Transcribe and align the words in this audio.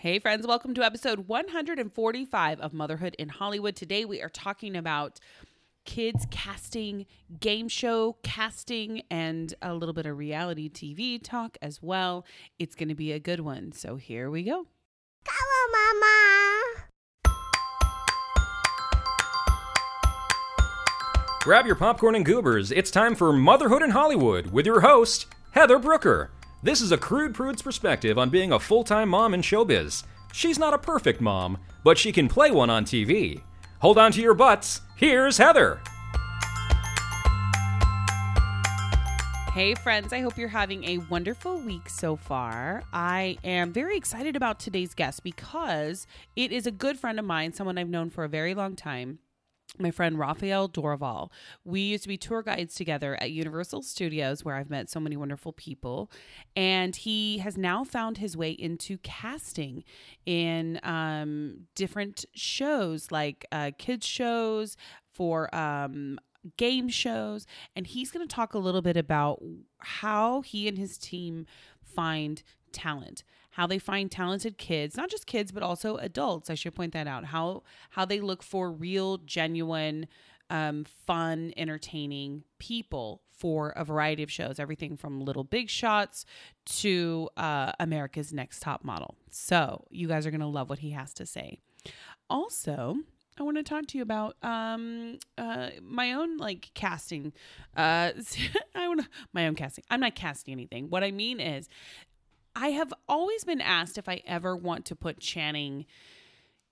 Hey, 0.00 0.20
friends, 0.20 0.46
welcome 0.46 0.74
to 0.74 0.84
episode 0.84 1.26
145 1.26 2.60
of 2.60 2.72
Motherhood 2.72 3.16
in 3.18 3.28
Hollywood. 3.28 3.74
Today 3.74 4.04
we 4.04 4.22
are 4.22 4.28
talking 4.28 4.76
about 4.76 5.18
kids 5.84 6.24
casting, 6.30 7.04
game 7.40 7.66
show 7.66 8.16
casting, 8.22 9.02
and 9.10 9.52
a 9.60 9.74
little 9.74 9.92
bit 9.92 10.06
of 10.06 10.16
reality 10.16 10.70
TV 10.70 11.20
talk 11.20 11.58
as 11.60 11.82
well. 11.82 12.24
It's 12.60 12.76
going 12.76 12.90
to 12.90 12.94
be 12.94 13.10
a 13.10 13.18
good 13.18 13.40
one. 13.40 13.72
So 13.72 13.96
here 13.96 14.30
we 14.30 14.44
go. 14.44 14.68
Come 15.24 15.34
on, 15.34 15.72
Mama. 15.72 17.34
Grab 21.42 21.66
your 21.66 21.74
popcorn 21.74 22.14
and 22.14 22.24
goobers. 22.24 22.70
It's 22.70 22.92
time 22.92 23.16
for 23.16 23.32
Motherhood 23.32 23.82
in 23.82 23.90
Hollywood 23.90 24.52
with 24.52 24.64
your 24.64 24.82
host, 24.82 25.26
Heather 25.50 25.80
Brooker. 25.80 26.30
This 26.60 26.80
is 26.80 26.90
a 26.90 26.98
crude 26.98 27.34
prude's 27.34 27.62
perspective 27.62 28.18
on 28.18 28.30
being 28.30 28.50
a 28.50 28.58
full 28.58 28.82
time 28.82 29.10
mom 29.10 29.32
in 29.32 29.42
showbiz. 29.42 30.02
She's 30.32 30.58
not 30.58 30.74
a 30.74 30.78
perfect 30.78 31.20
mom, 31.20 31.58
but 31.84 31.96
she 31.96 32.10
can 32.10 32.26
play 32.28 32.50
one 32.50 32.68
on 32.68 32.84
TV. 32.84 33.42
Hold 33.78 33.96
on 33.96 34.10
to 34.10 34.20
your 34.20 34.34
butts. 34.34 34.80
Here's 34.96 35.38
Heather. 35.38 35.80
Hey, 39.52 39.74
friends, 39.76 40.12
I 40.12 40.20
hope 40.20 40.36
you're 40.36 40.48
having 40.48 40.82
a 40.84 40.98
wonderful 40.98 41.60
week 41.60 41.88
so 41.88 42.16
far. 42.16 42.82
I 42.92 43.38
am 43.44 43.72
very 43.72 43.96
excited 43.96 44.34
about 44.34 44.58
today's 44.58 44.94
guest 44.94 45.22
because 45.22 46.08
it 46.34 46.50
is 46.50 46.66
a 46.66 46.72
good 46.72 46.98
friend 46.98 47.20
of 47.20 47.24
mine, 47.24 47.52
someone 47.52 47.78
I've 47.78 47.88
known 47.88 48.10
for 48.10 48.24
a 48.24 48.28
very 48.28 48.54
long 48.54 48.74
time. 48.74 49.20
My 49.78 49.90
friend 49.90 50.18
Raphael 50.18 50.68
Dorval. 50.68 51.30
We 51.64 51.80
used 51.80 52.04
to 52.04 52.08
be 52.08 52.16
tour 52.16 52.42
guides 52.42 52.74
together 52.74 53.16
at 53.20 53.30
Universal 53.30 53.82
Studios, 53.82 54.44
where 54.44 54.56
I've 54.56 54.70
met 54.70 54.88
so 54.88 54.98
many 54.98 55.16
wonderful 55.16 55.52
people. 55.52 56.10
And 56.56 56.96
he 56.96 57.38
has 57.38 57.58
now 57.58 57.84
found 57.84 58.18
his 58.18 58.36
way 58.36 58.50
into 58.50 58.98
casting 58.98 59.84
in 60.24 60.80
um, 60.82 61.66
different 61.74 62.24
shows, 62.34 63.10
like 63.10 63.44
uh, 63.52 63.72
kids' 63.78 64.06
shows, 64.06 64.76
for 65.12 65.54
um, 65.54 66.18
game 66.56 66.88
shows. 66.88 67.46
And 67.76 67.86
he's 67.86 68.10
going 68.10 68.26
to 68.26 68.34
talk 68.34 68.54
a 68.54 68.58
little 68.58 68.82
bit 68.82 68.96
about 68.96 69.42
how 69.80 70.40
he 70.42 70.66
and 70.66 70.78
his 70.78 70.96
team 70.96 71.46
find 71.82 72.42
talent 72.72 73.22
how 73.58 73.66
they 73.66 73.78
find 73.78 74.08
talented 74.10 74.56
kids 74.56 74.96
not 74.96 75.10
just 75.10 75.26
kids 75.26 75.50
but 75.50 75.64
also 75.64 75.96
adults 75.96 76.48
i 76.48 76.54
should 76.54 76.74
point 76.76 76.92
that 76.92 77.08
out 77.08 77.24
how 77.26 77.62
how 77.90 78.04
they 78.04 78.20
look 78.20 78.42
for 78.42 78.70
real 78.70 79.18
genuine 79.18 80.06
um, 80.48 80.84
fun 80.84 81.52
entertaining 81.58 82.44
people 82.58 83.20
for 83.30 83.70
a 83.70 83.84
variety 83.84 84.22
of 84.22 84.30
shows 84.30 84.60
everything 84.60 84.96
from 84.96 85.20
little 85.20 85.42
big 85.42 85.68
shots 85.68 86.24
to 86.64 87.28
uh, 87.36 87.72
america's 87.80 88.32
next 88.32 88.60
top 88.60 88.84
model 88.84 89.16
so 89.28 89.84
you 89.90 90.06
guys 90.06 90.24
are 90.24 90.30
to 90.30 90.46
love 90.46 90.70
what 90.70 90.78
he 90.78 90.92
has 90.92 91.12
to 91.12 91.26
say 91.26 91.58
also 92.30 92.94
I 93.40 93.44
want 93.44 93.56
to 93.56 93.62
talk 93.62 93.86
to 93.86 93.98
you 93.98 94.02
about 94.02 94.36
um 94.42 95.18
uh 95.36 95.70
my 95.80 96.12
own 96.12 96.38
like 96.38 96.70
casting 96.74 97.32
uh 97.76 98.10
I 98.74 98.88
want 98.88 99.06
my 99.32 99.46
own 99.46 99.54
casting. 99.54 99.84
I'm 99.90 100.00
not 100.00 100.14
casting 100.14 100.52
anything. 100.52 100.90
What 100.90 101.04
I 101.04 101.12
mean 101.12 101.38
is 101.38 101.68
I 102.60 102.70
have 102.70 102.92
always 103.08 103.44
been 103.44 103.60
asked 103.60 103.98
if 103.98 104.08
I 104.08 104.20
ever 104.26 104.56
want 104.56 104.86
to 104.86 104.96
put 104.96 105.20
Channing 105.20 105.86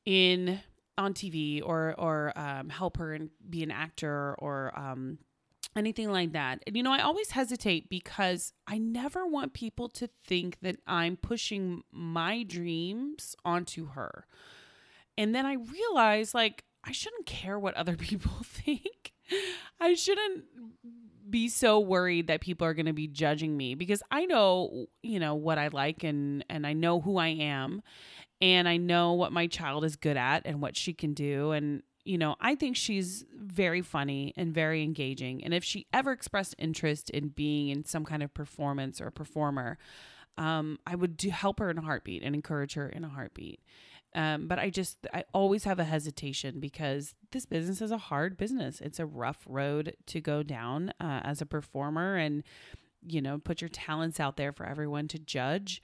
in 0.05 0.61
on 0.99 1.15
TV 1.15 1.63
or 1.65 1.95
or 1.97 2.33
um, 2.37 2.71
help 2.71 2.97
her 2.97 3.15
and 3.15 3.31
be 3.49 3.63
an 3.63 3.71
actor 3.71 4.35
or 4.39 4.77
um, 4.77 5.19
anything 5.77 6.11
like 6.11 6.33
that. 6.33 6.63
And 6.67 6.77
you 6.77 6.83
know, 6.83 6.93
I 6.93 7.03
always 7.03 7.31
hesitate 7.31 7.89
because 7.89 8.53
I 8.67 8.79
never 8.79 9.27
want 9.27 9.53
people 9.53 9.89
to 9.91 10.09
think 10.25 10.59
that 10.63 10.77
I'm 10.89 11.17
pushing 11.17 11.85
my 11.93 12.43
dreams 12.43 13.37
onto 13.45 13.91
her. 13.91 14.27
And 15.17 15.35
then 15.35 15.47
I 15.47 15.55
realize 15.55 16.35
like 16.35 16.65
I 16.83 16.91
shouldn't 16.91 17.27
care 17.27 17.61
what 17.61 17.75
other 17.75 17.97
people 17.97 18.39
think. 18.43 19.13
I 19.79 19.95
shouldn't 19.95 20.45
be 21.29 21.49
so 21.49 21.79
worried 21.81 22.29
that 22.29 22.41
people 22.41 22.67
are 22.67 22.75
going 22.75 22.87
to 22.87 22.93
be 22.93 23.07
judging 23.07 23.57
me 23.57 23.75
because 23.75 24.03
I 24.11 24.27
know, 24.27 24.87
you 25.03 25.19
know, 25.19 25.35
what 25.35 25.59
I 25.59 25.69
like 25.69 26.05
and 26.05 26.45
and 26.49 26.67
I 26.67 26.73
know 26.73 27.01
who 27.01 27.19
I 27.19 27.29
am 27.29 27.83
and 28.41 28.69
I 28.69 28.77
know 28.77 29.15
what 29.15 29.33
my 29.33 29.47
child 29.47 29.85
is 29.85 29.97
good 29.97 30.17
at 30.17 30.43
and 30.45 30.61
what 30.61 30.77
she 30.77 30.93
can 30.93 31.15
do 31.15 31.53
and 31.53 31.83
you 32.05 32.19
know, 32.19 32.37
I 32.41 32.55
think 32.55 32.77
she's 32.77 33.25
very 33.35 33.83
funny 33.83 34.33
and 34.37 34.55
very 34.55 34.83
engaging 34.83 35.43
and 35.45 35.53
if 35.53 35.65
she 35.65 35.87
ever 35.93 36.13
expressed 36.13 36.55
interest 36.59 37.11
in 37.11 37.29
being 37.29 37.69
in 37.69 37.85
some 37.85 38.05
kind 38.05 38.23
of 38.23 38.33
performance 38.33 39.01
or 39.01 39.11
performer, 39.11 39.79
um, 40.39 40.79
I 40.87 40.95
would 40.95 41.17
do 41.17 41.31
help 41.31 41.59
her 41.59 41.71
in 41.71 41.79
a 41.79 41.83
heartbeat 41.83 42.23
and 42.23 42.35
encourage 42.35 42.75
her 42.75 42.89
in 42.89 43.05
a 43.05 43.09
heartbeat. 43.09 43.61
Um, 44.17 44.49
but 44.49 44.59
I 44.59 44.71
just, 44.71 45.07
I 45.13 45.25
always 45.35 45.65
have 45.65 45.79
a 45.79 45.85
hesitation 45.85 46.59
because 46.59 47.15
this 47.33 47.45
business 47.45 47.83
is 47.83 47.91
a 47.91 47.99
hard 47.99 48.39
business. 48.39 48.81
It's 48.81 48.99
a 48.99 49.05
rough 49.05 49.45
road 49.47 49.95
to 50.07 50.21
go 50.23 50.43
down 50.43 50.91
uh, 50.99 51.21
as 51.23 51.43
a 51.43 51.47
performer 51.47 52.17
and, 52.17 52.43
you 53.07 53.21
know, 53.21 53.39
put 53.39 53.61
your 53.61 53.69
talents 53.69 54.19
out 54.19 54.39
there 54.39 54.53
for 54.53 54.65
everyone 54.65 55.07
to 55.09 55.19
judge. 55.19 55.83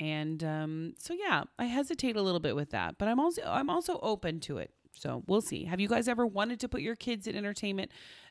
And 0.00 0.42
um, 0.42 0.94
so, 0.98 1.12
yeah, 1.12 1.44
I 1.58 1.66
hesitate 1.66 2.16
a 2.16 2.22
little 2.22 2.40
bit 2.40 2.56
with 2.56 2.70
that, 2.70 2.96
but 2.96 3.06
I'm 3.06 3.20
also, 3.20 3.42
I'm 3.42 3.68
also 3.68 4.00
open 4.00 4.40
to 4.40 4.56
it. 4.56 4.70
So 4.94 5.22
we'll 5.26 5.42
see. 5.42 5.64
Have 5.64 5.78
you 5.78 5.88
guys 5.88 6.08
ever 6.08 6.26
wanted 6.26 6.60
to 6.60 6.68
put 6.68 6.80
your 6.80 6.96
kids 6.96 7.26
in 7.26 7.36
entertainment, 7.36 7.90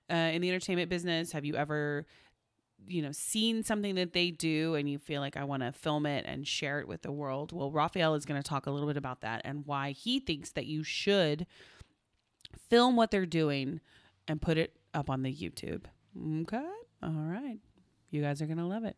uh, 0.10 0.16
in 0.16 0.42
the 0.42 0.50
entertainment 0.50 0.90
business? 0.90 1.32
Have 1.32 1.46
you 1.46 1.56
ever 1.56 2.08
you 2.88 3.02
know 3.02 3.12
seen 3.12 3.64
something 3.64 3.96
that 3.96 4.14
they 4.14 4.32
do 4.32 4.76
and 4.76 4.90
you 4.90 4.98
feel 4.98 5.22
like 5.22 5.38
I 5.38 5.44
want 5.44 5.64
to 5.64 5.72
film 5.72 6.06
it 6.06 6.26
and 6.28 6.48
share 6.48 6.80
it 6.80 6.88
with 6.88 7.02
the 7.02 7.12
world. 7.12 7.52
Well, 7.52 7.72
Raphael 7.72 8.16
is 8.16 8.26
going 8.26 8.42
to 8.42 8.48
talk 8.48 8.66
a 8.66 8.72
little 8.72 8.88
bit 8.88 8.98
about 8.98 9.22
that 9.22 9.42
and 9.44 9.66
why 9.66 9.92
he 9.92 10.20
thinks 10.20 10.52
that 10.52 10.66
you 10.66 10.84
should 10.84 11.46
film 12.70 12.96
what 12.96 13.12
they're 13.12 13.26
doing 13.26 13.80
and 14.28 14.42
put 14.42 14.58
it 14.58 14.76
up 14.94 15.10
on 15.10 15.24
the 15.24 15.34
YouTube. 15.34 15.86
Okay? 16.42 16.66
All 17.02 17.10
right. 17.12 17.60
You 18.12 18.22
guys 18.22 18.44
are 18.44 18.46
going 18.46 18.60
to 18.60 18.66
love 18.66 18.84
it. 18.84 18.96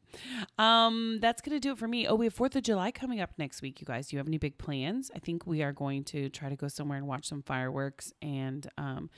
Um, 0.59 1.19
that's 1.21 1.41
going 1.41 1.55
to 1.55 1.59
do 1.59 1.71
it 1.71 1.77
for 1.77 1.87
me. 1.87 2.05
Oh, 2.05 2.15
we 2.15 2.25
have 2.25 2.35
4th 2.35 2.57
of 2.57 2.63
July 2.63 2.91
coming 2.91 3.21
up 3.21 3.31
next 3.37 3.61
week, 3.61 3.79
you 3.79 3.85
guys. 3.85 4.09
Do 4.09 4.15
you 4.15 4.17
have 4.17 4.27
any 4.27 4.37
big 4.37 4.57
plans? 4.57 5.09
I 5.15 5.19
think 5.19 5.47
we 5.47 5.63
are 5.63 5.71
going 5.71 6.03
to 6.05 6.27
try 6.29 6.49
to 6.49 6.55
go 6.57 6.67
somewhere 6.67 6.97
and 6.97 7.07
watch 7.07 7.25
some 7.25 7.41
fireworks 7.41 8.11
and 8.21 8.69
um, 8.77 9.09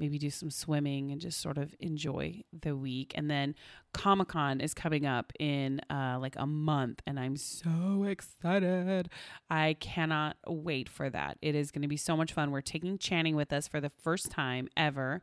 maybe 0.00 0.18
do 0.18 0.30
some 0.30 0.50
swimming 0.50 1.12
and 1.12 1.20
just 1.20 1.40
sort 1.40 1.58
of 1.58 1.74
enjoy 1.78 2.42
the 2.58 2.74
week. 2.74 3.12
And 3.14 3.30
then 3.30 3.54
Comic 3.92 4.28
Con 4.28 4.60
is 4.60 4.74
coming 4.74 5.06
up 5.06 5.32
in 5.38 5.80
uh, 5.90 6.18
like 6.20 6.34
a 6.36 6.46
month, 6.46 7.02
and 7.06 7.20
I'm 7.20 7.36
so 7.36 8.04
excited. 8.08 9.10
I 9.50 9.76
cannot 9.78 10.36
wait 10.46 10.88
for 10.88 11.10
that. 11.10 11.38
It 11.42 11.54
is 11.54 11.70
going 11.70 11.82
to 11.82 11.88
be 11.88 11.96
so 11.96 12.16
much 12.16 12.32
fun. 12.32 12.50
We're 12.50 12.62
taking 12.62 12.98
Channing 12.98 13.36
with 13.36 13.52
us 13.52 13.68
for 13.68 13.80
the 13.80 13.90
first 14.02 14.30
time 14.30 14.68
ever. 14.76 15.22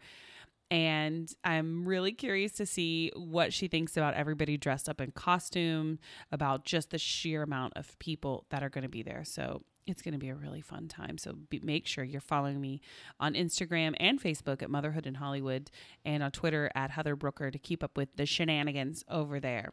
And 0.70 1.34
I'm 1.46 1.88
really 1.88 2.12
curious 2.12 2.52
to 2.54 2.66
see 2.66 3.12
what 3.16 3.54
she 3.54 3.70
thinks 3.70 3.96
about 3.96 4.16
everybody 4.16 4.58
dressed 4.58 4.90
up 4.90 5.00
in 5.00 5.12
costume, 5.12 5.98
about 6.32 6.66
just 6.66 6.90
the 6.90 6.98
sheer 6.98 7.42
amount 7.42 7.74
of 7.78 7.98
people 8.00 8.46
that 8.50 8.64
are 8.64 8.70
going 8.70 8.84
to 8.84 8.90
be 8.90 9.02
there. 9.02 9.24
So 9.24 9.64
it's 9.88 10.02
going 10.02 10.14
to 10.14 10.20
be 10.20 10.30
a 10.30 10.36
really 10.36 10.62
fun 10.62 10.88
time. 10.88 11.18
So 11.18 11.34
be, 11.50 11.60
make 11.64 11.88
sure 11.88 12.04
you're 12.04 12.22
following 12.22 12.62
me 12.62 12.82
on 13.20 13.34
Instagram 13.34 13.96
and 14.00 14.22
Facebook 14.22 14.62
at 14.62 14.70
Motherhood 14.70 15.08
in 15.08 15.16
Hollywood 15.16 15.72
and 16.06 16.22
on 16.22 16.32
Twitter 16.32 16.70
at 16.76 16.92
Heather 16.92 17.16
Brooker 17.16 17.50
to 17.50 17.58
keep 17.58 17.84
up 17.84 17.98
with 17.98 18.16
the 18.16 18.26
shenanigans 18.26 19.04
over 19.10 19.40
there. 19.40 19.72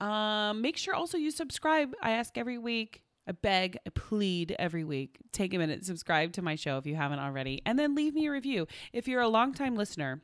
Um, 0.00 0.62
make 0.62 0.76
sure 0.76 0.94
also 0.94 1.18
you 1.18 1.30
subscribe. 1.30 1.92
I 2.02 2.12
ask 2.12 2.38
every 2.38 2.58
week. 2.58 3.02
I 3.26 3.32
beg, 3.32 3.78
I 3.86 3.90
plead 3.90 4.56
every 4.58 4.82
week. 4.82 5.18
Take 5.30 5.54
a 5.54 5.58
minute, 5.58 5.84
subscribe 5.84 6.32
to 6.32 6.42
my 6.42 6.56
show 6.56 6.78
if 6.78 6.86
you 6.86 6.96
haven't 6.96 7.20
already, 7.20 7.62
and 7.64 7.78
then 7.78 7.94
leave 7.94 8.14
me 8.14 8.26
a 8.26 8.32
review. 8.32 8.66
If 8.92 9.06
you're 9.06 9.20
a 9.20 9.28
longtime 9.28 9.76
listener 9.76 10.20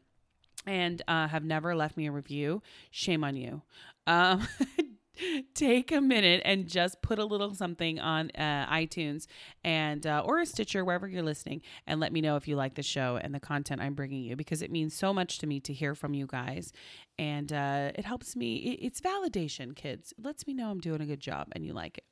and 0.67 1.01
uh, 1.07 1.29
have 1.29 1.45
never 1.45 1.77
left 1.77 1.97
me 1.97 2.09
a 2.09 2.13
review, 2.13 2.61
shame 2.91 3.23
on 3.23 3.37
you. 3.37 3.63
Um, 4.09 4.49
take 5.55 5.93
a 5.93 6.01
minute 6.01 6.43
and 6.45 6.67
just 6.67 7.01
put 7.03 7.19
a 7.19 7.25
little 7.25 7.55
something 7.55 7.99
on 7.99 8.31
uh, 8.37 8.67
iTunes 8.71 9.27
and 9.65 10.07
uh, 10.07 10.23
or 10.25 10.39
a 10.41 10.47
Stitcher 10.47 10.85
wherever 10.85 11.09
you're 11.09 11.23
listening 11.23 11.63
and 11.87 12.01
let 12.01 12.13
me 12.13 12.21
know 12.21 12.37
if 12.37 12.49
you 12.49 12.57
like 12.57 12.75
the 12.75 12.83
show 12.83 13.19
and 13.21 13.35
the 13.35 13.41
content 13.41 13.81
I'm 13.81 13.95
bringing 13.95 14.23
you 14.23 14.37
because 14.37 14.63
it 14.63 14.71
means 14.71 14.95
so 14.95 15.13
much 15.13 15.39
to 15.39 15.47
me 15.47 15.61
to 15.61 15.73
hear 15.73 15.95
from 15.95 16.15
you 16.15 16.27
guys. 16.27 16.73
And 17.19 17.53
uh, 17.53 17.93
it 17.95 18.05
helps 18.05 18.37
me 18.37 18.79
it's 18.81 19.01
validation 19.01 19.75
kids. 19.75 20.13
It 20.17 20.25
lets 20.25 20.47
me 20.47 20.55
know 20.55 20.71
I'm 20.71 20.81
doing 20.81 21.01
a 21.01 21.07
good 21.07 21.21
job 21.21 21.49
and 21.53 21.65
you 21.65 21.73
like 21.73 21.99
it 21.99 22.05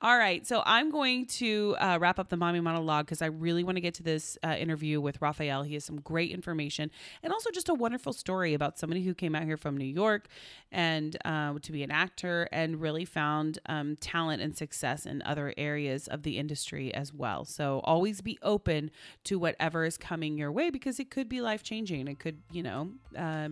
all 0.00 0.16
right. 0.16 0.46
So 0.46 0.62
I'm 0.64 0.90
going 0.90 1.26
to 1.26 1.76
uh, 1.78 1.98
wrap 2.00 2.18
up 2.18 2.28
the 2.28 2.36
mommy 2.36 2.60
monologue 2.60 3.06
because 3.06 3.22
I 3.22 3.26
really 3.26 3.64
want 3.64 3.76
to 3.76 3.80
get 3.80 3.94
to 3.94 4.02
this 4.02 4.38
uh, 4.44 4.54
interview 4.58 5.00
with 5.00 5.20
Raphael. 5.20 5.62
He 5.62 5.74
has 5.74 5.84
some 5.84 6.00
great 6.00 6.30
information 6.30 6.90
and 7.22 7.32
also 7.32 7.50
just 7.50 7.68
a 7.68 7.74
wonderful 7.74 8.12
story 8.12 8.54
about 8.54 8.78
somebody 8.78 9.02
who 9.02 9.14
came 9.14 9.34
out 9.34 9.44
here 9.44 9.56
from 9.56 9.76
New 9.76 9.84
York 9.86 10.28
and 10.70 11.16
uh, 11.24 11.54
to 11.60 11.72
be 11.72 11.82
an 11.82 11.90
actor 11.90 12.48
and 12.52 12.80
really 12.80 13.04
found 13.04 13.58
um, 13.66 13.96
talent 13.96 14.42
and 14.42 14.56
success 14.56 15.06
in 15.06 15.22
other 15.22 15.54
areas 15.56 16.08
of 16.08 16.22
the 16.22 16.38
industry 16.38 16.92
as 16.94 17.12
well. 17.12 17.44
So 17.44 17.80
always 17.84 18.20
be 18.20 18.38
open 18.42 18.90
to 19.24 19.38
whatever 19.38 19.84
is 19.84 19.96
coming 19.96 20.36
your 20.36 20.52
way 20.52 20.70
because 20.70 21.00
it 21.00 21.10
could 21.10 21.28
be 21.28 21.40
life 21.40 21.62
changing. 21.62 22.08
It 22.08 22.18
could, 22.18 22.38
you 22.52 22.62
know, 22.62 22.90
uh, 23.16 23.48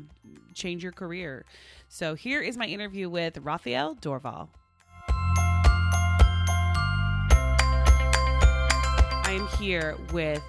change 0.54 0.82
your 0.82 0.92
career. 0.92 1.44
So 1.88 2.14
here 2.14 2.40
is 2.40 2.56
my 2.56 2.66
interview 2.66 3.08
with 3.08 3.38
Raphael 3.38 3.94
Dorval. 3.96 4.48
Am 9.34 9.46
here 9.58 9.96
with 10.12 10.42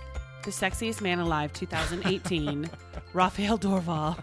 the 0.44 0.52
sexiest 0.52 1.02
man 1.02 1.20
alive 1.20 1.52
2018, 1.54 2.70
Raphael 3.14 3.58
Dorval, 3.58 4.18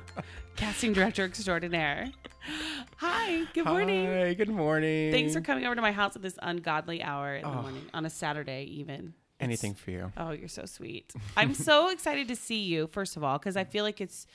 casting 0.56 0.92
director 0.92 1.24
extraordinaire. 1.24 2.10
Hi, 2.96 3.44
good 3.54 3.66
morning. 3.66 4.06
Hi, 4.06 4.34
good 4.34 4.48
morning. 4.48 5.12
Thanks 5.12 5.34
for 5.34 5.40
coming 5.40 5.64
over 5.64 5.74
to 5.74 5.82
my 5.82 5.92
house 5.92 6.14
at 6.16 6.22
this 6.22 6.38
ungodly 6.42 7.02
hour 7.02 7.34
in 7.36 7.42
the 7.42 7.48
Oh. 7.48 7.62
morning, 7.62 7.82
on 7.92 8.04
a 8.06 8.10
Saturday, 8.10 8.64
even. 8.64 9.14
Anything 9.40 9.74
for 9.74 9.90
you. 9.90 10.12
Oh, 10.16 10.30
you're 10.30 10.48
so 10.48 10.64
sweet. 10.66 11.12
I'm 11.36 11.54
so 11.54 11.88
excited 11.92 12.28
to 12.28 12.36
see 12.36 12.62
you, 12.62 12.86
first 12.86 13.16
of 13.16 13.24
all, 13.24 13.38
because 13.38 13.56
I 13.56 13.64
feel 13.64 13.84
like 13.84 14.00
it's. 14.00 14.26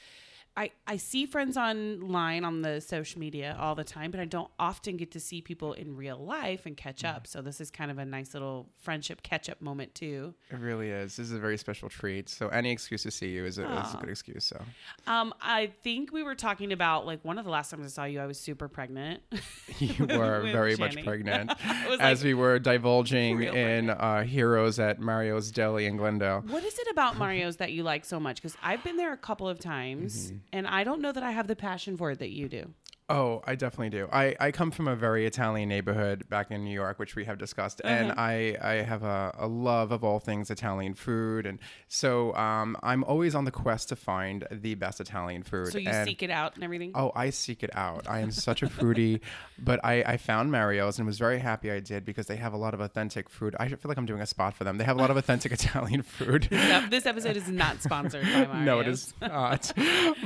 I, 0.58 0.72
I 0.88 0.98
see 0.98 1.28
friends 1.28 1.56
online 1.56 2.44
on 2.44 2.64
the 2.64 2.82
social 2.82 3.20
media 3.20 3.56
all 3.60 3.76
the 3.76 3.84
time, 3.84 4.10
but 4.10 4.20
I 4.20 4.26
don't 4.26 4.50
often 4.58 4.98
get 4.98 5.12
to 5.12 5.20
see 5.20 5.40
people 5.40 5.74
in 5.74 5.96
real 5.96 6.18
life 6.18 6.66
and 6.66 6.76
catch 6.76 7.04
up. 7.04 7.28
So 7.28 7.44
this 7.44 7.62
is 7.62 7.70
kind 7.70 7.92
of 7.92 8.00
a 8.00 8.06
nice 8.06 8.34
little 8.34 8.68
friendship 8.82 9.22
catch 9.22 9.50
up 9.50 9.62
moment 9.62 9.94
too. 9.94 10.34
It 10.50 10.58
really 10.58 10.90
is. 10.90 11.16
This 11.16 11.28
is 11.28 11.34
a 11.34 11.40
very 11.40 11.60
special 11.60 11.90
treat. 11.90 12.28
So 12.28 12.48
any 12.48 12.72
excuse 12.72 13.04
to 13.04 13.12
see 13.12 13.30
you 13.30 13.46
is 13.46 13.60
a, 13.60 13.72
is 13.82 13.94
a 13.94 13.98
good 13.98 14.10
excuse. 14.10 14.46
So 14.46 14.60
Um, 15.06 15.32
I 15.42 15.68
think 15.84 16.12
we 16.12 16.24
were 16.24 16.34
talking 16.36 16.74
about 16.74 17.06
like 17.06 17.24
one 17.24 17.38
of 17.38 17.46
the 17.46 17.52
last 17.52 17.70
times 17.70 17.86
I 17.86 17.90
saw 17.90 18.06
you, 18.06 18.20
I 18.20 18.26
was 18.26 18.40
super 18.40 18.68
pregnant. 18.68 19.22
you 19.80 20.08
were 20.08 20.42
very 20.42 20.76
much 20.76 21.04
pregnant. 21.04 21.52
As 22.00 22.00
like, 22.00 22.24
we 22.24 22.34
were 22.34 22.58
divulging 22.58 23.44
in 23.44 23.92
uh, 23.92 24.24
Heroes 24.24 24.80
at 24.80 25.00
Mario's 25.00 25.52
Deli 25.52 25.86
in 25.86 25.98
Glendale. 25.98 26.44
What 26.48 26.64
is 26.64 26.80
it 26.80 26.88
about 26.90 27.18
Mario's 27.18 27.58
that 27.58 27.74
you 27.74 27.84
like 27.84 28.06
so 28.06 28.20
much? 28.20 28.38
Because 28.38 28.58
I've 28.64 28.84
been 28.84 28.98
there 28.98 29.14
a 29.14 29.18
couple 29.18 29.48
of 29.48 29.60
times, 29.60 30.32
Mm-hmm. 30.32 30.38
And 30.52 30.68
I 30.68 30.84
don't 30.84 31.02
know 31.02 31.12
that 31.12 31.24
I 31.24 31.32
have 31.32 31.48
the 31.48 31.56
passion 31.56 31.98
for 31.98 32.12
it 32.12 32.20
that 32.20 32.32
you 32.32 32.48
do. 32.48 32.74
Oh, 33.10 33.42
I 33.46 33.56
definitely 33.56 33.90
do. 33.92 34.10
I, 34.12 34.36
I 34.38 34.52
come 34.52 34.70
from 34.70 34.90
a 34.90 34.96
very 34.96 35.26
Italian 35.26 35.70
neighborhood 35.70 36.28
back 36.28 36.52
in 36.52 36.66
New 36.66 36.74
York, 36.74 37.00
which 37.00 37.16
we 37.16 37.24
have 37.24 37.38
discussed, 37.38 37.80
and 37.86 38.12
Uh-huh. 38.12 38.20
I, 38.22 38.58
I 38.62 38.74
have 38.84 39.02
a, 39.04 39.34
a 39.38 39.48
love 39.48 39.94
of 39.94 40.04
all 40.04 40.20
things 40.20 40.52
Italian 40.52 40.94
food, 40.94 41.46
and 41.46 41.58
so 41.88 42.36
um, 42.36 42.76
I'm 42.84 43.06
always 43.06 43.34
on 43.34 43.46
the 43.46 43.52
quest 43.52 43.88
to 43.90 43.96
find 43.96 44.46
the 44.52 44.76
best 44.76 45.00
Italian 45.00 45.44
food. 45.44 45.70
So 45.72 45.78
you 45.78 45.90
and 45.90 46.06
seek 46.06 46.22
it 46.22 46.30
out 46.30 46.56
and 46.56 46.66
everything. 46.66 46.92
Oh, 46.96 47.14
I 47.16 47.30
seek 47.30 47.64
it 47.64 47.70
out. 47.78 48.06
I 48.10 48.20
am 48.20 48.30
such 48.32 48.62
a 48.62 48.68
foodie, 48.68 49.22
but 49.58 49.80
I, 49.86 50.02
I 50.06 50.18
found 50.18 50.52
Mario's 50.52 50.98
and 50.98 51.08
was 51.08 51.18
very 51.18 51.40
happy 51.40 51.72
I 51.72 51.80
did 51.80 52.04
because 52.04 52.26
they 52.26 52.36
have 52.36 52.52
a 52.52 52.58
lot 52.58 52.74
of 52.74 52.82
authentic 52.82 53.30
food. 53.30 53.56
I 53.58 53.70
feel 53.70 53.78
like 53.86 53.98
I'm 53.98 54.06
doing 54.06 54.22
a 54.22 54.26
spot 54.28 54.54
for 54.54 54.66
them. 54.66 54.78
They 54.80 54.84
have 54.84 54.98
a 54.98 55.00
lot 55.00 55.12
of 55.12 55.16
authentic 55.24 55.54
Italian 55.54 56.02
food. 56.02 56.50
No, 56.68 56.86
this 56.90 57.06
episode 57.06 57.38
is 57.38 57.48
not 57.48 57.82
sponsored 57.82 58.24
by 58.24 58.48
Mario's. 58.48 58.66
no, 58.66 58.80
it 58.82 58.88
is 58.90 59.14
not. 59.22 59.72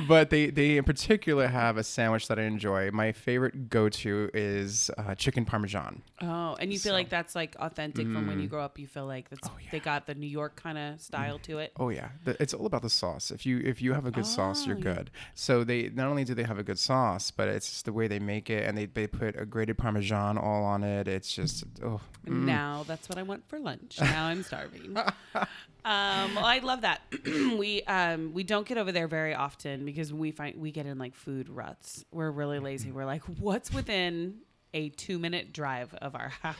but 0.08 0.30
they, 0.30 0.50
they 0.50 0.78
in 0.78 0.82
particular 0.84 1.46
have 1.46 1.76
a 1.76 1.84
sandwich 1.84 2.26
that 2.26 2.40
I 2.40 2.42
enjoy. 2.42 2.71
My 2.92 3.12
favorite 3.12 3.68
go 3.70 3.88
to 3.88 4.30
is 4.34 4.90
uh, 4.98 5.14
chicken 5.14 5.44
parmesan. 5.44 6.02
Oh, 6.20 6.56
and 6.58 6.72
you 6.72 6.78
feel 6.78 6.90
So- 6.90 6.94
like 6.94 7.08
that's 7.08 7.34
like 7.34 7.54
authentic 7.58 8.06
from 8.06 8.26
when 8.26 8.40
you 8.40 8.46
Mm. 8.48 8.50
grow 8.50 8.62
up. 8.64 8.78
You 8.78 8.86
feel 8.86 9.06
like 9.06 9.28
that's 9.30 9.48
Oh, 9.48 9.56
they 9.70 9.80
got 9.80 10.06
the 10.06 10.14
New 10.14 10.26
York 10.26 10.56
kind 10.56 10.78
of 10.78 11.00
style 11.00 11.38
to 11.40 11.58
it. 11.58 11.72
Oh 11.78 11.88
yeah, 11.90 12.08
it's 12.26 12.54
all 12.54 12.66
about 12.66 12.82
the 12.82 12.90
sauce. 12.90 13.30
If 13.30 13.44
you 13.46 13.58
if 13.64 13.80
you 13.82 13.92
have 13.92 14.06
a 14.06 14.10
good 14.10 14.26
sauce, 14.26 14.66
you're 14.66 14.76
Oh, 14.76 14.78
yeah. 14.78 14.94
good. 14.94 15.10
So 15.34 15.64
they 15.64 15.88
not 15.90 16.08
only 16.08 16.24
do 16.24 16.34
they 16.34 16.44
have 16.44 16.58
a 16.58 16.62
good 16.62 16.78
sauce, 16.78 17.30
but 17.30 17.48
it's 17.48 17.68
just 17.68 17.84
the 17.84 17.92
way 17.92 18.08
they 18.08 18.18
make 18.18 18.50
it, 18.50 18.66
and 18.68 18.76
they, 18.76 18.86
they 18.86 19.06
put 19.06 19.38
a 19.40 19.44
grated 19.46 19.78
parmesan 19.78 20.38
all 20.38 20.64
on 20.64 20.82
it. 20.82 21.08
It's 21.08 21.34
just 21.34 21.64
oh. 21.82 22.00
mm. 22.26 22.44
Now 22.44 22.84
that's 22.86 23.08
what 23.08 23.18
I 23.18 23.22
want 23.22 23.48
for 23.48 23.58
lunch. 23.58 23.98
Now 24.00 24.26
I'm 24.26 24.42
starving. 24.42 24.96
um, 25.84 26.34
well, 26.34 26.44
I 26.44 26.60
love 26.62 26.82
that. 26.82 27.02
we 27.24 27.82
um, 27.84 28.32
we 28.32 28.44
don't 28.44 28.66
get 28.66 28.78
over 28.78 28.92
there 28.92 29.08
very 29.08 29.34
often 29.34 29.84
because 29.84 30.12
we 30.12 30.30
find 30.30 30.60
we 30.60 30.70
get 30.70 30.86
in 30.86 30.98
like 30.98 31.14
food 31.14 31.48
ruts. 31.48 32.04
We're 32.12 32.30
really 32.30 32.58
lazy. 32.58 32.92
We're 32.92 33.04
like, 33.04 33.22
what's 33.22 33.72
within 33.72 34.38
a 34.74 34.90
two 34.90 35.18
minute 35.18 35.52
drive 35.52 35.92
of 35.94 36.14
our 36.14 36.28
house? 36.42 36.56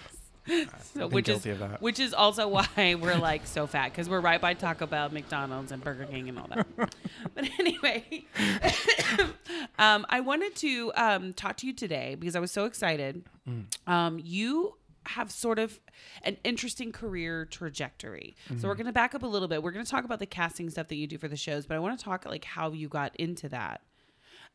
So, 0.94 1.06
which 1.06 1.28
is 1.28 1.46
which 1.78 2.00
is 2.00 2.12
also 2.12 2.48
why 2.48 2.66
we're 3.00 3.16
like 3.16 3.46
so 3.46 3.68
fat 3.68 3.90
because 3.90 4.08
we're 4.08 4.20
right 4.20 4.40
by 4.40 4.54
Taco 4.54 4.86
Bell, 4.86 5.08
McDonald's, 5.10 5.70
and 5.70 5.82
Burger 5.82 6.04
King 6.06 6.28
and 6.28 6.38
all 6.38 6.48
that. 6.48 6.66
but 7.34 7.48
anyway, 7.60 8.24
um, 9.78 10.04
I 10.08 10.18
wanted 10.18 10.56
to 10.56 10.92
um, 10.96 11.32
talk 11.32 11.58
to 11.58 11.66
you 11.66 11.72
today 11.72 12.16
because 12.18 12.34
I 12.34 12.40
was 12.40 12.50
so 12.50 12.64
excited. 12.64 13.24
Mm. 13.48 13.66
Um, 13.86 14.20
you 14.22 14.74
have 15.06 15.30
sort 15.30 15.58
of 15.58 15.80
an 16.22 16.36
interesting 16.44 16.92
career 16.92 17.44
trajectory. 17.46 18.36
So 18.48 18.54
Mm-hmm. 18.54 18.68
we're 18.68 18.74
going 18.74 18.86
to 18.86 18.92
back 18.92 19.14
up 19.14 19.22
a 19.22 19.26
little 19.26 19.48
bit. 19.48 19.62
We're 19.62 19.72
going 19.72 19.84
to 19.84 19.90
talk 19.90 20.04
about 20.04 20.18
the 20.18 20.26
casting 20.26 20.70
stuff 20.70 20.88
that 20.88 20.96
you 20.96 21.06
do 21.06 21.18
for 21.18 21.28
the 21.28 21.36
shows, 21.36 21.66
but 21.66 21.76
I 21.76 21.80
want 21.80 21.98
to 21.98 22.04
talk 22.04 22.24
like 22.26 22.44
how 22.44 22.72
you 22.72 22.88
got 22.88 23.14
into 23.16 23.48
that. 23.50 23.80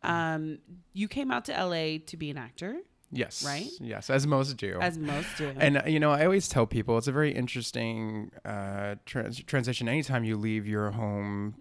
Um, 0.03 0.59
you 0.93 1.07
came 1.07 1.31
out 1.31 1.45
to 1.45 1.51
LA 1.53 1.97
to 2.05 2.17
be 2.17 2.29
an 2.29 2.37
actor, 2.37 2.77
Yes. 3.09 3.41
Right? 3.45 3.69
Yes, 3.79 4.09
as 4.09 4.27
most 4.27 4.57
do. 4.57 4.79
as 4.81 4.97
most 4.97 5.37
do. 5.37 5.53
and 5.57 5.77
uh, 5.77 5.83
you 5.87 5.97
know, 5.97 6.11
I 6.11 6.25
always 6.25 6.49
tell 6.49 6.65
people 6.67 6.97
it's 6.97 7.07
a 7.07 7.11
very 7.13 7.31
interesting 7.33 8.31
uh, 8.43 8.95
trans- 9.05 9.41
transition. 9.43 9.87
Anytime 9.87 10.25
you 10.25 10.35
leave 10.35 10.67
your 10.67 10.91
hometown 10.91 11.53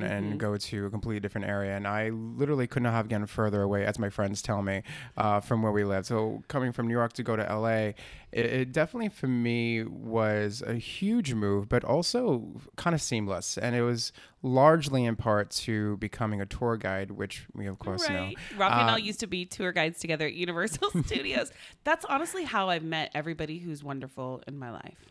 Mm-hmm. 0.00 0.02
and 0.04 0.40
go 0.40 0.56
to 0.56 0.86
a 0.86 0.90
completely 0.90 1.20
different 1.20 1.48
area, 1.48 1.76
and 1.76 1.86
I 1.86 2.08
literally 2.08 2.66
could 2.66 2.82
not 2.82 2.94
have 2.94 3.10
gotten 3.10 3.26
further 3.26 3.60
away, 3.60 3.84
as 3.84 3.98
my 3.98 4.08
friends 4.08 4.40
tell 4.40 4.62
me, 4.62 4.82
uh, 5.18 5.40
from 5.40 5.60
where 5.62 5.70
we 5.70 5.84
live. 5.84 6.06
So 6.06 6.42
coming 6.48 6.72
from 6.72 6.88
New 6.88 6.94
York 6.94 7.12
to 7.14 7.22
go 7.22 7.36
to 7.36 7.42
LA, 7.42 7.92
it, 8.36 8.46
it 8.46 8.72
definitely 8.72 9.08
for 9.08 9.26
me 9.26 9.82
was 9.82 10.62
a 10.66 10.74
huge 10.74 11.32
move, 11.32 11.68
but 11.68 11.82
also 11.84 12.60
kind 12.76 12.94
of 12.94 13.00
seamless, 13.00 13.56
and 13.56 13.74
it 13.74 13.82
was 13.82 14.12
largely 14.42 15.04
in 15.04 15.16
part 15.16 15.50
to 15.50 15.96
becoming 15.96 16.40
a 16.40 16.46
tour 16.46 16.76
guide, 16.76 17.10
which 17.12 17.46
we 17.54 17.66
of 17.66 17.78
course 17.78 18.08
know. 18.08 18.14
Right. 18.14 18.36
Rocky 18.56 18.80
and 18.80 18.90
Uh, 18.90 18.94
I 18.94 18.96
used 18.98 19.20
to 19.20 19.26
be 19.26 19.46
tour 19.46 19.72
guides 19.72 19.98
together 19.98 20.26
at 20.26 20.34
Universal 20.34 20.90
Studios. 21.04 21.50
That's 21.84 22.04
honestly 22.04 22.44
how 22.44 22.68
I've 22.68 22.84
met 22.84 23.10
everybody 23.14 23.58
who's 23.58 23.82
wonderful 23.82 24.42
in 24.46 24.58
my 24.58 24.70
life. 24.70 25.06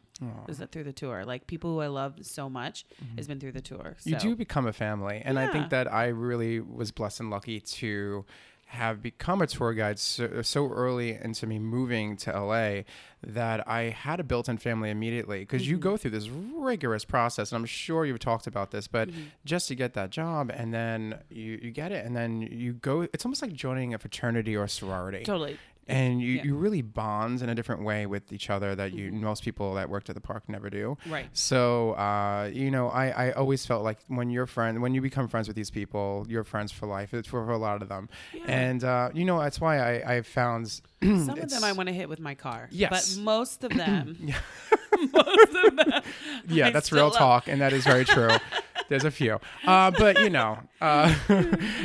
Is 0.48 0.60
that 0.60 0.72
through 0.72 0.86
the 0.86 0.94
tour? 0.94 1.26
Like 1.26 1.46
people 1.46 1.74
who 1.74 1.82
I 1.82 1.88
love 1.88 2.20
so 2.22 2.50
much 2.50 2.86
has 3.18 3.28
been 3.28 3.38
through 3.38 3.52
the 3.52 3.60
tour. 3.60 3.98
Mm-hmm. 4.00 4.10
You 4.12 4.16
do 4.18 4.36
become 4.36 4.66
a 4.66 4.72
family. 4.72 5.22
And 5.26 5.38
I 5.38 5.52
think 5.52 5.72
that 5.72 5.92
I 5.92 6.06
really 6.06 6.62
was 6.62 6.92
blessed 6.92 7.20
and 7.20 7.30
lucky 7.30 7.60
to 7.60 8.24
have 8.70 9.02
become 9.02 9.42
a 9.42 9.48
tour 9.48 9.74
guide 9.74 10.00
so, 10.00 10.42
so 10.42 10.68
early 10.70 11.14
into 11.22 11.46
me 11.48 11.60
moving 11.60 12.18
to 12.18 12.32
LA 12.32 12.82
that 13.24 13.68
I 13.68 13.84
had 13.84 14.20
a 14.20 14.24
built 14.24 14.50
in 14.50 14.58
family 14.58 14.90
immediately 14.90 15.40
because 15.40 15.62
Mm-hmm. 15.64 15.72
you 15.72 15.78
go 15.78 15.98
through 15.98 16.12
this 16.12 16.28
rigorous 16.30 17.06
process. 17.06 17.52
And 17.52 17.58
I'm 17.60 17.66
sure 17.66 18.06
you've 18.06 18.20
talked 18.20 18.48
about 18.48 18.72
this, 18.72 18.88
but 18.88 19.10
Mm-hmm. 19.10 19.22
just 19.46 19.68
to 19.70 19.76
get 19.76 19.94
that 19.94 20.10
job 20.10 20.52
and 20.54 20.74
then 20.74 21.20
you, 21.30 21.60
you 21.62 21.72
get 21.72 21.92
it 21.92 22.06
and 22.06 22.16
then 22.16 22.42
you 22.42 22.74
go, 22.74 23.02
it's 23.14 23.24
almost 23.26 23.42
like 23.42 23.54
joining 23.54 23.94
a 23.94 24.00
fraternity 24.00 24.56
or 24.56 24.64
a 24.64 24.70
sorority 24.70 25.24
Totally. 25.24 25.58
And 25.88 26.22
you, 26.22 26.28
Yeah. 26.28 26.40
Mm-hmm. 26.42 26.48
you 26.50 26.56
really 26.56 26.82
bond 26.82 27.42
in 27.42 27.50
a 27.50 27.56
different 27.56 27.84
way 27.84 28.06
with 28.06 28.32
each 28.34 28.50
other 28.50 28.76
that 28.76 28.94
you 28.94 29.12
most 29.12 29.44
people 29.44 29.74
that 29.76 29.90
worked 29.90 30.10
at 30.10 30.16
the 30.16 30.22
park 30.22 30.44
never 30.48 30.70
do. 30.70 30.98
Right. 31.08 31.28
So 31.34 31.92
uh, 31.94 32.50
you 32.54 32.72
know, 32.72 32.90
I, 32.90 33.08
I 33.28 33.32
always 33.34 33.66
felt 33.66 33.84
like 33.84 34.00
when 34.08 34.30
you're 34.30 34.48
friend 34.48 34.82
when 34.82 34.94
you 34.94 35.02
become 35.02 35.28
friends 35.28 35.48
with 35.48 35.56
these 35.56 35.72
people, 35.72 36.26
you're 36.30 36.44
friends 36.44 36.72
for 36.72 36.88
life. 36.88 37.14
It's 37.14 37.28
for, 37.28 37.46
for 37.46 37.52
a 37.52 37.58
lot 37.58 37.82
of 37.82 37.90
them, 37.90 38.10
Yeah. 38.34 38.42
and 38.48 38.84
uh, 38.84 39.10
you 39.14 39.26
know 39.26 39.40
that's 39.40 39.60
why 39.62 39.78
I 39.80 40.16
I 40.16 40.22
found 40.22 40.82
Some 41.04 41.30
of 41.30 41.50
them 41.50 41.64
I 41.64 41.72
want 41.74 41.88
to 41.90 41.94
hit 41.94 42.10
with 42.10 42.20
my 42.20 42.34
car. 42.36 42.68
Yes. 42.72 43.16
But 43.16 43.24
most 43.24 43.64
of 43.64 43.72
them, 43.72 44.18
most 45.14 45.54
of 45.66 45.76
them, 45.76 46.02
yeah, 46.48 46.68
I 46.68 46.70
that's 46.72 46.92
real 46.92 47.06
love. 47.06 47.16
talk, 47.16 47.48
and 47.48 47.62
that 47.62 47.74
is 47.74 47.84
very 47.84 48.06
true. 48.06 48.30
There's 48.90 49.04
a 49.06 49.12
few, 49.12 49.40
uh, 49.66 49.92
but 49.92 50.20
you 50.20 50.30
know, 50.30 50.60
uh, 50.82 51.14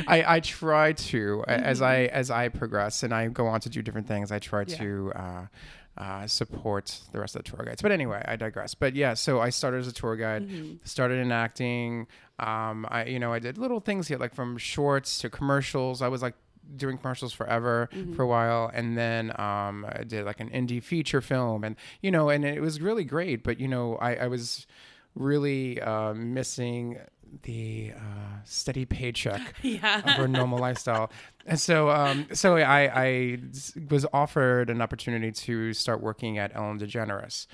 I 0.07 0.23
I 0.35 0.39
try 0.39 0.93
to 0.93 1.43
as 1.47 1.81
I 1.81 2.03
as 2.05 2.29
I 2.31 2.49
progress 2.49 3.03
and 3.03 3.13
I 3.13 3.27
go 3.27 3.47
on 3.47 3.59
to 3.61 3.69
do 3.69 3.81
different 3.81 4.07
things. 4.07 4.31
I 4.31 4.39
try 4.39 4.61
Yeah. 4.67 4.75
to. 4.77 5.11
Uh, 5.15 5.45
uh, 5.97 6.25
support 6.25 7.01
the 7.11 7.19
rest 7.19 7.35
of 7.35 7.43
the 7.43 7.51
tour 7.51 7.65
guides, 7.65 7.81
but 7.81 7.91
anyway, 7.91 8.23
I 8.25 8.37
digress. 8.37 8.73
But 8.73 8.95
yeah, 8.95 9.13
so 9.13 9.41
I 9.41 9.49
started 9.49 9.79
as 9.81 9.87
a 9.89 9.91
tour 9.91 10.15
guide, 10.15 10.49
started 10.85 11.15
in 11.19 11.33
acting. 11.33 12.07
Um, 12.39 12.87
I 12.89 13.03
you 13.05 13.19
know 13.19 13.33
I 13.33 13.39
did 13.39 13.57
little 13.57 13.81
things 13.81 14.07
here, 14.07 14.17
like 14.17 14.33
from 14.33 14.57
shorts 14.57 15.19
to 15.19 15.29
commercials. 15.29 16.01
I 16.01 16.07
was 16.07 16.21
like 16.21 16.33
doing 16.77 16.97
commercials 16.97 17.33
forever 17.33 17.89
for 18.15 18.21
a 18.23 18.27
while 18.27 18.71
and 18.73 18.97
then 18.97 19.31
um, 19.37 19.85
I 19.91 20.03
did 20.05 20.23
like 20.25 20.39
an 20.39 20.49
indie 20.51 20.81
feature 20.81 21.19
film 21.19 21.65
and 21.65 21.75
you 22.01 22.09
know 22.09 22.29
and 22.29 22.45
it 22.45 22.61
was 22.61 22.79
really 22.79 23.03
great 23.03 23.43
but 23.43 23.59
you 23.59 23.67
know 23.67 23.95
I, 23.97 24.15
I 24.15 24.27
was 24.27 24.65
really 25.15 25.81
uh, 25.81 26.13
missing 26.13 26.99
the 27.43 27.93
uh, 27.95 28.39
steady 28.43 28.85
paycheck 28.85 29.53
yeah. 29.61 29.99
of 29.99 30.19
our 30.19 30.27
normal 30.27 30.59
lifestyle. 30.59 31.11
And 31.45 31.59
so, 31.59 31.89
um, 31.89 32.27
so 32.33 32.57
I, 32.57 33.03
I 33.03 33.37
was 33.89 34.05
offered 34.13 34.69
an 34.69 34.81
opportunity 34.81 35.31
to 35.31 35.73
start 35.73 36.01
working 36.01 36.37
at 36.37 36.55
Ellen 36.55 36.79
DeGeneres. 36.79 37.47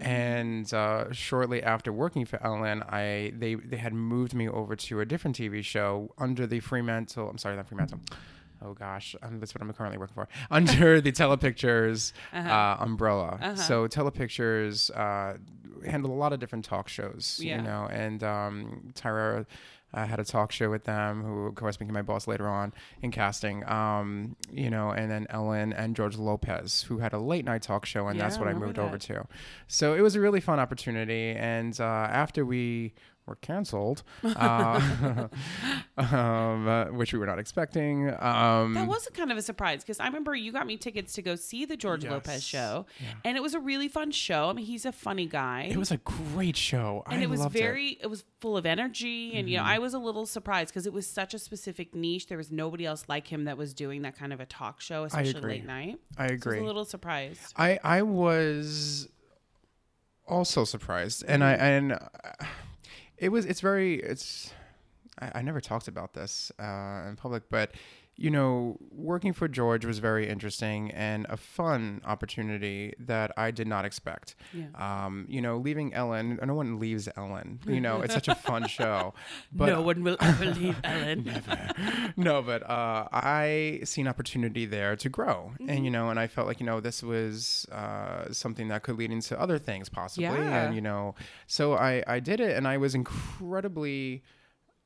And 0.00 0.72
uh, 0.74 1.12
shortly 1.12 1.62
after 1.62 1.92
working 1.92 2.24
for 2.24 2.44
Ellen, 2.44 2.82
I 2.82 3.32
they 3.36 3.54
they 3.54 3.76
had 3.76 3.92
moved 3.92 4.34
me 4.34 4.48
over 4.48 4.74
to 4.74 5.00
a 5.00 5.04
different 5.04 5.38
TV 5.38 5.62
show 5.62 6.12
under 6.18 6.48
the 6.48 6.58
Fremantle. 6.58 7.28
I'm 7.28 7.38
sorry, 7.38 7.54
not 7.54 7.68
Fremantle. 7.68 8.00
Oh 8.60 8.74
gosh, 8.74 9.14
um, 9.22 9.38
that's 9.38 9.54
what 9.54 9.62
I'm 9.62 9.72
currently 9.72 9.98
working 9.98 10.14
for. 10.14 10.28
Under 10.50 11.00
the 11.00 11.12
Telepictures 11.12 12.12
uh 12.34 12.76
umbrella. 12.80 13.38
Uh-huh. 13.40 13.54
So 13.54 13.86
Telepictures 13.86 14.90
uh, 15.86 15.90
handle 15.90 16.12
a 16.12 16.14
lot 16.14 16.32
of 16.32 16.40
different 16.40 16.64
talk 16.64 16.88
shows, 16.88 17.40
Yeah. 17.42 17.56
you 17.56 17.62
know, 17.62 17.88
and 17.90 18.22
um, 18.22 18.90
Tyra 18.94 19.46
I 19.94 20.04
had 20.04 20.20
a 20.20 20.24
talk 20.24 20.52
show 20.52 20.68
with 20.68 20.84
them, 20.84 21.22
who 21.22 21.46
of 21.46 21.54
course 21.54 21.78
became 21.78 21.94
my 21.94 22.02
boss 22.02 22.26
later 22.26 22.46
on 22.46 22.74
in 23.00 23.10
casting. 23.10 23.66
Um, 23.66 24.36
you 24.52 24.68
know, 24.68 24.90
and 24.90 25.10
then 25.10 25.26
Ellen 25.30 25.72
and 25.72 25.96
George 25.96 26.18
Lopez, 26.18 26.82
who 26.82 26.98
had 26.98 27.14
a 27.14 27.18
late 27.18 27.46
night 27.46 27.62
talk 27.62 27.86
show, 27.86 28.06
and 28.08 28.20
that's 28.20 28.38
what 28.38 28.48
I 28.48 28.50
I 28.50 28.54
moved 28.54 28.78
over 28.78 28.98
to. 28.98 29.26
So 29.66 29.94
it 29.94 30.02
was 30.02 30.14
a 30.14 30.20
really 30.20 30.40
fun 30.40 30.60
opportunity. 30.60 31.30
And 31.30 31.78
uh, 31.80 31.84
after 31.84 32.44
we 32.44 32.92
were 33.28 33.36
canceled, 33.36 34.02
uh, 34.24 34.80
um, 35.96 36.66
uh, 36.68 36.84
which 36.86 37.12
we 37.12 37.18
were 37.18 37.26
not 37.26 37.38
expecting. 37.38 38.08
Um, 38.18 38.74
That 38.74 38.86
was 38.88 39.06
a 39.06 39.10
kind 39.12 39.30
of 39.30 39.38
a 39.38 39.42
surprise 39.42 39.82
because 39.82 40.00
I 40.00 40.06
remember 40.06 40.34
you 40.34 40.52
got 40.52 40.66
me 40.66 40.76
tickets 40.76 41.12
to 41.14 41.22
go 41.22 41.34
see 41.36 41.64
the 41.64 41.76
George 41.76 42.04
Lopez 42.04 42.42
show, 42.42 42.86
Yeah. 43.00 43.06
and 43.24 43.36
it 43.36 43.40
was 43.42 43.54
a 43.54 43.60
really 43.60 43.88
fun 43.88 44.10
show. 44.10 44.48
I 44.50 44.52
mean, 44.54 44.66
he's 44.66 44.84
a 44.86 44.92
funny 44.92 45.26
guy. 45.26 45.68
it 45.70 45.76
was 45.76 45.90
a 45.90 45.98
great 45.98 46.56
show. 46.56 47.02
and 47.06 47.20
I 47.20 47.22
it 47.22 47.30
was 47.30 47.44
very 47.46 47.98
it. 48.00 48.06
was 48.08 48.24
full 48.40 48.56
of 48.56 48.64
energy 48.66 49.32
and 49.34 49.48
you 49.50 49.56
know 49.56 49.62
Mm-hmm. 49.64 49.72
i 49.72 49.78
was 49.80 49.94
a 49.94 49.98
little 49.98 50.24
surprised 50.24 50.70
because 50.72 50.86
it 50.86 50.92
was 50.92 51.06
such 51.08 51.34
a 51.34 51.38
specific 51.40 51.92
niche 51.92 52.28
there 52.28 52.38
was 52.38 52.52
nobody 52.52 52.86
else 52.86 53.04
like 53.08 53.26
him 53.26 53.44
that 53.46 53.56
was 53.58 53.74
doing 53.74 54.02
that 54.02 54.16
kind 54.16 54.32
of 54.32 54.38
a 54.38 54.46
talk 54.46 54.80
show 54.80 55.02
especially 55.02 55.40
late 55.42 55.66
night 55.66 55.98
I 56.16 56.28
so 56.28 56.32
i 56.32 56.34
agree. 56.36 56.54
was 56.60 56.62
a 56.62 56.66
little 56.66 56.84
surprised 56.84 57.52
I 57.56 57.80
I 57.82 58.02
was 58.02 59.08
also 60.28 60.64
surprised, 60.64 61.24
and 61.26 61.42
I 61.42 61.52
and 61.54 61.92
uh, 61.94 61.98
it 63.18 63.30
was 63.30 63.44
it's 63.44 63.60
very 63.60 63.94
it's 64.00 64.52
I, 65.20 65.32
I 65.36 65.42
never 65.42 65.60
talked 65.60 65.88
about 65.88 66.14
this 66.14 66.52
uh, 66.58 67.04
in 67.08 67.16
public, 67.16 67.44
but 67.50 67.72
you 68.20 68.30
know, 68.30 68.76
working 68.90 69.32
for 69.32 69.46
George 69.46 69.84
was 69.84 70.00
very 70.00 70.28
interesting 70.28 70.90
and 70.90 71.24
a 71.28 71.36
fun 71.36 72.00
opportunity 72.04 72.92
that 72.98 73.30
I 73.36 73.52
did 73.52 73.68
not 73.68 73.84
expect. 73.84 74.34
Yeah. 74.52 74.66
Um, 74.74 75.24
you 75.28 75.40
know, 75.40 75.56
leaving 75.58 75.94
Ellen, 75.94 76.36
no 76.44 76.54
one 76.54 76.80
leaves 76.80 77.08
Ellen. 77.16 77.60
You 77.64 77.80
know, 77.80 78.00
it's 78.00 78.12
such 78.14 78.26
a 78.26 78.34
fun 78.34 78.66
show. 78.78 79.14
But 79.52 79.66
no 79.66 79.82
one 79.82 80.02
will 80.02 80.16
ever 80.20 80.46
leave 80.46 80.76
ellen 80.82 81.22
Never. 81.26 81.70
no, 82.16 82.42
but 82.42 82.68
uh, 82.68 83.06
I 83.12 83.80
see 83.84 84.00
an 84.00 84.08
opportunity 84.08 84.66
there 84.66 84.96
to 84.96 85.08
grow, 85.08 85.52
Mm-hmm. 85.60 85.70
and 85.70 85.84
you 85.84 85.90
know, 85.92 86.10
and 86.10 86.18
I 86.18 86.26
felt 86.26 86.46
like 86.48 86.58
you 86.58 86.66
know 86.66 86.80
this 86.80 87.02
was 87.02 87.66
uh, 87.70 88.32
something 88.32 88.66
that 88.68 88.82
could 88.82 88.98
lead 88.98 89.12
into 89.12 89.40
other 89.40 89.58
things 89.58 89.88
possibly, 89.88 90.24
Yeah. 90.24 90.64
and 90.66 90.74
you 90.74 90.80
know, 90.80 91.14
so 91.46 91.74
I 91.74 92.02
I 92.06 92.18
did 92.18 92.40
it, 92.40 92.56
and 92.56 92.66
I 92.66 92.78
was 92.78 92.94
incredibly 92.96 94.22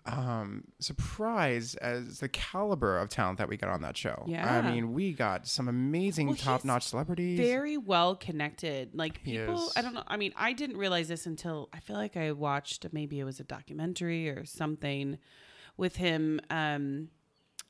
um 0.06 0.64
surprised 0.80 1.78
as 1.78 2.18
the 2.18 2.28
caliber 2.28 2.99
of 2.99 3.09
talent 3.09 3.38
that 3.38 3.49
we 3.49 3.56
got 3.56 3.71
on 3.71 3.82
that 3.82 3.97
show. 3.97 4.25
Yeah. 4.26 4.52
I 4.64 4.71
mean, 4.73 4.92
we 4.92 5.12
got 5.12 5.47
some 5.47 5.68
amazing 5.68 6.26
Well, 6.28 6.37
top-notch 6.37 6.85
celebrities. 6.85 7.38
very 7.38 7.76
well 7.76 8.16
connected. 8.16 8.94
Like 8.94 9.23
people 9.23 9.71
i 9.76 9.82
don't 9.82 9.94
know 9.94 10.02
i 10.09 10.16
mean 10.16 10.32
i 10.37 10.52
didn't 10.52 10.76
realize 10.76 11.09
this 11.09 11.26
until 11.26 11.68
i 11.73 11.78
feel 11.80 11.97
like 11.97 12.16
i 12.16 12.32
watched 12.32 12.85
maybe 12.92 13.21
it 13.21 13.25
was 13.25 13.38
a 13.40 13.44
documentary 13.44 14.28
or 14.28 14.44
something 14.44 15.18
with 15.76 15.97
him. 15.97 16.40
Um 16.50 17.09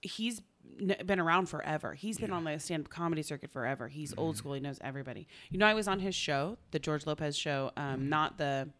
he's 0.01 0.41
been 1.05 1.21
around 1.21 1.47
forever. 1.51 1.93
He's 1.95 2.19
been 2.19 2.33
on 2.33 2.45
the 2.45 2.59
stand-up 2.59 2.91
comedy 2.91 3.23
circuit 3.23 3.51
forever. 3.53 3.89
He's 3.89 4.13
Mm-hmm. 4.13 4.21
old 4.21 4.37
school. 4.39 4.55
He 4.55 4.61
knows 4.61 4.79
everybody. 4.83 5.29
You 5.51 5.59
know 5.59 5.67
i 5.67 5.75
was 5.75 5.87
on 5.87 6.01
his 6.01 6.15
show 6.15 6.57
the 6.71 6.79
george 6.79 7.05
lopez 7.07 7.37
show 7.37 7.73
um 7.77 8.09
not 8.09 8.39
the 8.39 8.71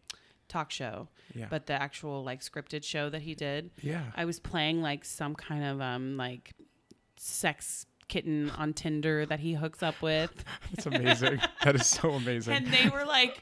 talk 0.47 0.71
show. 0.71 1.07
Yeah. 1.33 1.47
but 1.49 1.65
the 1.65 1.73
actual 1.73 2.23
like 2.23 2.41
scripted 2.41 2.83
show 2.83 3.09
that 3.09 3.23
he 3.23 3.33
did 3.33 3.71
yeah. 3.81 4.03
I 4.15 4.25
was 4.25 4.39
playing 4.39 4.81
like 4.83 5.03
some 5.03 5.33
kind 5.33 5.63
of 5.63 5.81
um 5.81 6.15
like 6.15 6.53
sex 7.17 7.87
kitten 8.07 8.51
on 8.51 8.73
Tinder 8.73 9.25
that 9.25 9.39
he 9.39 9.53
hooks 9.53 9.81
up 9.81 9.99
with. 10.01 10.31
That's 10.71 10.85
amazing. 10.85 11.39
that 11.63 11.73
is 11.75 11.87
so 11.87 12.11
amazing. 12.21 12.53
And 12.53 12.67
they 12.67 12.89
were 12.89 13.05
like 13.05 13.41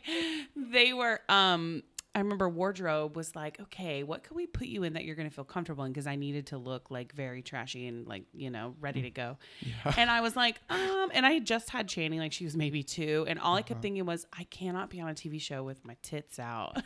they 0.56 0.94
were 0.94 1.20
um 1.28 1.84
I 2.14 2.20
remember 2.20 2.50
wardrobe 2.50 3.16
was 3.16 3.36
like, 3.38 3.58
okay, 3.62 4.04
what 4.04 4.24
could 4.24 4.36
we 4.36 4.46
put 4.46 4.68
you 4.68 4.84
in 4.84 4.94
that 4.94 5.06
you're 5.06 5.16
going 5.16 5.30
to 5.30 5.34
feel 5.34 5.46
comfortable 5.46 5.86
in? 5.86 5.94
Because 5.94 6.08
I 6.08 6.18
needed 6.18 6.48
to 6.48 6.58
look 6.58 6.92
like 6.92 7.14
very 7.14 7.42
trashy 7.42 7.88
and 7.88 8.06
like, 8.06 8.24
you 8.34 8.50
know, 8.50 8.76
ready 8.82 9.02
to 9.04 9.10
go. 9.10 9.38
And 9.98 10.10
I 10.10 10.20
was 10.20 10.36
like, 10.36 10.60
um, 10.70 11.10
and 11.14 11.26
I 11.26 11.32
had 11.32 11.46
just 11.46 11.70
had 11.70 11.88
Channing, 11.88 12.20
like 12.20 12.34
she 12.34 12.44
was 12.44 12.58
maybe 12.58 12.84
two. 12.84 13.26
And 13.30 13.40
all 13.40 13.56
I 13.56 13.62
kept 13.62 13.82
thinking 13.82 14.06
was, 14.06 14.26
I 14.38 14.44
cannot 14.44 14.90
be 14.90 15.00
on 15.00 15.10
a 15.10 15.14
TV 15.14 15.40
show 15.40 15.64
with 15.64 15.86
my 15.86 15.96
tits 16.02 16.38
out 16.38 16.84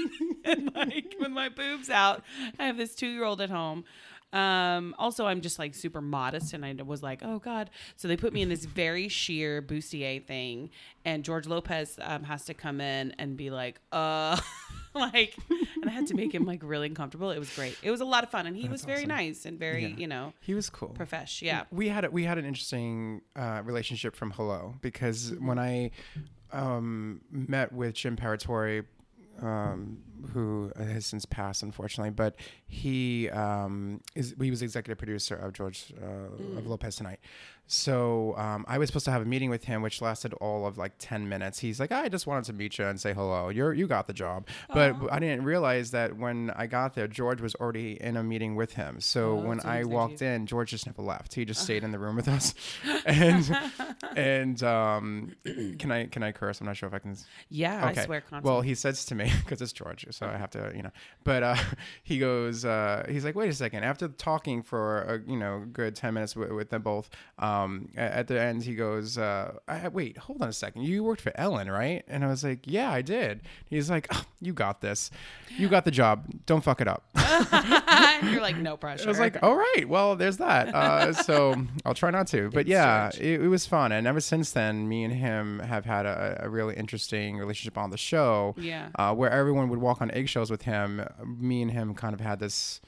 and 0.44 0.72
like 0.74 1.14
with 1.18 1.30
my 1.32 1.48
boobs 1.48 1.90
out. 1.90 2.22
I 2.58 2.66
have 2.66 2.76
this 2.76 2.94
two 2.94 3.08
year 3.08 3.24
old 3.24 3.40
at 3.40 3.50
home. 3.50 3.84
Um, 4.32 4.94
also, 4.98 5.26
I'm 5.26 5.40
just 5.40 5.58
like 5.58 5.74
super 5.74 6.00
modest, 6.02 6.52
and 6.52 6.64
I 6.64 6.74
was 6.84 7.02
like, 7.02 7.20
oh 7.24 7.38
god. 7.38 7.70
So 7.96 8.08
they 8.08 8.16
put 8.16 8.32
me 8.32 8.42
in 8.42 8.48
this 8.48 8.64
very 8.84 9.08
sheer 9.08 9.62
bustier 9.62 10.24
thing, 10.24 10.70
and 11.04 11.24
George 11.24 11.46
Lopez 11.46 11.98
um, 12.02 12.24
has 12.24 12.44
to 12.46 12.54
come 12.54 12.80
in 12.80 13.14
and 13.18 13.36
be 13.36 13.48
like, 13.50 13.80
uh, 13.92 14.38
like, 14.94 15.34
and 15.80 15.88
I 15.88 15.90
had 15.90 16.06
to 16.08 16.14
make 16.14 16.34
him 16.34 16.44
like 16.44 16.60
really 16.62 16.88
uncomfortable. 16.88 17.30
It 17.30 17.38
was 17.38 17.54
great. 17.54 17.78
It 17.82 17.90
was 17.90 18.00
a 18.02 18.04
lot 18.04 18.22
of 18.22 18.30
fun, 18.30 18.46
and 18.46 18.54
he 18.56 18.68
was 18.68 18.84
very 18.84 18.98
awesome. 19.00 19.08
nice 19.08 19.46
and 19.46 19.58
very, 19.58 19.86
Yeah. 19.86 19.96
you 19.96 20.06
know, 20.06 20.32
he 20.40 20.52
was 20.54 20.68
cool. 20.68 20.88
profesh. 20.90 21.40
Yeah. 21.42 21.64
we 21.70 21.88
had 21.88 22.04
a, 22.04 22.10
we 22.10 22.24
had 22.24 22.36
an 22.38 22.44
interesting 22.44 23.22
uh, 23.34 23.62
relationship 23.64 24.14
from 24.14 24.30
Hello 24.32 24.74
because 24.82 25.30
Mm-hmm. 25.32 25.46
when 25.46 25.58
I 25.58 25.90
um, 26.52 27.20
met 27.30 27.72
with 27.72 27.94
Jim 27.94 28.16
Paratore, 28.16 28.84
um, 29.42 29.98
who 30.32 30.72
has 30.78 31.06
since 31.06 31.24
passed 31.24 31.62
unfortunately, 31.62 32.10
but 32.10 32.36
he 32.66 33.28
um, 33.30 34.00
is 34.14 34.34
he 34.40 34.50
was 34.50 34.62
executive 34.62 34.98
producer 34.98 35.34
of 35.36 35.52
George 35.52 35.92
uh, 36.02 36.06
Mm. 36.40 36.58
of 36.58 36.66
Lopez 36.66 36.96
Tonight. 36.96 37.20
So 37.70 38.34
um, 38.38 38.64
I 38.66 38.78
was 38.78 38.88
supposed 38.88 39.04
to 39.04 39.10
have 39.10 39.20
a 39.20 39.26
meeting 39.26 39.50
with 39.50 39.64
him, 39.64 39.82
which 39.82 40.00
lasted 40.00 40.32
all 40.34 40.66
of 40.66 40.78
like 40.78 40.92
ten 40.98 41.28
minutes. 41.28 41.58
He's 41.58 41.78
like, 41.78 41.92
I 41.92 42.08
just 42.08 42.26
wanted 42.26 42.44
to 42.44 42.54
meet 42.54 42.78
you 42.78 42.86
and 42.86 42.98
say 42.98 43.12
hello. 43.12 43.50
You're 43.50 43.74
you 43.74 43.86
got 43.86 44.06
the 44.06 44.14
job, 44.14 44.46
but 44.72 44.96
I 45.12 45.18
didn't 45.18 45.44
realize 45.44 45.90
that 45.90 46.16
when 46.16 46.50
I 46.56 46.66
got 46.66 46.94
there, 46.94 47.06
George 47.06 47.42
was 47.42 47.54
already 47.56 48.00
in 48.00 48.16
a 48.16 48.22
meeting 48.22 48.56
with 48.56 48.72
him. 48.72 49.00
So 49.00 49.32
Oh, 49.32 49.34
when 49.36 49.60
I 49.60 49.80
was 49.80 49.86
next 49.86 49.88
to 49.88 49.94
walked 49.94 50.20
you. 50.22 50.26
in, 50.28 50.46
George 50.46 50.70
just 50.70 50.86
never 50.86 51.02
left. 51.02 51.34
He 51.34 51.44
just 51.44 51.60
stayed 51.62 51.84
in 51.84 51.90
the 51.90 51.98
room 51.98 52.16
with 52.16 52.28
us. 52.28 52.54
And 53.04 53.58
and 54.16 54.62
um, 54.62 55.32
can 55.78 55.90
I 55.92 56.06
can 56.06 56.22
I 56.22 56.32
curse? 56.32 56.60
I'm 56.60 56.66
not 56.66 56.76
sure 56.78 56.86
if 56.88 56.94
I 56.94 57.00
can. 57.00 57.16
Yeah. 57.50 57.84
I 57.84 57.92
swear 57.92 58.20
constantly. 58.22 58.50
Well, 58.50 58.62
he 58.62 58.74
says 58.74 59.04
to 59.06 59.14
me 59.14 59.30
because 59.44 59.60
it's 59.60 59.72
George, 59.72 60.06
so 60.10 60.26
I 60.26 60.36
have 60.36 60.50
to, 60.50 60.72
you 60.74 60.82
know. 60.82 60.90
But 61.24 61.42
uh, 61.42 61.56
he 62.02 62.18
goes, 62.18 62.64
uh, 62.64 63.06
he's 63.08 63.24
like, 63.24 63.34
wait 63.34 63.50
a 63.50 63.54
second. 63.54 63.84
After 63.84 64.08
talking 64.08 64.62
for 64.62 65.02
a 65.02 65.30
you 65.30 65.36
know 65.38 65.64
good 65.72 65.94
ten 65.94 66.14
minutes 66.14 66.36
with, 66.36 66.50
with 66.52 66.70
them 66.70 66.82
both, 66.82 67.10
um, 67.38 67.88
at 67.96 68.26
the 68.28 68.40
end 68.40 68.62
he 68.62 68.74
goes, 68.74 69.18
uh, 69.18 69.54
I, 69.66 69.88
wait, 69.88 70.18
hold 70.18 70.42
on 70.42 70.48
a 70.48 70.52
second. 70.52 70.82
You 70.82 71.04
worked 71.04 71.20
for 71.20 71.32
Ellen, 71.34 71.70
right? 71.70 72.04
And 72.08 72.24
I 72.24 72.28
was 72.28 72.44
like, 72.44 72.60
yeah, 72.64 72.90
I 72.90 73.02
did. 73.02 73.42
He's 73.66 73.90
like, 73.90 74.06
"Oh, 74.12 74.24
you 74.40 74.52
got 74.52 74.80
this. 74.80 75.10
You 75.56 75.68
got 75.68 75.84
the 75.84 75.90
job. 75.90 76.26
Don't 76.46 76.62
fuck 76.62 76.80
it 76.80 76.88
up. 76.88 77.04
You're 78.22 78.40
like, 78.40 78.56
no 78.56 78.76
pressure. 78.76 79.04
I 79.06 79.08
was 79.08 79.18
like, 79.18 79.42
all 79.42 79.54
right, 79.54 79.88
well, 79.88 80.16
there's 80.16 80.38
that. 80.38 80.74
Uh, 80.74 81.12
so 81.12 81.54
I'll 81.84 81.94
try 81.94 82.10
not 82.10 82.26
to. 82.28 82.50
But 82.50 82.60
It's 82.60 82.70
yeah, 82.70 83.10
it, 83.18 83.42
it 83.42 83.48
was 83.48 83.66
fun. 83.66 83.92
And 83.92 84.06
ever 84.06 84.20
since 84.20 84.52
then, 84.52 84.88
me 84.88 85.04
and 85.04 85.12
him 85.14 85.60
have 85.60 85.84
had 85.84 86.06
a, 86.06 86.40
a 86.44 86.48
really 86.48 86.74
interesting 86.76 87.38
relationship 87.38 87.78
on 87.78 87.90
the 87.90 87.96
show. 87.96 88.54
Yeah. 88.58 88.88
Uh, 88.94 89.14
where 89.14 89.30
everyone 89.30 89.68
would 89.68 89.80
walk 89.80 89.97
on 90.00 90.10
eggshells 90.12 90.50
with 90.50 90.62
him. 90.62 91.04
Me 91.24 91.62
and 91.62 91.70
him 91.70 91.94
kind 91.94 92.14
of 92.14 92.20
had 92.20 92.38
this. 92.40 92.80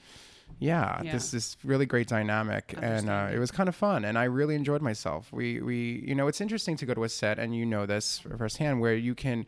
Yeah, 0.59 1.01
Yeah. 1.03 1.13
this 1.13 1.31
this 1.31 1.57
really 1.65 1.87
great 1.87 2.09
dynamic, 2.09 2.75
and 2.83 3.09
uh, 3.09 3.29
it 3.33 3.39
was 3.39 3.51
kind 3.53 3.69
of 3.69 3.75
fun, 3.77 4.05
and 4.05 4.19
I 4.19 4.25
really 4.25 4.57
enjoyed 4.57 4.83
myself. 4.83 5.33
We 5.33 5.61
we 5.61 6.05
you 6.07 6.15
know 6.15 6.27
it's 6.27 6.41
interesting 6.41 6.77
to 6.79 6.87
go 6.87 6.93
to 6.95 7.05
a 7.05 7.09
set, 7.09 7.39
and 7.39 7.55
you 7.55 7.65
know 7.65 7.87
this 7.87 8.19
firsthand, 8.37 8.81
where 8.81 8.95
you 8.95 9.15
can 9.15 9.47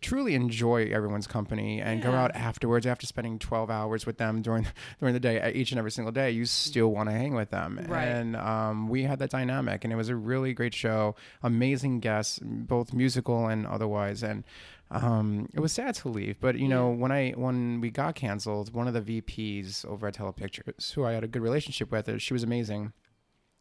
truly 0.00 0.34
enjoy 0.34 0.84
everyone's 0.92 1.26
company 1.26 1.80
and 1.80 2.02
go 2.02 2.12
out 2.12 2.30
afterwards 2.36 2.86
after 2.86 3.06
spending 3.06 3.38
12 3.38 3.70
hours 3.70 4.04
with 4.04 4.18
them 4.18 4.42
during 4.42 4.66
during 5.00 5.14
the 5.14 5.20
day 5.20 5.50
each 5.54 5.72
and 5.72 5.78
every 5.78 5.90
single 5.90 6.12
day 6.12 6.30
you 6.30 6.44
still 6.44 6.88
want 6.92 7.08
to 7.08 7.12
hang 7.14 7.34
with 7.34 7.48
them 7.48 7.80
Right. 7.88 8.04
and 8.08 8.36
um, 8.36 8.88
we 8.88 9.04
had 9.04 9.18
that 9.20 9.30
dynamic 9.30 9.82
and 9.82 9.90
it 9.92 9.96
was 9.96 10.10
a 10.10 10.16
really 10.16 10.52
great 10.52 10.74
show 10.74 11.16
amazing 11.42 12.00
guests 12.00 12.38
both 12.42 12.92
musical 12.92 13.46
and 13.48 13.66
otherwise 13.66 14.22
and 14.22 14.44
um, 14.90 15.48
it 15.54 15.60
was 15.60 15.72
sad 15.72 15.94
to 15.94 16.08
leave 16.08 16.38
but 16.40 16.58
you 16.58 16.68
know 16.68 16.90
when 16.90 17.10
i 17.10 17.30
when 17.32 17.80
we 17.80 17.90
got 17.90 18.14
canceled 18.14 18.72
one 18.74 18.86
of 18.86 18.94
the 18.94 19.00
vps 19.00 19.84
over 19.86 20.06
at 20.06 20.14
telepictures 20.14 20.92
who 20.92 21.04
i 21.04 21.12
had 21.12 21.24
a 21.24 21.28
good 21.28 21.42
relationship 21.42 21.90
with 21.90 22.08
uh, 22.08 22.18
she 22.18 22.32
was 22.32 22.42
amazing 22.42 22.92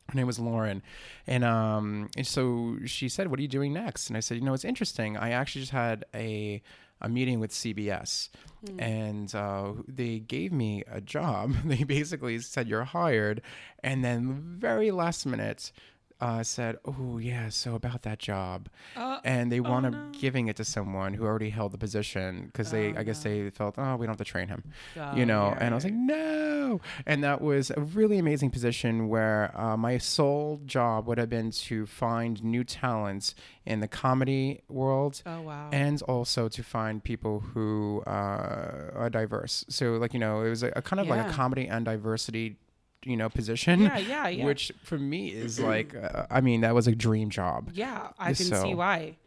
her 0.10 0.16
name 0.16 0.28
was 0.28 0.40
Lauren, 0.40 0.84
and 1.28 1.44
um, 1.44 2.10
and 2.18 2.28
so 2.28 2.78
she 2.86 3.08
said, 3.08 3.30
"What 3.30 3.40
are 3.40 3.42
you 3.42 3.48
doing 3.48 3.74
next?" 3.74 4.10
And 4.10 4.18
I 4.18 4.20
said, 4.20 4.38
"You 4.38 4.44
know, 4.44 4.54
it's 4.54 4.66
interesting. 4.66 5.18
I 5.18 5.32
actually 5.32 5.62
just 5.62 5.72
had 5.72 6.06
a 6.14 6.62
a 7.02 7.10
meeting 7.10 7.40
with 7.40 7.52
CBS, 7.52 8.30
and 8.80 9.34
uh, 9.34 9.74
they 9.88 10.20
gave 10.20 10.52
me 10.52 10.84
a 10.92 11.02
job. 11.02 11.56
They 11.66 11.84
basically 11.84 12.40
said 12.40 12.68
you're 12.68 12.84
hired, 12.84 13.42
and 13.84 14.04
then 14.04 14.58
very 14.60 14.92
last 14.92 15.26
minute." 15.26 15.72
Uh, 16.22 16.44
said, 16.44 16.78
"Oh 16.86 17.18
yeah, 17.18 17.50
so 17.50 17.76
about 17.76 18.04
that 18.04 18.20
job," 18.20 18.70
Uh, 18.96 19.20
and 19.24 19.52
they 19.52 19.60
wound 19.60 19.86
oh, 19.86 19.90
up 19.90 19.94
no. 19.96 20.12
giving 20.20 20.48
it 20.48 20.56
to 20.58 20.64
someone 20.64 21.14
who 21.14 21.26
already 21.26 21.50
held 21.50 21.72
the 21.72 21.78
position 21.78 22.46
because 22.48 22.72
they, 22.72 22.94
Oh, 22.94 23.00
I 23.00 23.04
guess 23.04 23.24
no. 23.26 23.32
they 23.32 23.50
felt, 23.50 23.76
"Oh, 23.78 23.96
we 23.96 24.06
don't 24.06 24.14
have 24.18 24.26
to 24.26 24.32
train 24.32 24.48
him," 24.48 24.64
Oh, 24.98 25.16
you 25.16 25.26
know. 25.26 25.48
yeah, 25.50 25.58
and 25.60 25.74
I 25.74 25.76
was 25.76 25.84
like, 25.84 25.94
"No!" 25.94 26.82
And 27.06 27.24
that 27.24 27.42
was 27.42 27.72
a 27.72 27.82
really 27.82 28.18
amazing 28.18 28.50
position 28.52 29.08
where 29.10 29.52
uh, 29.60 29.76
my 29.78 29.98
sole 29.98 30.62
job 30.66 31.08
would 31.08 31.18
have 31.18 31.30
been 31.30 31.52
to 31.52 31.86
find 31.86 32.44
new 32.44 32.64
talents 32.64 33.36
in 33.66 33.80
the 33.80 33.88
comedy 33.88 34.62
world 34.70 35.22
oh 35.26 35.42
wow. 35.42 35.70
and 35.72 36.02
also 36.04 36.50
to 36.50 36.64
find 36.64 37.04
people 37.04 37.40
who 37.40 38.02
uh, 38.08 38.92
are 38.96 39.10
diverse. 39.10 39.66
So, 39.70 39.94
like 39.94 40.14
you 40.14 40.20
know, 40.20 40.42
it 40.42 40.50
was 40.50 40.64
a, 40.64 40.72
a 40.76 40.82
kind 40.82 41.00
of 41.00 41.08
like 41.08 41.26
a 41.30 41.32
comedy 41.32 41.68
and 41.68 41.86
diversity, 41.86 42.58
you 43.06 43.18
know, 43.18 43.30
position. 43.30 43.82
yeah, 43.82 43.98
yeah, 43.98 44.28
yeah. 44.28 44.46
Which 44.46 44.72
for 44.84 44.98
me 44.98 45.28
is 45.30 45.60
like, 45.60 45.96
uh, 45.96 46.26
I 46.30 46.42
mean, 46.42 46.62
that 46.62 46.74
was 46.76 46.88
a 46.88 46.96
dream 46.96 47.30
job. 47.30 47.70
yeah, 47.74 48.10
I 48.20 48.28
can 48.28 48.36
see 48.36 48.44
So- 48.46 48.76
why. 48.76 49.18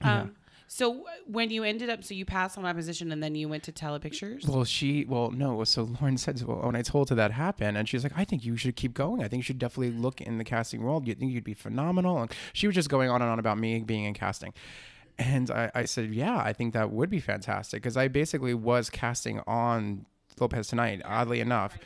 Yeah. 0.00 0.22
Um, 0.22 0.36
so 0.66 1.04
when 1.26 1.50
you 1.50 1.62
ended 1.62 1.88
up, 1.88 2.02
so 2.02 2.14
you 2.14 2.24
passed 2.24 2.58
on 2.58 2.64
that 2.64 2.74
position, 2.74 3.12
and 3.12 3.22
then 3.22 3.36
you 3.36 3.48
went 3.48 3.62
to 3.64 3.72
Telepictures. 3.72 4.48
Well, 4.48 4.64
she, 4.64 5.04
well, 5.04 5.30
no. 5.30 5.62
So 5.62 5.84
Lauren 5.84 6.16
said, 6.18 6.42
well, 6.42 6.62
when 6.62 6.74
I 6.74 6.82
told 6.82 7.10
her 7.10 7.14
that 7.14 7.30
happened, 7.30 7.76
and 7.76 7.88
she's 7.88 8.02
like, 8.02 8.14
I 8.16 8.24
think 8.24 8.44
you 8.44 8.56
should 8.56 8.74
keep 8.74 8.92
going. 8.92 9.22
I 9.22 9.28
think 9.28 9.38
you 9.38 9.42
should 9.44 9.60
definitely 9.60 9.96
look 9.96 10.20
in 10.20 10.38
the 10.38 10.42
casting 10.44 10.82
world. 10.82 11.06
You 11.06 11.14
think 11.14 11.30
you'd 11.32 11.44
be 11.44 11.54
phenomenal. 11.54 12.20
And 12.22 12.32
she 12.54 12.66
was 12.66 12.74
just 12.74 12.88
going 12.88 13.08
on 13.08 13.22
and 13.22 13.30
on 13.30 13.38
about 13.38 13.56
me 13.58 13.78
being 13.80 14.04
in 14.04 14.14
casting. 14.14 14.52
And 15.16 15.48
I, 15.48 15.70
I 15.76 15.84
said, 15.84 16.12
yeah, 16.12 16.38
I 16.38 16.52
think 16.52 16.72
that 16.74 16.90
would 16.90 17.08
be 17.08 17.20
fantastic 17.20 17.80
because 17.82 17.96
I 17.96 18.08
basically 18.08 18.54
was 18.54 18.90
casting 18.90 19.40
on 19.46 20.06
Lopez 20.40 20.66
tonight, 20.66 21.02
oddly 21.04 21.38
enough. 21.38 21.78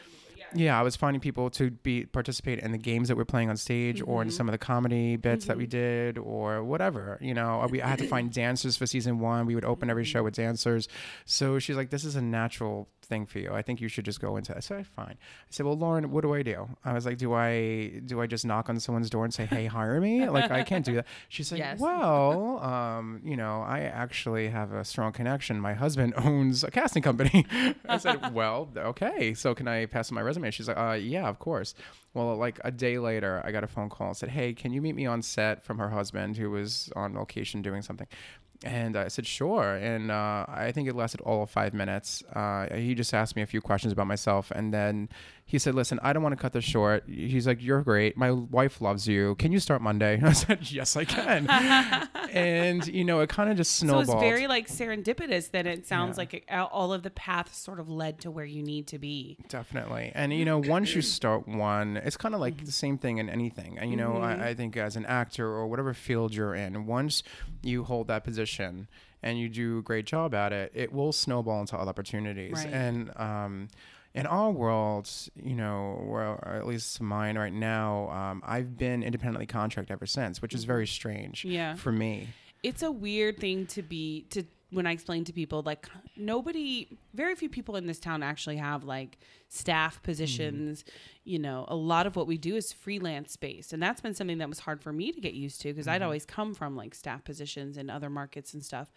Yeah, 0.55 0.79
I 0.79 0.83
was 0.83 0.97
finding 0.97 1.21
people 1.21 1.51
to 1.51 1.71
be 1.71 2.07
participate 2.07 2.61
in 2.61 2.73
the 2.73 2.79
games 2.79 3.09
that 3.09 3.17
we're 3.17 3.25
playing 3.25 3.51
on 3.51 3.57
stage, 3.57 4.01
or 4.01 4.23
in 4.23 4.29
mm-hmm. 4.29 4.37
some 4.37 4.49
of 4.49 4.53
the 4.53 4.59
comedy 4.59 5.17
bits 5.17 5.47
that 5.47 5.57
we 5.57 5.65
mm-hmm. 5.65 5.71
did, 5.71 6.19
or 6.19 6.65
whatever. 6.65 7.19
You 7.21 7.35
know, 7.35 7.61
uh, 7.61 7.69
we 7.69 7.83
I 7.83 7.89
had 7.89 7.99
to 7.99 8.09
find 8.09 8.33
dancers 8.33 8.77
for 8.77 8.87
season 8.87 9.19
one. 9.19 9.47
We 9.47 9.55
would 9.55 9.65
open 9.65 9.91
every 9.91 10.05
show 10.05 10.23
with 10.23 10.35
dancers. 10.35 10.89
So 11.25 11.59
she's 11.59 11.77
like, 11.77 11.91
"This 11.91 12.05
is 12.05 12.17
a 12.17 12.23
natural 12.23 12.89
thing 13.09 13.27
for 13.27 13.39
you. 13.39 13.53
I 13.53 13.63
think 13.63 13.81
you 13.81 13.89
should 13.89 14.05
just 14.05 14.21
go 14.21 14.37
into." 14.37 14.53
it. 14.53 14.59
I 14.59 14.61
said, 14.61 14.87
"Fine." 14.87 15.17
I 15.19 15.51
said, 15.51 15.67
"Well, 15.67 15.77
Lauren, 15.77 16.11
what 16.11 16.23
do 16.23 16.35
I 16.35 16.43
do?" 16.43 16.69
I 16.85 16.93
was 16.93 17.07
like, 17.07 17.19
"Do 17.19 17.33
I 17.35 18.01
do 18.05 18.21
I 18.21 18.27
just 18.27 18.45
knock 18.45 18.69
on 18.69 18.79
someone's 18.81 19.11
door 19.11 19.25
and 19.25 19.33
say, 19.35 19.47
"Hey, 19.47 19.67
hire 19.67 20.01
me"? 20.01 20.29
Like 20.29 20.51
I 20.51 20.63
can't 20.63 20.85
do 20.85 20.95
that." 20.97 21.07
She's 21.29 21.51
like, 21.51 21.59
Yes. 21.59 21.81
"Well, 21.81 22.59
um, 22.63 23.21
you 23.25 23.37
know, 23.37 23.63
I 23.63 23.81
actually 23.81 24.49
have 24.49 24.73
a 24.73 24.85
strong 24.85 25.13
connection. 25.13 25.61
My 25.61 25.75
husband 25.75 26.15
owns 26.17 26.65
a 26.65 26.71
casting 26.71 27.03
company." 27.03 27.47
I 27.89 27.99
said, 27.99 28.33
"Well, 28.35 28.69
okay. 28.77 29.35
So 29.35 29.55
can 29.55 29.67
I 29.69 29.87
pass 29.87 30.11
my 30.11 30.21
resume?" 30.21 30.51
She's 30.51 30.69
like, 30.69 30.79
"Uh, 30.79 30.93
yeah, 30.93 31.29
of 31.29 31.39
course." 31.39 31.75
Well, 32.15 32.37
like 32.37 32.59
a 32.65 32.71
day 32.71 32.99
later, 32.99 33.43
I 33.45 33.53
got 33.53 33.65
a 33.65 33.69
phone 33.69 33.91
call 33.91 34.09
and 34.09 34.17
said, 34.17 34.31
"Hey, 34.31 34.53
can 34.53 34.73
you 34.73 34.83
meet 34.83 34.95
me 34.95 35.07
on 35.07 35.23
set 35.23 35.63
from 35.63 35.79
her 35.79 35.91
husband 35.91 36.37
who 36.37 36.51
was 36.51 36.91
on 36.97 37.15
location 37.15 37.63
doing 37.63 37.83
something?" 37.83 38.07
And 38.65 38.97
I 38.97 39.09
said, 39.09 39.27
sure. 39.27 39.77
And 39.77 40.11
uh, 40.11 40.45
I 40.49 40.73
think 40.73 40.89
it 40.89 40.97
lasted 40.97 41.21
all 41.21 41.43
of 41.45 41.51
five 41.51 41.75
minutes. 41.75 42.25
Uh, 42.35 42.75
he 42.75 42.95
just 42.95 43.15
asked 43.15 43.37
me 43.37 43.43
a 43.43 43.47
few 43.47 43.61
questions 43.61 43.93
about 43.93 44.09
myself. 44.09 44.51
And 44.51 44.75
then 44.75 45.09
he 45.51 45.59
said, 45.59 45.75
listen, 45.75 45.99
I 46.03 46.13
don't 46.13 46.23
want 46.23 46.37
to 46.37 46.41
cut 46.41 46.53
this 46.53 46.63
short. 46.65 47.05
He's 47.09 47.47
like, 47.47 47.63
you're 47.63 47.81
great. 47.81 48.19
My 48.19 48.31
wife 48.31 48.83
loves 48.83 49.09
you. 49.09 49.35
Can 49.37 49.51
you 49.51 49.59
start 49.61 49.81
Monday? 49.81 50.13
And 50.15 50.27
I 50.29 50.33
said, 50.33 50.71
yes, 50.71 50.95
I 50.95 51.07
can. 51.07 51.49
and, 52.31 52.87
you 52.87 53.03
know, 53.03 53.21
it 53.21 53.31
kind 53.31 53.51
of 53.51 53.57
just 53.57 53.77
snowballed. 53.77 54.07
so 54.09 54.13
it's 54.13 54.21
very 54.21 54.47
like 54.47 54.69
serendipitous 54.69 55.51
that 55.53 55.67
it 55.67 55.87
sounds 55.87 56.17
Yeah. 56.17 56.21
like 56.21 56.35
it, 56.35 56.45
all 56.51 56.93
of 56.93 57.03
the 57.03 57.11
paths 57.11 57.57
sort 57.57 57.81
of 57.81 57.89
led 57.89 58.21
to 58.21 58.31
where 58.31 58.45
you 58.45 58.63
need 58.63 58.87
to 58.89 58.99
be. 58.99 59.39
Definitely. 59.49 60.13
And, 60.15 60.35
you 60.35 60.45
know, 60.45 60.59
once 60.59 60.95
you 60.95 61.01
start 61.01 61.49
one, 61.49 61.97
it's 61.97 62.19
kind 62.19 62.35
of 62.35 62.43
like 62.43 62.67
the 62.67 62.71
same 62.73 62.99
thing 62.99 63.17
in 63.17 63.31
anything. 63.31 63.79
And, 63.79 63.91
you 63.91 63.97
know, 63.97 64.19
I, 64.19 64.49
I 64.49 64.55
think 64.55 64.77
as 64.77 64.97
an 64.97 65.07
actor 65.07 65.47
or 65.49 65.67
whatever 65.67 65.95
field 65.95 66.35
you're 66.35 66.55
in, 66.55 66.85
once 66.87 67.23
you 67.63 67.85
hold 67.85 68.09
that 68.09 68.23
position 68.23 68.87
and 69.23 69.39
you 69.39 69.49
do 69.49 69.79
a 69.79 69.83
great 69.83 70.05
job 70.05 70.35
at 70.35 70.53
it, 70.53 70.73
it 70.75 70.93
will 70.93 71.13
snowball 71.13 71.61
into 71.61 71.75
other 71.77 71.89
opportunities. 71.89 72.53
Right. 72.53 72.67
And, 72.73 73.17
um, 73.17 73.69
in 74.15 74.27
our 74.27 74.51
world, 74.51 75.11
you 75.37 75.55
know, 75.55 76.03
or 76.09 76.45
at 76.47 76.67
least 76.67 77.01
mine 77.01 77.37
right 77.39 77.53
now, 77.53 78.11
um, 78.11 78.43
I've 78.45 78.77
been 78.77 79.03
independently 79.03 79.47
contract 79.47 79.91
ever 79.91 80.07
since, 80.07 80.41
which 80.43 80.55
is 80.55 80.65
very 80.65 80.87
strange 80.87 81.45
Yeah. 81.45 81.75
for 81.77 81.93
me. 81.93 82.29
it's 82.63 82.83
a 82.83 82.91
weird 82.91 83.39
thing 83.39 83.67
to 83.67 83.83
be 83.83 84.23
to 84.31 84.43
when 84.71 84.87
I 84.87 84.93
explain 84.93 85.25
to 85.25 85.33
people 85.33 85.63
like 85.63 85.89
nobody 86.17 86.89
very 87.15 87.35
few 87.37 87.49
people 87.49 87.77
in 87.77 87.87
this 87.87 87.99
town 88.01 88.23
actually 88.23 88.57
have 88.57 88.85
like 88.85 89.17
staff 89.49 90.03
positions 90.03 90.85
you 91.25 91.39
know 91.39 91.65
a 91.69 91.77
lot 91.77 92.07
of 92.07 92.17
what 92.17 92.27
we 92.27 92.37
do 92.37 92.57
is 92.57 92.71
freelance 92.73 93.37
based 93.37 93.73
and 93.73 93.83
that's 93.83 94.01
been 94.01 94.13
something 94.13 94.39
that 94.39 94.49
was 94.49 94.59
hard 94.59 94.83
for 94.83 94.93
me 94.93 95.11
to 95.13 95.21
get 95.21 95.33
used 95.35 95.61
to 95.63 95.69
because 95.73 95.89
I'd 95.89 96.03
always 96.03 96.27
come 96.27 96.53
from 96.55 96.77
like 96.77 96.95
staff 96.95 97.25
positions 97.25 97.79
in 97.79 97.89
other 97.89 98.11
markets 98.11 98.53
and 98.53 98.63
stuff 98.63 98.91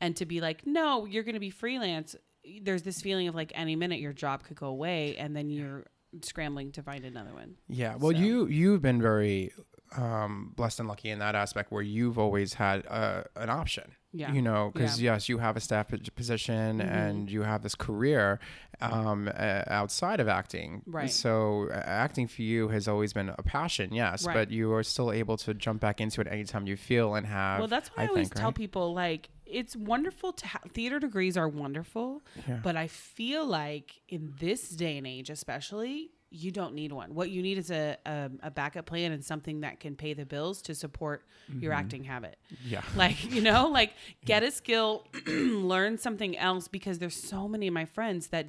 and 0.00 0.14
to 0.16 0.24
be 0.24 0.40
like 0.40 0.66
no 0.66 1.04
you're 1.04 1.24
going 1.24 1.34
to 1.34 1.40
be 1.40 1.50
freelance 1.50 2.14
there's 2.62 2.82
this 2.82 3.00
feeling 3.00 3.28
of 3.28 3.34
like 3.34 3.52
any 3.54 3.76
minute 3.76 4.00
your 4.00 4.12
job 4.12 4.42
could 4.44 4.56
go 4.56 4.66
away 4.68 5.16
and 5.16 5.36
then 5.36 5.50
you're 5.50 5.84
scrambling 6.22 6.72
to 6.72 6.82
find 6.82 7.04
another 7.04 7.32
one 7.32 7.54
Yeah. 7.68 7.94
Well, 7.96 8.12
So- 8.12 8.18
you 8.18 8.46
you've 8.46 8.82
been 8.82 9.00
very 9.00 9.52
um, 9.96 10.52
blessed 10.56 10.80
and 10.80 10.88
lucky 10.88 11.10
in 11.10 11.18
that 11.18 11.34
aspect 11.34 11.72
where 11.72 11.82
you've 11.82 12.18
always 12.18 12.54
had 12.54 12.86
uh, 12.86 13.24
an 13.36 13.50
option. 13.50 13.92
Yeah. 14.12 14.32
You 14.32 14.42
know, 14.42 14.70
because 14.74 15.00
Yeah. 15.00 15.12
yes, 15.14 15.28
you 15.28 15.38
have 15.38 15.56
a 15.56 15.60
staff 15.60 15.92
position 16.16 16.78
Mhm. 16.80 16.90
and 16.90 17.30
you 17.30 17.42
have 17.42 17.62
this 17.62 17.74
career 17.76 18.40
um, 18.80 19.28
uh, 19.28 19.62
outside 19.66 20.20
of 20.20 20.28
acting. 20.28 20.82
Right. 20.86 21.10
So 21.10 21.68
uh, 21.70 21.74
acting 21.74 22.26
for 22.28 22.40
you 22.42 22.68
has 22.68 22.88
always 22.88 23.12
been 23.12 23.28
a 23.28 23.42
passion, 23.42 23.92
yes, 23.92 24.26
Right. 24.26 24.34
but 24.34 24.50
you 24.50 24.72
are 24.72 24.82
still 24.82 25.12
able 25.12 25.36
to 25.38 25.52
jump 25.54 25.80
back 25.82 26.00
into 26.00 26.20
it 26.22 26.26
anytime 26.28 26.66
you 26.66 26.76
feel 26.76 27.14
and 27.14 27.26
have. 27.26 27.58
Well, 27.58 27.68
that's 27.68 27.90
why 27.90 28.04
I, 28.04 28.06
I 28.06 28.08
always 28.08 28.28
think, 28.28 28.34
tell 28.36 28.48
right? 28.48 28.54
people 28.54 28.94
like 28.94 29.28
it's 29.46 29.76
wonderful 29.76 30.32
to 30.32 30.46
have 30.46 30.62
theater 30.72 30.98
degrees 30.98 31.36
are 31.36 31.48
wonderful, 31.48 32.22
Yeah. 32.48 32.60
but 32.62 32.76
I 32.76 32.86
feel 32.86 33.44
like 33.44 34.00
in 34.08 34.32
this 34.38 34.70
day 34.70 34.96
and 34.96 35.06
age, 35.06 35.28
especially, 35.28 36.10
you 36.32 36.50
don't 36.52 36.74
need 36.74 36.92
one. 36.92 37.14
What 37.14 37.30
you 37.30 37.42
need 37.42 37.58
is 37.58 37.70
a 37.70 37.96
a, 38.06 38.30
a 38.44 38.50
backup 38.50 38.86
plan 38.86 39.12
and 39.12 39.24
something 39.24 39.60
that 39.62 39.80
can 39.80 39.96
pay 39.96 40.14
the 40.14 40.24
bills 40.26 40.62
to 40.62 40.74
support 40.74 41.24
your 41.48 41.72
Mm-hmm. 41.72 41.80
acting 41.80 42.04
habit. 42.04 42.36
Yeah. 42.64 42.82
Like 42.96 43.32
you 43.32 43.40
know, 43.42 43.68
like 43.72 43.94
get 44.24 44.42
a 44.42 44.50
skill, 44.50 45.06
learn 45.26 45.98
something 45.98 46.36
else 46.38 46.68
because 46.68 46.98
there's 46.98 47.16
so 47.16 47.48
many 47.48 47.66
of 47.66 47.74
my 47.74 47.84
friends 47.84 48.28
that 48.28 48.46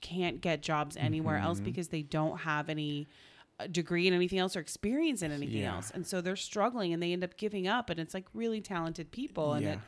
can't 0.00 0.40
get 0.40 0.62
jobs 0.62 0.96
anywhere 0.96 1.38
else 1.38 1.58
Mm-hmm. 1.58 1.64
because 1.64 1.88
they 1.88 2.02
don't 2.02 2.38
have 2.40 2.68
any 2.68 3.06
uh, 3.58 3.66
degree 3.68 4.06
in 4.06 4.12
anything 4.14 4.38
else 4.38 4.54
or 4.56 4.60
experience 4.60 5.22
in 5.22 5.32
anything 5.32 5.58
Yeah. 5.62 5.74
else 5.76 5.90
and 5.92 6.06
so 6.06 6.20
they're 6.20 6.36
struggling 6.36 6.92
and 6.92 7.02
they 7.02 7.12
end 7.12 7.24
up 7.24 7.36
giving 7.38 7.66
up 7.68 7.88
and 7.90 7.98
it's 7.98 8.12
like 8.14 8.26
really 8.34 8.60
talented 8.60 9.10
people 9.12 9.54
and 9.54 9.64
Yeah. 9.64 9.72
it, 9.72 9.78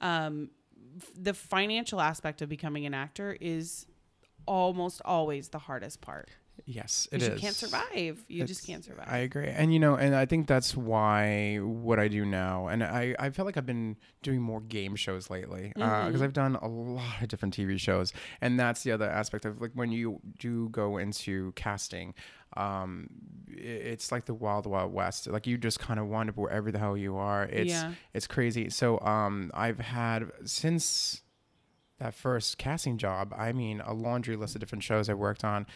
um, 0.00 0.50
f- 0.98 1.10
the 1.18 1.34
financial 1.34 2.00
aspect 2.00 2.40
of 2.42 2.48
becoming 2.48 2.86
an 2.86 2.94
actor 2.94 3.36
is 3.40 3.86
almost 4.46 5.00
always 5.04 5.48
the 5.48 5.58
hardest 5.58 6.00
part 6.02 6.28
Yes, 6.66 7.08
it 7.12 7.20
is. 7.20 7.28
you 7.28 7.34
can't 7.36 7.54
survive 7.54 8.24
you 8.28 8.44
just 8.44 8.66
can't 8.66 8.84
survive 8.84 9.06
I 9.08 9.18
agree. 9.18 9.48
And 9.48 9.72
you 9.72 9.78
know, 9.80 9.96
and 9.96 10.14
I 10.14 10.24
think 10.24 10.46
that's 10.46 10.76
why 10.76 11.56
what 11.56 11.98
I 11.98 12.08
do 12.08 12.24
now, 12.24 12.68
and 12.68 12.82
I, 12.82 13.14
I 13.18 13.30
feel 13.30 13.44
like 13.44 13.56
I've 13.56 13.66
been 13.66 13.96
doing 14.22 14.40
more 14.40 14.60
game 14.60 14.94
shows 14.96 15.28
lately 15.30 15.72
because 15.74 15.84
Mm-hmm. 16.14 16.22
I've 16.22 16.32
done 16.32 16.54
a 16.56 16.68
lot 16.68 17.20
of 17.22 17.28
different 17.28 17.56
TV 17.56 17.78
shows, 17.78 18.12
and 18.40 18.58
that's 18.58 18.82
the 18.82 18.92
other 18.92 19.08
aspect 19.10 19.44
of 19.44 19.60
like 19.60 19.72
when 19.74 19.90
you 19.92 20.20
do 20.38 20.68
go 20.70 20.96
into 20.96 21.52
casting, 21.56 22.14
um, 22.56 23.08
it's 23.48 24.10
like 24.12 24.24
the 24.26 24.34
wild 24.34 24.66
wild 24.66 24.92
west. 24.92 25.26
Like 25.26 25.46
you 25.46 25.58
just 25.58 25.80
kind 25.80 25.98
of 26.00 26.06
wonder 26.06 26.32
wherever 26.34 26.70
the 26.70 26.78
hell 26.78 26.96
you 26.96 27.16
are. 27.16 27.44
It's 27.44 27.70
Yeah. 27.70 27.92
it's 28.14 28.26
crazy. 28.26 28.70
So 28.70 29.00
um, 29.00 29.50
I've 29.54 29.80
had 29.80 30.30
since 30.44 31.20
that 31.98 32.14
first 32.14 32.58
casting 32.58 32.98
job, 32.98 33.32
I 33.36 33.52
mean, 33.52 33.80
a 33.80 33.94
laundry 33.94 34.34
list 34.36 34.56
of 34.56 34.60
different 34.60 34.82
shows 34.82 35.08
I 35.08 35.14
worked 35.14 35.44
on. 35.44 35.66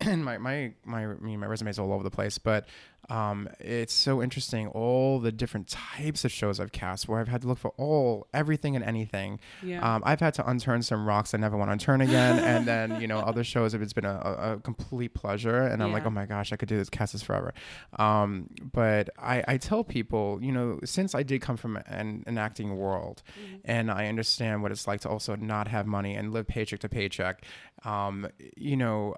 And 0.00 0.24
my, 0.24 0.38
my, 0.38 0.72
my, 0.84 1.06
I 1.06 1.14
mean, 1.14 1.40
my 1.40 1.46
resume 1.46 1.70
is 1.70 1.78
all 1.78 1.92
over 1.92 2.02
the 2.02 2.10
place, 2.10 2.38
but 2.38 2.66
um, 3.10 3.48
it's 3.60 3.92
so 3.92 4.22
interesting. 4.22 4.68
All 4.68 5.18
the 5.20 5.32
different 5.32 5.68
types 5.68 6.24
of 6.24 6.32
shows 6.32 6.60
I've 6.60 6.72
cast 6.72 7.08
where 7.08 7.20
I've 7.20 7.28
had 7.28 7.42
to 7.42 7.48
look 7.48 7.58
for 7.58 7.72
all, 7.76 8.26
everything 8.32 8.76
and 8.76 8.84
anything. 8.84 9.40
Yeah. 9.62 9.80
Um, 9.94 10.02
I've 10.06 10.20
had 10.20 10.34
to 10.34 10.42
unturn 10.42 10.82
some 10.82 11.06
rocks 11.06 11.34
I 11.34 11.38
never 11.38 11.56
want 11.56 11.70
to 11.70 11.86
unturn 11.86 12.02
again. 12.02 12.38
and 12.38 12.66
then, 12.66 13.00
you 13.00 13.06
know, 13.06 13.18
other 13.18 13.44
shows, 13.44 13.74
it's 13.74 13.92
been 13.92 14.04
a, 14.04 14.18
a, 14.18 14.60
complete 14.60 15.14
pleasure. 15.14 15.62
And 15.62 15.82
I'm 15.82 15.92
like, 15.92 16.06
oh 16.06 16.10
my 16.10 16.26
gosh, 16.26 16.52
I 16.52 16.56
could 16.56 16.68
do 16.68 16.76
this, 16.76 16.88
cast 16.88 17.12
this 17.12 17.22
forever. 17.22 17.52
Um, 17.98 18.48
but 18.72 19.10
I, 19.18 19.44
I 19.46 19.56
tell 19.58 19.84
people, 19.84 20.38
you 20.42 20.52
know, 20.52 20.80
since 20.84 21.14
I 21.14 21.22
did 21.22 21.40
come 21.42 21.56
from 21.56 21.76
an, 21.86 22.24
an 22.26 22.38
acting 22.38 22.76
world 22.76 23.22
and 23.64 23.90
I 23.90 24.06
understand 24.06 24.62
what 24.62 24.72
it's 24.72 24.86
like 24.86 25.00
to 25.00 25.08
also 25.08 25.36
not 25.36 25.68
have 25.68 25.86
money 25.86 26.14
and 26.14 26.32
live 26.32 26.46
paycheck 26.46 26.80
to 26.80 26.88
paycheck, 26.88 27.44
um, 27.84 28.26
you 28.56 28.76
know, 28.76 29.14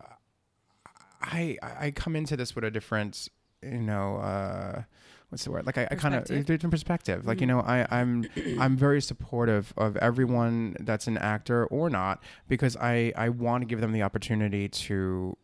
I, 1.20 1.58
I 1.62 1.90
come 1.90 2.16
into 2.16 2.36
this 2.36 2.54
with 2.54 2.64
a 2.64 2.70
different, 2.70 3.28
you 3.62 3.80
know, 3.80 4.16
uh, 4.16 4.82
what's 5.28 5.44
the 5.44 5.50
word? 5.50 5.66
Like 5.66 5.78
I, 5.78 5.88
I 5.90 5.94
kind 5.94 6.14
of 6.14 6.24
different 6.24 6.70
perspective. 6.70 7.26
Like 7.26 7.40
you 7.40 7.46
know, 7.46 7.60
I 7.60 7.86
I'm 7.90 8.26
I'm 8.58 8.76
very 8.76 9.00
supportive 9.00 9.72
of 9.76 9.96
everyone 9.96 10.76
that's 10.80 11.06
an 11.06 11.18
actor 11.18 11.66
or 11.66 11.90
not 11.90 12.22
because 12.48 12.76
I 12.76 13.12
I 13.16 13.28
want 13.30 13.62
to 13.62 13.66
give 13.66 13.80
them 13.80 13.92
the 13.92 14.02
opportunity 14.02 14.68
to 14.68 15.36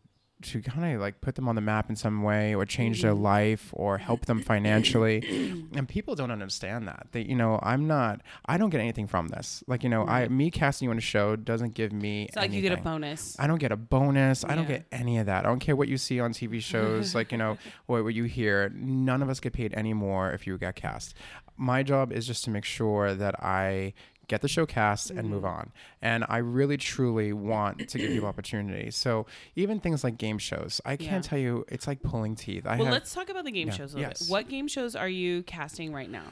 to 0.43 0.61
kind 0.61 0.95
of 0.95 1.01
like 1.01 1.21
put 1.21 1.35
them 1.35 1.47
on 1.47 1.55
the 1.55 1.61
map 1.61 1.89
in 1.89 1.95
some 1.95 2.23
way 2.23 2.53
or 2.55 2.65
change 2.65 3.01
their 3.01 3.13
Mm-hmm. 3.13 3.23
life 3.23 3.69
or 3.73 3.97
help 3.97 4.25
them 4.25 4.41
financially. 4.41 5.65
and 5.75 5.87
people 5.87 6.15
don't 6.15 6.31
understand 6.31 6.87
that. 6.87 7.07
They, 7.11 7.21
you 7.21 7.35
know, 7.35 7.59
I'm 7.61 7.87
not. 7.87 8.21
I 8.45 8.57
don't 8.57 8.69
get 8.69 8.81
anything 8.81 9.07
from 9.07 9.27
this. 9.29 9.63
Like, 9.67 9.83
you 9.83 9.89
know, 9.89 10.05
I 10.05 10.27
me 10.27 10.51
casting 10.51 10.87
you 10.87 10.91
in 10.91 10.97
a 10.97 11.01
show 11.01 11.35
doesn't 11.35 11.73
give 11.73 11.91
me. 11.93 12.23
It's 12.23 12.35
like 12.35 12.51
you 12.51 12.61
get 12.61 12.71
a 12.71 12.77
bonus. 12.77 13.35
I 13.39 13.47
don't 13.47 13.59
get 13.59 13.71
a 13.71 13.77
bonus. 13.77 14.43
I 14.45 14.55
don't 14.55 14.67
get 14.67 14.85
any 14.91 15.17
of 15.19 15.25
that. 15.27 15.45
I 15.45 15.49
don't 15.49 15.59
care 15.59 15.75
what 15.75 15.87
you 15.87 15.97
see 15.97 16.19
on 16.19 16.33
TV 16.33 16.61
shows, 16.61 17.15
like, 17.15 17.31
you 17.31 17.37
know, 17.37 17.57
what, 17.85 18.03
what 18.03 18.13
you 18.13 18.23
hear. 18.25 18.71
None 18.75 19.21
of 19.21 19.29
us 19.29 19.39
get 19.39 19.53
paid 19.53 19.73
any 19.75 19.93
more 19.93 20.31
if 20.31 20.45
you 20.47 20.57
get 20.57 20.75
cast. 20.75 21.15
My 21.55 21.83
job 21.83 22.11
is 22.11 22.25
just 22.25 22.43
to 22.45 22.49
make 22.49 22.65
sure 22.65 23.13
that 23.13 23.35
I 23.43 23.93
get 24.27 24.41
the 24.41 24.47
show 24.47 24.65
cast 24.65 25.09
and 25.11 25.29
move 25.29 25.43
Mm-hmm. 25.43 25.59
on. 25.59 25.71
And 26.01 26.25
I 26.29 26.37
really, 26.37 26.77
truly 26.77 27.33
want 27.33 27.89
to 27.89 27.97
give 27.97 28.11
people 28.11 28.27
opportunities. 28.29 28.95
So 28.95 29.25
even 29.55 29.79
things 29.79 30.03
like 30.03 30.17
game 30.17 30.37
shows, 30.37 30.79
I 30.85 30.95
can't 30.95 31.25
Yeah. 31.25 31.29
tell 31.29 31.39
you, 31.39 31.65
it's 31.67 31.87
like 31.87 32.01
pulling 32.01 32.35
teeth. 32.35 32.65
I 32.65 32.75
Well, 32.77 32.85
have, 32.85 32.93
let's 32.93 33.13
talk 33.13 33.29
about 33.29 33.43
the 33.45 33.51
game 33.51 33.67
Yeah, 33.67 33.73
shows 33.73 33.93
a 33.93 33.97
little 33.97 34.09
yes. 34.11 34.21
bit. 34.23 34.31
What 34.31 34.49
game 34.49 34.67
shows 34.67 34.95
are 34.95 35.09
you 35.09 35.43
casting 35.43 35.93
right 35.93 36.09
now? 36.09 36.23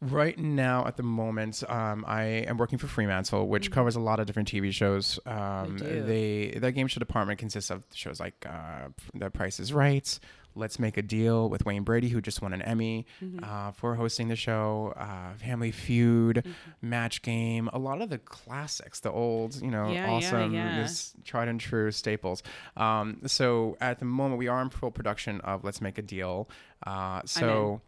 Right 0.00 0.38
now, 0.38 0.86
at 0.86 0.96
the 0.96 1.02
moment, 1.02 1.64
um, 1.68 2.04
I 2.06 2.22
am 2.22 2.56
working 2.56 2.78
for 2.78 2.86
Fremantle, 2.86 3.48
which 3.48 3.72
covers 3.72 3.96
a 3.96 4.00
lot 4.00 4.20
of 4.20 4.26
different 4.26 4.48
TV 4.48 4.72
shows. 4.72 5.18
Um, 5.26 5.76
they 5.78 6.56
their 6.56 6.70
game 6.70 6.86
show 6.86 7.00
department 7.00 7.40
consists 7.40 7.68
of 7.68 7.82
shows 7.92 8.20
like 8.20 8.46
uh, 8.48 8.90
The 9.14 9.28
Price 9.30 9.58
is 9.58 9.72
Right, 9.72 10.16
Let's 10.58 10.78
Make 10.78 10.96
a 10.96 11.02
Deal 11.02 11.48
with 11.48 11.64
Wayne 11.64 11.84
Brady, 11.84 12.08
who 12.08 12.20
just 12.20 12.42
won 12.42 12.52
an 12.52 12.62
Emmy 12.62 13.06
uh, 13.42 13.70
for 13.72 13.94
hosting 13.94 14.28
the 14.28 14.36
show, 14.36 14.92
uh, 14.96 15.34
Family 15.38 15.70
Feud, 15.70 16.44
Match 16.82 17.22
Game, 17.22 17.70
a 17.72 17.78
lot 17.78 18.02
of 18.02 18.10
the 18.10 18.18
classics, 18.18 19.00
the 19.00 19.10
old, 19.12 19.60
you 19.62 19.70
know, 19.70 19.88
Yeah, 19.88 20.06
yeah, 20.06 20.10
awesome, 20.10 20.54
yeah. 20.54 20.82
this 20.82 21.14
tried 21.24 21.48
and 21.48 21.60
true 21.60 21.90
staples. 21.90 22.42
Um, 22.76 23.20
so 23.26 23.76
at 23.80 23.98
the 24.00 24.04
moment, 24.04 24.38
we 24.38 24.48
are 24.48 24.60
in 24.60 24.70
full 24.70 24.90
production 24.90 25.40
of 25.42 25.64
Let's 25.64 25.80
Make 25.80 25.98
a 25.98 26.02
Deal. 26.02 26.48
Uh, 26.86 27.22
so. 27.24 27.80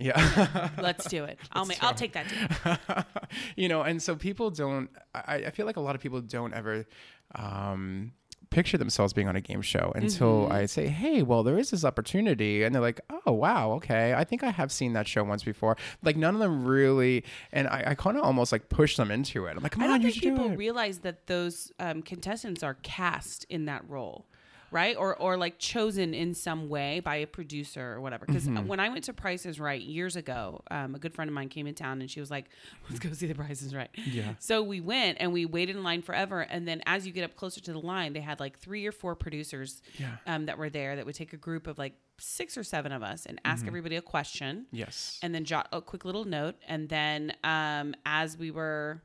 Yeah. 0.00 0.70
Let's 0.80 1.06
do 1.08 1.24
it. 1.24 1.38
I'll 1.52 1.64
make. 1.64 1.82
I'll 1.82 1.94
take 1.94 2.12
that. 2.14 2.26
Deal. 2.28 3.04
you 3.56 3.68
know, 3.68 3.82
and 3.82 4.02
so 4.02 4.16
people 4.16 4.50
don't. 4.50 4.90
I, 5.14 5.34
I 5.36 5.50
feel 5.50 5.64
like 5.64 5.76
a 5.76 5.80
lot 5.80 5.94
of 5.94 6.00
people 6.00 6.20
don't 6.20 6.52
ever 6.52 6.86
um, 7.36 8.12
picture 8.52 8.78
themselves 8.78 9.12
being 9.12 9.28
on 9.28 9.34
a 9.36 9.40
game 9.40 9.62
show 9.62 9.92
until 9.94 10.42
Mm-hmm. 10.44 10.52
I 10.52 10.66
say, 10.66 10.86
"Hey, 10.88 11.22
well, 11.22 11.42
there 11.42 11.58
is 11.58 11.70
this 11.70 11.84
opportunity," 11.84 12.62
and 12.62 12.74
they're 12.74 12.82
like, 12.82 13.00
"Oh, 13.26 13.32
wow, 13.32 13.72
okay, 13.72 14.14
I 14.14 14.24
think 14.24 14.42
I 14.44 14.50
have 14.50 14.70
seen 14.70 14.92
that 14.92 15.08
show 15.08 15.24
once 15.24 15.42
before." 15.42 15.76
Like 16.02 16.16
none 16.16 16.34
of 16.34 16.40
them 16.40 16.64
really, 16.64 17.24
and 17.52 17.66
I, 17.68 17.82
I 17.88 17.94
kind 17.94 18.16
of 18.16 18.24
almost 18.24 18.52
like 18.52 18.68
push 18.68 18.96
them 18.96 19.10
into 19.10 19.46
it. 19.46 19.56
I'm 19.56 19.62
like, 19.62 19.72
"Come 19.72 19.82
I 19.82 19.86
on, 19.86 19.90
don't 19.92 20.02
you 20.02 20.10
should 20.12 20.22
do 20.22 20.30
people 20.32 20.50
it." 20.52 20.56
realize 20.58 20.98
that 21.00 21.26
those 21.26 21.72
um, 21.78 22.02
contestants 22.02 22.62
are 22.62 22.74
cast 22.82 23.44
in 23.48 23.64
that 23.66 23.82
role, 23.88 24.26
right? 24.72 24.96
Or 24.96 25.14
or 25.16 25.36
like 25.36 25.58
chosen 25.58 26.14
in 26.14 26.34
some 26.34 26.68
way 26.68 27.00
by 27.00 27.16
a 27.16 27.26
producer 27.26 27.92
or 27.92 28.00
whatever. 28.00 28.24
Because 28.26 28.46
Mm-hmm. 28.48 28.66
when 28.66 28.80
I 28.80 28.88
went 28.88 29.04
to 29.04 29.12
Prices 29.12 29.60
Right 29.60 29.80
years 29.80 30.16
ago, 30.16 30.62
um, 30.70 30.94
a 30.94 30.98
good 30.98 31.14
friend 31.14 31.28
of 31.28 31.34
mine 31.34 31.48
came 31.48 31.66
in 31.66 31.74
town 31.74 32.00
and 32.00 32.10
she 32.10 32.18
was 32.20 32.30
like, 32.30 32.46
"Let's 32.88 32.98
go 32.98 33.12
see 33.12 33.26
the 33.26 33.34
Prices 33.34 33.74
Right." 33.74 33.90
Yeah. 33.94 34.34
So 34.40 34.62
we 34.62 34.80
went 34.80 35.18
and 35.20 35.32
we 35.32 35.46
waited 35.46 35.76
in 35.76 35.82
line 35.84 36.02
forever. 36.02 36.40
And 36.40 36.66
then 36.66 36.82
as 36.86 37.06
you 37.06 37.12
get 37.12 37.22
up 37.24 37.36
closer 37.36 37.60
to 37.60 37.72
the 37.72 37.78
line, 37.78 38.12
they 38.14 38.20
had 38.20 38.40
like 38.40 38.58
three 38.58 38.86
or 38.86 38.92
four 38.92 39.14
producers 39.14 39.82
Yeah. 39.98 40.16
um, 40.26 40.46
that 40.46 40.58
were 40.58 40.70
there 40.70 40.96
that 40.96 41.06
would 41.06 41.14
take 41.14 41.32
a 41.32 41.36
group 41.36 41.66
of 41.66 41.78
like 41.78 41.94
six 42.18 42.56
or 42.56 42.62
seven 42.64 42.92
of 42.92 43.02
us 43.02 43.26
and 43.26 43.40
ask 43.44 43.66
everybody 43.66 43.96
a 43.96 44.02
question 44.02 44.66
yes. 44.70 45.18
and 45.22 45.34
then 45.34 45.44
jot 45.44 45.66
a 45.72 45.80
quick 45.80 46.04
little 46.04 46.24
note. 46.24 46.54
And 46.68 46.88
then 46.88 47.32
um, 47.42 47.94
as 48.06 48.38
we 48.38 48.50
were, 48.52 49.02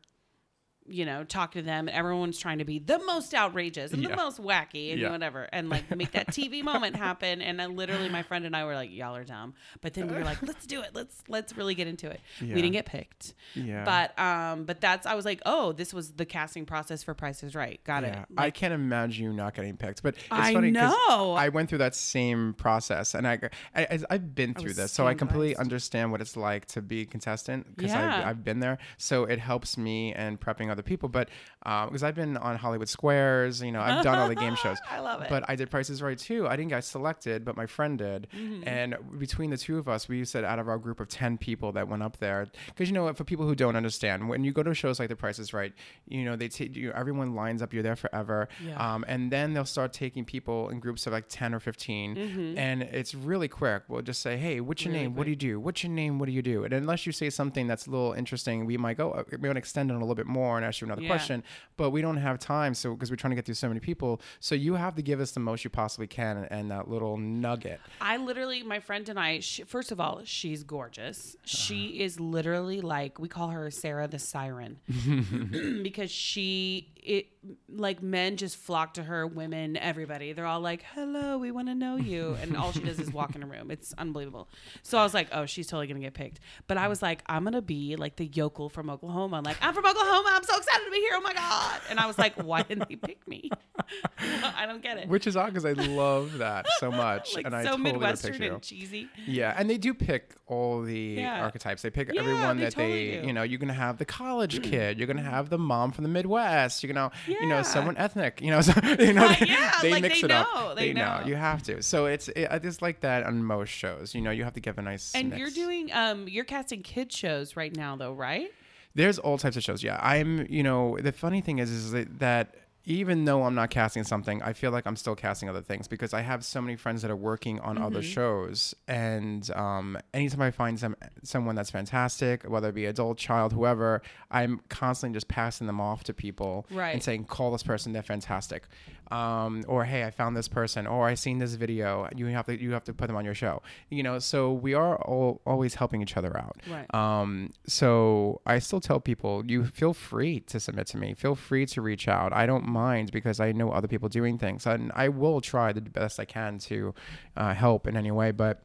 you 0.88 1.06
know, 1.06 1.24
talking 1.24 1.62
to 1.62 1.66
them, 1.66 1.90
everyone's 1.92 2.40
trying 2.40 2.60
to 2.60 2.66
be 2.66 2.80
the 2.80 3.00
most 3.00 3.34
outrageous 3.34 3.92
and 3.94 4.02
Yeah. 4.02 4.10
the 4.10 4.16
most 4.16 4.42
wacky 4.42 4.92
and 4.92 5.02
Yeah. 5.02 5.12
whatever, 5.12 5.48
and 5.52 5.70
like 5.70 5.94
make 5.96 6.12
that 6.14 6.28
TV 6.28 6.64
moment 6.64 6.96
happen. 6.96 7.42
And 7.42 7.60
then 7.60 7.76
literally, 7.76 8.10
my 8.10 8.24
friend 8.24 8.46
and 8.46 8.56
I 8.56 8.64
were 8.66 8.74
like, 8.76 8.92
"Y'all 8.92 9.16
are 9.16 9.24
dumb," 9.24 9.54
but 9.82 9.94
then 9.94 10.08
we 10.08 10.16
were 10.16 10.24
like, 10.24 10.42
"Let's 10.42 10.66
do 10.66 10.82
it. 10.82 10.92
Let's 10.94 11.24
let's 11.28 11.56
really 11.58 11.76
get 11.76 11.88
into 11.88 12.10
it." 12.10 12.22
Yeah. 12.40 12.56
We 12.56 12.62
didn't 12.62 12.74
get 12.74 12.86
picked, 12.86 13.34
yeah. 13.54 13.84
but 13.84 14.18
um, 14.18 14.64
but 14.66 14.80
that's 14.82 15.06
I 15.06 15.16
was 15.16 15.26
like, 15.26 15.42
"Oh, 15.46 15.74
this 15.74 15.94
was 15.94 16.12
the 16.14 16.26
casting 16.26 16.66
process 16.66 17.04
for 17.04 17.14
Price 17.14 17.44
is 17.44 17.54
Right." 17.56 17.84
Got 17.84 18.04
it. 18.06 18.18
I 18.38 18.50
can't 18.50 18.74
imagine 18.74 19.26
you 19.26 19.34
not 19.34 19.54
getting 19.56 19.76
picked. 19.78 20.02
But 20.04 20.16
it's 20.16 20.26
I 20.32 20.54
funny 20.54 20.72
know. 20.72 21.34
I 21.38 21.50
went 21.50 21.68
through 21.70 21.80
that 21.80 21.96
same 21.96 22.54
process, 22.54 23.14
and 23.14 23.28
I, 23.28 23.40
I 23.76 24.00
I've 24.10 24.34
been 24.34 24.54
through 24.54 24.74
this, 24.74 24.92
so 24.92 25.06
I 25.06 25.14
completely 25.14 25.56
understand 25.58 26.12
what 26.12 26.22
it's 26.22 26.38
like 26.38 26.66
to 26.68 26.82
be 26.82 27.02
a 27.02 27.06
contestant 27.06 27.76
because. 27.76 27.98
I've, 27.98 28.26
I've 28.26 28.44
been 28.44 28.60
there. 28.60 28.78
So 28.98 29.24
it 29.24 29.40
helps 29.40 29.78
me 29.78 30.14
and 30.14 30.40
prepping 30.40 30.70
other 30.70 30.77
people. 30.84 31.10
But 31.10 31.30
because 31.64 32.04
I've 32.04 32.16
been 32.16 32.38
on 32.38 32.58
Hollywood 32.58 32.90
Squares, 32.90 33.62
you 33.62 33.72
know, 33.72 33.82
I've 33.82 34.04
done 34.04 34.18
all 34.18 34.28
the 34.28 34.36
game 34.36 34.56
shows. 34.56 34.78
I 34.90 35.00
love 35.00 35.22
it. 35.22 35.30
But 35.30 35.44
I 35.48 35.56
did 35.56 35.70
Prices 35.70 36.02
Right 36.02 36.18
too. 36.18 36.48
I 36.48 36.56
didn't 36.56 36.70
get 36.70 36.84
selected, 36.84 37.46
but 37.46 37.56
my 37.56 37.66
friend 37.66 37.98
did. 37.98 38.28
Mm-hmm. 38.36 38.68
And 38.68 38.98
between 39.20 39.50
the 39.50 39.58
two 39.58 39.78
of 39.78 39.88
us, 39.88 40.10
we 40.10 40.26
said 40.26 40.44
out 40.44 40.60
of 40.60 40.68
our 40.68 40.78
group 40.78 41.00
of 41.00 41.08
10 41.08 41.38
people 41.38 41.72
that 41.74 41.88
went 41.88 42.04
up 42.04 42.18
there, 42.18 42.48
because 42.68 42.90
you 42.90 42.94
know, 42.94 43.14
for 43.14 43.24
people 43.24 43.46
who 43.46 43.56
don't 43.56 43.76
understand, 43.76 44.28
when 44.28 44.44
you 44.44 44.52
go 44.52 44.64
to 44.64 44.74
shows 44.74 45.00
like 45.00 45.10
The 45.10 45.16
Price 45.16 45.40
is 45.40 45.54
Right, 45.54 45.74
you 46.08 46.26
know, 46.26 46.36
they 46.36 46.48
take 46.48 46.76
you, 46.76 46.92
everyone 46.92 47.36
lines 47.36 47.62
up, 47.62 47.74
you're 47.74 47.84
there 47.84 47.96
forever. 47.96 48.50
Yeah. 48.66 48.96
Um, 48.96 49.06
and 49.08 49.32
then 49.32 49.54
they'll 49.54 49.66
start 49.66 49.94
taking 49.94 50.26
people 50.26 50.70
in 50.70 50.80
groups 50.80 51.06
of 51.08 51.14
like 51.14 51.26
10 51.30 51.54
or 51.54 51.60
15. 51.60 52.18
And 52.58 52.82
it's 52.84 53.14
really 53.14 53.48
quick. 53.48 53.84
We'll 53.88 54.02
just 54.02 54.22
say, 54.22 54.38
hey, 54.38 54.60
what's 54.60 54.84
your 54.84 54.88
Mm-hmm. 54.88 54.98
Really 54.98 55.08
name? 55.08 55.16
What 55.16 55.24
do 55.26 55.30
you 55.30 55.36
do? 55.36 55.60
What's 55.60 55.84
your 55.84 55.92
name? 55.92 56.20
What 56.20 56.28
do 56.28 56.32
you 56.32 56.42
do? 56.42 56.64
And 56.64 56.74
unless 56.74 57.06
you 57.06 57.12
say 57.12 57.30
something 57.30 57.68
that's 57.68 57.88
a 57.88 57.92
little 57.92 58.14
interesting, 58.14 58.66
we 58.66 58.78
might 58.78 58.98
go, 58.98 59.12
uh, 59.12 59.24
we 59.32 59.50
to 59.50 59.56
extend 59.56 59.92
it 59.92 59.96
a 59.96 59.98
little 59.98 60.16
bit 60.16 60.26
more 60.26 60.58
and 60.58 60.66
ask 60.68 60.82
you 60.82 60.86
another 60.88 61.02
Yeah. 61.02 61.10
question. 61.10 61.44
But 61.78 61.92
we 61.92 62.02
don't 62.02 62.18
have 62.18 62.40
time. 62.40 62.74
So, 62.74 62.94
because 62.94 63.10
we're 63.12 63.18
trying 63.18 63.32
to 63.32 63.36
get 63.36 63.46
through 63.46 63.56
so 63.56 63.68
many 63.68 63.80
people. 63.80 64.22
So 64.40 64.56
you 64.56 64.74
have 64.76 64.96
to 64.96 65.02
give 65.02 65.20
us 65.20 65.32
the 65.32 65.40
most 65.40 65.64
you 65.64 65.70
possibly 65.70 66.08
can 66.08 66.38
and, 66.38 66.52
and 66.52 66.72
that 66.72 66.90
little 66.90 67.18
nugget. 67.18 67.80
I 68.02 68.18
literally, 68.18 68.64
my 68.64 68.80
friend 68.80 69.08
and 69.10 69.20
I, 69.20 69.40
she, 69.42 69.64
first 69.64 69.92
of 69.92 70.00
all, 70.00 70.22
she's 70.24 70.64
gorgeous. 70.64 71.36
Uh-huh. 71.36 71.48
She 71.48 72.02
is 72.02 72.20
literally 72.20 72.82
like, 72.82 73.20
we 73.20 73.28
call 73.28 73.50
her 73.50 73.70
Sarah 73.72 74.08
the 74.08 74.20
Siren 74.20 74.78
because 75.84 76.12
she, 76.12 76.92
it, 77.04 77.28
like 77.70 78.02
men 78.04 78.36
just 78.38 78.58
flock 78.58 78.96
to 78.96 79.04
her, 79.04 79.26
women, 79.26 79.78
everybody. 79.78 80.34
They're 80.34 80.46
all 80.46 80.60
like, 80.60 80.84
hello, 80.94 81.38
we 81.38 81.52
want 81.52 81.68
to 81.68 81.76
know 81.76 81.96
you. 81.96 82.36
And 82.42 82.58
all 82.58 82.72
she 82.72 82.82
does 82.82 83.00
is 83.00 83.12
walk 83.14 83.36
in 83.36 83.44
a 83.44 83.48
room. 83.48 83.72
It's 83.72 83.94
unbelievable. 83.98 84.50
So 84.84 84.98
I 84.98 85.04
was 85.04 85.14
like, 85.14 85.28
oh, 85.32 85.46
she's 85.46 85.68
totally 85.68 85.88
going 85.88 86.02
to 86.02 86.06
get 86.06 86.14
picked. 86.14 86.40
But 86.68 86.78
I 86.78 86.88
was 86.88 87.02
like, 87.02 87.22
I'm 87.28 87.44
going 87.44 87.54
to 87.54 87.62
be 87.62 87.96
like 87.96 88.18
the 88.18 88.26
yokel 88.26 88.70
from 88.70 88.90
Oklahoma. 88.90 89.38
I'm 89.38 89.44
like, 89.44 89.58
I'm 89.62 89.74
from 89.74 89.86
Oklahoma. 89.86 90.30
I'm 90.32 90.44
so 90.44 90.57
excited 90.58 90.86
to 90.86 90.92
be 90.92 90.98
here. 90.98 91.12
Oh 91.16 91.22
my 91.22 91.34
God. 91.34 91.80
And 91.90 92.00
I 92.00 92.06
was 92.08 92.18
like, 92.18 92.34
why 92.36 92.64
didn't 92.64 92.90
they 92.90 92.96
pick 92.96 93.28
me? 93.28 93.50
I 94.20 94.66
don't 94.66 94.82
get 94.82 94.98
it. 94.98 95.08
Which 95.08 95.28
is 95.28 95.36
odd 95.38 95.48
because 95.48 95.66
I 95.66 95.74
love 95.74 96.38
that 96.40 96.66
so 96.80 96.92
much. 96.92 97.36
like 97.36 97.46
and 97.46 97.56
I 97.56 97.64
so 97.64 97.72
totally 97.72 97.92
would 97.92 98.00
Midwestern 98.02 98.44
and 98.44 98.62
cheesy. 98.62 99.10
Yeah, 99.26 99.56
and 99.58 99.70
they 99.70 99.78
do 99.78 99.94
pick 99.94 100.36
all 100.48 100.82
the 100.82 100.98
Yeah. 100.98 101.42
archetypes. 101.44 101.82
They 101.82 101.90
pick 101.90 102.12
Yeah, 102.14 102.22
everyone 102.22 102.58
they 102.58 102.64
that 102.66 102.74
totally 102.74 103.10
they, 103.16 103.22
do. 103.22 103.28
You 103.28 103.34
know, 103.34 103.44
you're 103.44 103.60
gonna 103.60 103.74
have 103.74 103.98
the 103.98 104.06
college 104.06 104.62
kid, 104.70 104.98
you're 104.98 105.08
gonna 105.08 105.22
have 105.22 105.50
the 105.50 105.58
mom 105.58 105.92
from 105.92 106.04
the 106.04 106.10
Midwest, 106.10 106.84
you're 106.84 106.94
gonna, 106.94 107.12
you 107.28 107.46
know, 107.46 107.62
someone 107.64 107.98
ethnic, 107.98 108.42
you 108.42 108.52
know, 108.52 108.62
so, 108.68 108.74
you 109.00 109.14
know, 109.14 109.28
they, 109.40 109.46
yeah, 109.48 109.72
they 109.82 109.92
like, 109.92 110.02
mix 110.02 110.22
they 110.22 110.26
it 110.26 110.30
know, 110.30 110.42
up. 110.56 110.76
they 110.76 110.94
know. 110.94 111.22
You 111.26 111.36
have 111.36 111.64
to. 111.64 111.82
So 111.84 112.06
it's, 112.08 112.28
it, 112.30 112.48
I 112.50 112.60
just 112.60 112.82
like 112.82 113.02
that 113.02 113.24
on 113.26 113.44
most 113.44 113.70
shows. 113.70 114.16
You 114.16 114.22
know, 114.22 114.32
you 114.32 114.44
have 114.44 114.54
to 114.54 114.60
give 114.60 114.78
a 114.78 114.82
nice. 114.82 115.14
And 115.16 115.30
mix. 115.30 115.40
you're 115.40 115.50
doing 115.52 115.92
um 115.94 116.28
you're 116.28 116.46
casting 116.46 116.82
kid 116.82 117.12
shows 117.12 117.56
right 117.56 117.76
now 117.76 117.96
though, 117.96 118.14
right? 118.14 118.50
There's 118.98 119.20
all 119.20 119.38
types 119.38 119.56
of 119.56 119.64
shows. 119.64 119.84
Yeah, 119.84 119.98
I'm. 120.02 120.48
You 120.50 120.64
know, 120.64 120.98
the 121.08 121.12
funny 121.12 121.42
thing 121.42 121.60
is, 121.60 121.70
is 121.72 121.92
that, 122.26 122.48
even 122.90 123.26
though 123.26 123.44
I'm 123.44 123.54
not 123.54 123.70
casting 123.70 124.04
something, 124.06 124.42
I 124.42 124.54
feel 124.54 124.72
like 124.72 124.88
I'm 124.88 124.96
still 124.96 125.14
casting 125.16 125.50
other 125.50 125.62
things 125.62 125.88
because 125.90 126.14
I 126.14 126.22
have 126.22 126.44
so 126.46 126.62
many 126.62 126.78
friends 126.78 127.02
that 127.04 127.12
are 127.12 127.16
working 127.18 127.60
on 127.60 127.78
other 127.78 128.00
Mm-hmm. 128.00 128.10
shows, 128.12 128.74
and 128.88 129.50
um, 129.52 129.98
anytime 130.14 130.42
I 130.42 130.52
find 130.52 130.80
some 130.80 130.96
someone 131.22 131.56
that's 131.56 131.70
fantastic, 131.70 132.44
whether 132.44 132.70
it 132.70 132.76
be 132.76 132.86
adult, 132.86 133.18
child, 133.18 133.52
whoever, 133.54 134.02
I'm 134.32 134.62
constantly 134.70 135.16
just 135.16 135.28
passing 135.28 135.68
them 135.68 135.82
off 135.82 136.04
to 136.06 136.14
people 136.14 136.66
Right. 136.72 136.94
and 136.94 137.04
saying, 137.04 137.26
"Call 137.26 137.52
this 137.52 137.64
person; 137.64 137.92
they're 137.92 138.04
fantastic," 138.04 138.64
um, 139.12 139.64
or 139.68 139.84
"Hey, 139.86 140.04
I 140.06 140.12
found 140.12 140.38
this 140.38 140.48
person," 140.48 140.88
or 140.88 141.08
"I 141.08 141.16
seen 141.16 141.40
this 141.40 141.56
video. 141.56 142.08
You 142.16 142.28
have 142.28 142.46
to 142.46 142.60
you 142.62 142.72
have 142.72 142.86
to 142.86 142.94
put 142.94 143.08
them 143.08 143.16
on 143.18 143.26
your 143.26 143.36
show." 143.36 143.62
You 143.90 144.04
know, 144.04 144.20
so 144.20 144.54
we 144.54 144.74
are 144.74 144.96
all 145.02 145.42
always 145.46 145.76
helping 145.76 146.02
each 146.02 146.16
other 146.16 146.38
out. 146.38 146.58
Right. 146.72 146.88
Um, 146.94 147.52
so 147.66 148.42
I 148.46 148.60
still 148.60 148.80
tell 148.80 149.00
people, 149.00 149.44
you 149.46 149.66
feel 149.66 149.94
free 149.94 150.40
to 150.42 150.60
submit 150.60 150.88
to 150.88 150.98
me. 150.98 151.14
Feel 151.14 151.36
free 151.36 151.66
to 151.68 151.82
reach 151.82 152.08
out. 152.08 152.32
I 152.34 152.46
don't 152.46 152.66
mind 152.84 153.12
because 153.12 153.40
I 153.40 153.52
know 153.52 153.72
other 153.72 153.88
people 153.88 154.10
doing 154.10 154.38
things, 154.38 154.66
and 154.68 154.92
I 154.96 155.08
will 155.10 155.40
try 155.42 155.74
the 155.74 155.82
best 155.82 156.20
I 156.20 156.26
can 156.26 156.60
to 156.70 156.94
uh, 157.36 157.54
help 157.54 157.88
in 157.88 157.96
any 157.98 158.12
way. 158.12 158.32
But 158.32 158.56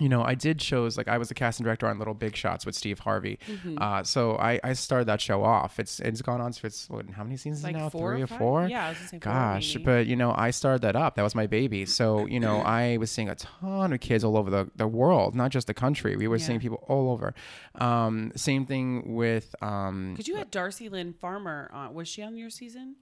you 0.00 0.08
know, 0.08 0.24
I 0.24 0.34
did 0.34 0.60
shows 0.60 0.96
like 0.98 1.06
I 1.06 1.18
was 1.18 1.28
the 1.28 1.34
casting 1.34 1.62
director 1.62 1.86
on 1.86 1.98
Little 2.00 2.14
Big 2.14 2.34
Shots 2.34 2.66
with 2.66 2.74
Steve 2.74 2.98
Harvey. 2.98 3.38
Mm-hmm. 3.48 3.78
Uh, 3.80 4.02
so 4.02 4.34
I, 4.50 4.58
I 4.64 4.72
started 4.72 5.04
that 5.06 5.20
show 5.20 5.44
off. 5.44 5.78
It's 5.78 6.00
it's 6.00 6.20
gone 6.20 6.40
on 6.40 6.52
for 6.52 6.66
it's 6.66 6.90
what, 6.90 7.08
how 7.10 7.22
many 7.22 7.36
seasons 7.36 7.62
Like 7.62 7.76
now? 7.76 7.90
Three 7.90 8.20
or 8.20 8.24
or 8.24 8.26
four? 8.26 8.66
Yeah, 8.66 8.86
I 8.86 8.88
was 8.88 8.98
gonna 8.98 9.08
say 9.08 9.18
four, 9.20 9.32
Gosh, 9.32 9.76
but 9.84 10.06
you 10.08 10.16
know, 10.16 10.34
I 10.36 10.50
started 10.50 10.82
that 10.82 10.96
up. 10.96 11.14
That 11.14 11.22
was 11.22 11.36
my 11.36 11.46
baby. 11.46 11.86
So 11.86 12.26
you 12.26 12.40
know, 12.40 12.56
I 12.58 12.96
was 12.96 13.12
seeing 13.12 13.28
a 13.28 13.36
ton 13.36 13.92
of 13.92 14.00
kids 14.00 14.24
all 14.24 14.36
over 14.36 14.50
the, 14.50 14.68
the 14.74 14.88
world, 14.88 15.36
not 15.36 15.52
just 15.52 15.68
the 15.68 15.74
country. 15.74 16.16
We 16.16 16.26
were 16.26 16.38
Yeah. 16.38 16.46
seeing 16.46 16.60
people 16.60 16.82
all 16.88 17.06
over. 17.12 17.32
Um, 17.76 18.32
same 18.34 18.66
thing 18.66 19.14
with 19.14 19.54
um, 19.62 20.16
you 20.24 20.34
had 20.34 20.50
Darci 20.50 20.90
Lynne 20.90 21.12
Farmer 21.12 21.70
on. 21.72 21.94
Was 21.94 22.08
she 22.08 22.20
on 22.24 22.36
your 22.36 22.50
season? 22.50 22.96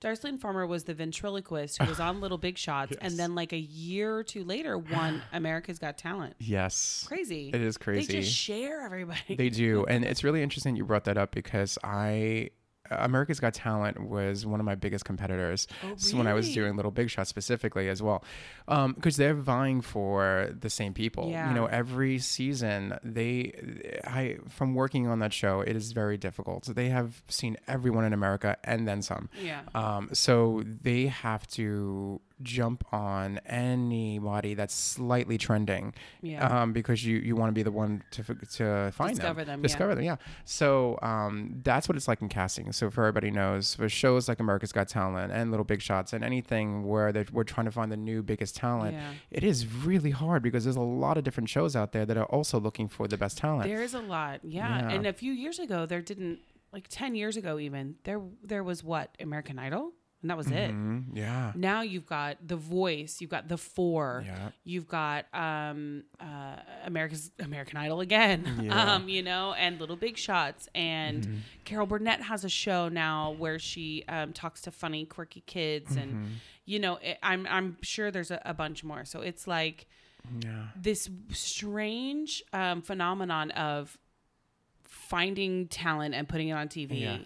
Darci 0.00 0.24
Lynne 0.24 0.38
Farmer 0.38 0.66
was 0.66 0.84
the 0.84 0.94
ventriloquist 0.94 1.82
who 1.82 1.88
was 1.88 1.98
on 1.98 2.20
Little 2.20 2.38
Big 2.38 2.56
Shots, 2.56 2.96
and 3.00 3.18
then 3.18 3.34
like 3.34 3.52
a 3.52 3.58
year 3.58 4.14
or 4.16 4.22
two 4.22 4.44
later, 4.44 4.78
won 4.78 5.22
America's 5.32 5.78
Got 5.78 5.98
Talent. 5.98 6.34
Yes. 6.38 7.04
Crazy. 7.08 7.50
It 7.52 7.60
is 7.60 7.76
crazy. 7.76 8.06
They 8.06 8.20
just 8.20 8.34
share 8.34 8.82
everybody. 8.82 9.36
They 9.36 9.48
do, 9.48 9.84
and 9.88 10.04
it's 10.04 10.22
really 10.22 10.42
interesting 10.42 10.76
you 10.76 10.84
brought 10.84 11.04
that 11.04 11.18
up 11.18 11.32
because 11.32 11.78
I. 11.82 12.50
America's 12.90 13.40
Got 13.40 13.54
Talent 13.54 14.00
was 14.08 14.44
one 14.46 14.60
of 14.60 14.66
my 14.66 14.74
biggest 14.74 15.04
competitors 15.04 15.66
Oh, 15.84 15.92
s- 15.92 16.12
when 16.14 16.26
I 16.26 16.34
was 16.34 16.52
doing 16.52 16.76
Little 16.76 16.90
Big 16.90 17.10
Shot 17.10 17.26
specifically 17.26 17.88
as 17.88 18.02
well, 18.02 18.24
because 18.66 19.16
they're 19.16 19.34
vying 19.34 19.80
for 19.80 20.50
the 20.58 20.70
same 20.70 20.94
people. 20.94 21.28
Yeah. 21.30 21.48
You 21.48 21.54
know, 21.54 21.66
every 21.66 22.18
season 22.18 22.98
they, 23.02 24.00
I 24.04 24.36
from 24.48 24.74
working 24.74 25.06
on 25.06 25.18
that 25.20 25.32
show, 25.32 25.60
it 25.60 25.76
is 25.76 25.92
very 25.92 26.16
difficult. 26.16 26.64
So 26.64 26.72
they 26.72 26.88
have 26.88 27.22
seen 27.28 27.56
everyone 27.66 28.04
in 28.04 28.12
America 28.12 28.56
and 28.64 28.86
then 28.86 29.02
some. 29.02 29.28
yeah. 29.42 29.60
Um, 29.74 30.10
so 30.12 30.62
they 30.82 31.06
have 31.06 31.46
to 31.48 32.20
jump 32.42 32.84
on 32.92 33.38
anybody 33.46 34.54
that's 34.54 34.74
slightly 34.74 35.38
trending, 35.38 35.94
Yeah. 36.22 36.46
um, 36.62 36.72
because 36.72 37.04
you, 37.04 37.18
you 37.18 37.36
want 37.36 37.48
to 37.50 37.52
be 37.54 37.62
the 37.62 37.70
one 37.72 38.02
to 38.12 38.22
to 38.22 38.92
find 38.92 39.16
Discover 39.16 39.44
them, 39.44 39.60
yeah. 39.60 39.62
discover 39.62 39.94
them, 39.94 40.04
yeah. 40.04 40.16
So 40.44 40.98
um, 41.02 41.60
that's 41.62 41.88
what 41.88 41.96
it's 41.96 42.08
like 42.08 42.22
in 42.22 42.28
casting. 42.28 42.72
So 42.72 42.90
for 42.90 43.02
everybody 43.04 43.30
knows, 43.30 43.74
for 43.74 43.88
shows 43.88 44.28
like 44.28 44.40
America's 44.40 44.72
Got 44.72 44.88
Talent 44.88 45.32
and 45.32 45.50
Little 45.50 45.64
Big 45.64 45.82
Shots 45.82 46.12
and 46.12 46.24
anything 46.24 46.84
where 46.86 47.12
we're 47.32 47.44
trying 47.44 47.66
to 47.66 47.72
find 47.72 47.90
the 47.90 47.96
new 47.96 48.22
biggest 48.22 48.56
talent, 48.56 48.94
Yeah. 48.94 49.12
it 49.30 49.44
is 49.44 49.66
really 49.66 50.10
hard 50.10 50.42
because 50.42 50.64
there's 50.64 50.76
a 50.76 50.80
lot 50.80 51.18
of 51.18 51.24
different 51.24 51.48
shows 51.48 51.74
out 51.76 51.92
there 51.92 52.06
that 52.06 52.16
are 52.16 52.26
also 52.26 52.60
looking 52.60 52.88
for 52.88 53.08
the 53.08 53.16
best 53.16 53.38
talent. 53.38 53.64
There 53.68 53.82
is 53.82 53.94
a 53.94 54.00
lot, 54.00 54.40
yeah. 54.44 54.80
Yeah. 54.80 54.90
And 54.90 55.06
a 55.06 55.12
few 55.12 55.32
years 55.32 55.58
ago, 55.58 55.86
there 55.86 56.00
didn't 56.02 56.40
like 56.72 56.86
ten 56.88 57.14
years 57.14 57.36
ago 57.38 57.58
even 57.58 57.94
there 58.04 58.20
there 58.44 58.62
was 58.62 58.84
what 58.84 59.16
American 59.20 59.58
Idol, 59.58 59.92
and 60.20 60.30
that 60.30 60.36
was 60.36 60.48
it. 60.50 60.70
Mhm, 60.72 61.04
yeah. 61.14 61.52
Now 61.54 61.82
you've 61.82 62.06
got 62.06 62.38
The 62.46 62.56
Voice, 62.56 63.20
you've 63.20 63.30
got 63.30 63.48
The 63.48 63.56
Four, 63.56 64.24
Yeah. 64.26 64.50
you've 64.64 64.88
got 64.88 65.26
um, 65.32 66.02
uh, 66.20 66.56
America's 66.84 67.30
American 67.38 67.76
Idol 67.76 68.00
again, 68.00 68.58
Yeah. 68.62 68.94
um, 68.94 69.08
you 69.08 69.22
know, 69.22 69.54
and 69.54 69.78
Little 69.80 69.96
Big 69.96 70.16
Shots. 70.18 70.68
And 70.74 71.22
Mm-hmm. 71.22 71.36
Carol 71.64 71.86
Burnett 71.86 72.22
has 72.22 72.44
a 72.44 72.48
show 72.48 72.88
now 72.88 73.30
where 73.32 73.58
she 73.58 74.04
um, 74.08 74.32
talks 74.32 74.60
to 74.62 74.70
funny, 74.70 75.04
quirky 75.06 75.42
kids, 75.42 75.90
Mm-hmm. 75.92 75.98
and 76.00 76.26
you 76.64 76.78
know, 76.80 76.96
it, 76.96 77.18
I'm 77.22 77.46
I'm 77.48 77.76
sure 77.82 78.10
there's 78.10 78.30
a, 78.30 78.42
a 78.44 78.52
bunch 78.54 78.82
more. 78.84 79.04
So 79.04 79.20
it's 79.20 79.46
like 79.46 79.86
Yeah. 80.40 80.66
this 80.76 81.08
strange 81.30 82.42
um, 82.52 82.82
phenomenon 82.82 83.50
of 83.52 83.96
finding 84.84 85.68
talent 85.68 86.14
and 86.14 86.28
putting 86.28 86.48
it 86.48 86.52
on 86.52 86.68
TV. 86.68 87.00
Yeah. 87.00 87.18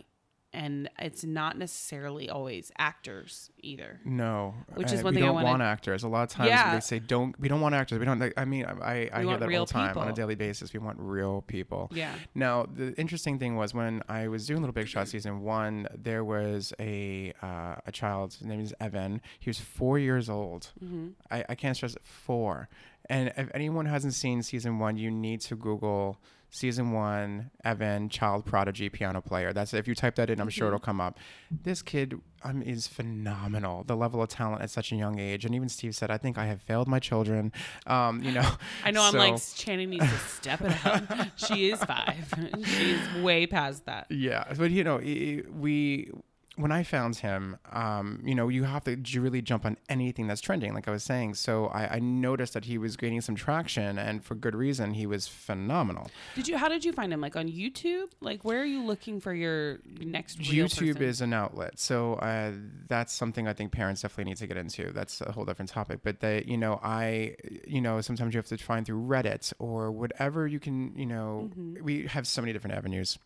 And 0.54 0.90
it's 0.98 1.24
not 1.24 1.56
necessarily 1.56 2.28
always 2.28 2.70
actors 2.76 3.50
either. 3.62 4.00
No, 4.04 4.52
Which 4.74 4.92
is 4.92 5.00
uh, 5.00 5.04
one 5.04 5.14
we 5.14 5.20
thing 5.20 5.24
I 5.24 5.26
don't 5.28 5.34
wanna- 5.36 5.48
want 5.48 5.62
actors. 5.62 6.02
A 6.02 6.08
lot 6.08 6.24
of 6.24 6.28
times 6.28 6.50
Yeah. 6.50 6.74
they 6.74 6.80
say 6.80 6.98
don't. 6.98 7.38
We 7.40 7.48
don't 7.48 7.62
want 7.62 7.74
actors. 7.74 7.98
We 7.98 8.04
don't. 8.04 8.18
like, 8.18 8.34
I 8.36 8.44
mean, 8.44 8.66
I 8.66 9.08
I 9.12 9.22
hear 9.24 9.38
that 9.38 9.50
all 9.54 9.64
the 9.66 9.72
time 9.72 9.96
on 9.96 10.08
a 10.08 10.12
daily 10.12 10.34
basis. 10.34 10.74
We 10.74 10.78
want 10.80 10.98
real 11.00 11.40
people. 11.46 11.88
Yeah. 11.94 12.14
Now 12.34 12.66
the 12.70 12.92
interesting 13.00 13.38
thing 13.38 13.56
was 13.56 13.72
when 13.72 14.02
I 14.10 14.28
was 14.28 14.46
doing 14.46 14.60
Little 14.60 14.74
Big 14.74 14.88
Shot 14.88 15.08
season 15.08 15.40
one, 15.40 15.88
there 15.96 16.22
was 16.22 16.74
a 16.78 17.32
uh, 17.40 17.76
a 17.86 17.92
child. 17.92 18.34
His 18.34 18.46
name 18.46 18.60
is 18.60 18.74
Evan. 18.78 19.22
He 19.40 19.48
was 19.48 19.58
four 19.58 19.98
years 19.98 20.28
old. 20.28 20.70
Mm-hmm. 20.84 21.08
I, 21.30 21.44
I 21.48 21.54
can't 21.54 21.74
stress 21.76 21.94
it, 21.96 22.02
four. 22.04 22.68
And 23.08 23.32
if 23.36 23.48
anyone 23.54 23.86
hasn't 23.86 24.14
seen 24.14 24.42
season 24.42 24.78
one, 24.78 24.96
you 24.96 25.10
need 25.10 25.40
to 25.42 25.56
Google 25.56 26.18
season 26.54 26.92
one 26.92 27.50
Evan 27.64 28.10
child 28.10 28.44
prodigy 28.44 28.88
piano 28.90 29.20
player. 29.22 29.52
That's 29.54 29.72
if 29.72 29.88
you 29.88 29.94
type 29.94 30.16
that 30.16 30.28
in, 30.30 30.38
I'm 30.40 30.50
sure 30.50 30.66
it'll 30.68 30.78
Mm-hmm. 30.78 30.84
come 30.84 31.00
up. 31.00 31.18
This 31.50 31.80
kid 31.82 32.20
um, 32.44 32.60
is 32.62 32.86
phenomenal. 32.86 33.84
The 33.84 33.96
level 33.96 34.20
of 34.22 34.28
talent 34.28 34.60
at 34.62 34.68
such 34.70 34.92
a 34.92 34.96
young 34.96 35.18
age, 35.18 35.44
and 35.46 35.54
even 35.54 35.68
Steve 35.68 35.94
said, 35.94 36.10
"I 36.10 36.18
think 36.18 36.36
I 36.38 36.44
have 36.46 36.60
failed 36.60 36.88
my 36.88 36.98
children." 36.98 37.52
Um, 37.86 38.22
you 38.22 38.32
know, 38.32 38.48
I 38.84 38.90
know 38.90 39.02
I'm 39.02 39.14
like, 39.14 39.40
Channing 39.54 39.90
needs 39.90 40.04
to 40.08 40.18
step 40.18 40.60
it 40.60 40.86
up. 40.86 41.04
she 41.36 41.70
is 41.70 41.82
five. 41.82 42.32
She's 42.64 43.22
way 43.22 43.46
past 43.46 43.86
that. 43.86 44.06
Yeah, 44.10 44.52
but 44.56 44.70
you 44.70 44.84
know, 44.84 44.96
we 44.98 46.10
when 46.56 46.70
I 46.70 46.82
found 46.82 47.16
him, 47.16 47.56
um, 47.72 48.20
you 48.24 48.34
know, 48.34 48.48
you 48.48 48.64
have 48.64 48.84
to 48.84 49.20
really 49.20 49.40
jump 49.40 49.64
on 49.64 49.78
anything 49.88 50.26
that's 50.26 50.40
trending, 50.42 50.74
like 50.74 50.86
I 50.86 50.90
was 50.90 51.02
saying. 51.02 51.34
So 51.34 51.66
I, 51.68 51.96
I 51.96 51.98
noticed 51.98 52.52
that 52.54 52.66
he 52.66 52.76
was 52.76 52.96
gaining 52.96 53.22
some 53.22 53.34
traction, 53.34 53.98
and 53.98 54.22
for 54.22 54.34
good 54.34 54.54
reason. 54.54 54.92
He 54.92 55.06
was 55.06 55.26
phenomenal. 55.26 56.10
Did 56.34 56.48
you? 56.48 56.58
How 56.58 56.68
did 56.68 56.84
you 56.84 56.92
find 56.92 57.12
him? 57.12 57.20
Like 57.20 57.36
on 57.36 57.48
YouTube? 57.48 58.10
Like 58.20 58.44
where 58.44 58.60
are 58.60 58.66
you 58.66 58.82
looking 58.82 59.20
for 59.20 59.32
your 59.32 59.78
next? 60.00 60.40
YouTube 60.40 60.94
person? 60.94 61.02
is 61.04 61.20
an 61.22 61.32
outlet, 61.32 61.78
so 61.78 62.14
uh, 62.14 62.52
that's 62.86 63.12
something 63.12 63.48
I 63.48 63.54
think 63.54 63.72
parents 63.72 64.02
definitely 64.02 64.30
need 64.32 64.36
to 64.38 64.46
get 64.46 64.56
into. 64.58 64.92
That's 64.92 65.20
a 65.22 65.32
whole 65.32 65.44
different 65.44 65.70
topic. 65.70 66.00
But 66.02 66.20
they, 66.20 66.44
you 66.46 66.58
know, 66.58 66.78
I, 66.82 67.34
you 67.66 67.80
know, 67.80 68.00
sometimes 68.02 68.34
you 68.34 68.38
have 68.38 68.46
to 68.48 68.58
find 68.58 68.84
through 68.84 69.02
Reddit 69.06 69.52
or 69.58 69.90
whatever 69.90 70.46
you 70.46 70.60
can. 70.60 70.92
You 70.96 71.06
know, 71.06 71.50
Mm-hmm. 71.52 71.82
we 71.84 72.06
have 72.08 72.26
so 72.26 72.40
many 72.42 72.52
different 72.52 72.76
avenues, 72.76 73.18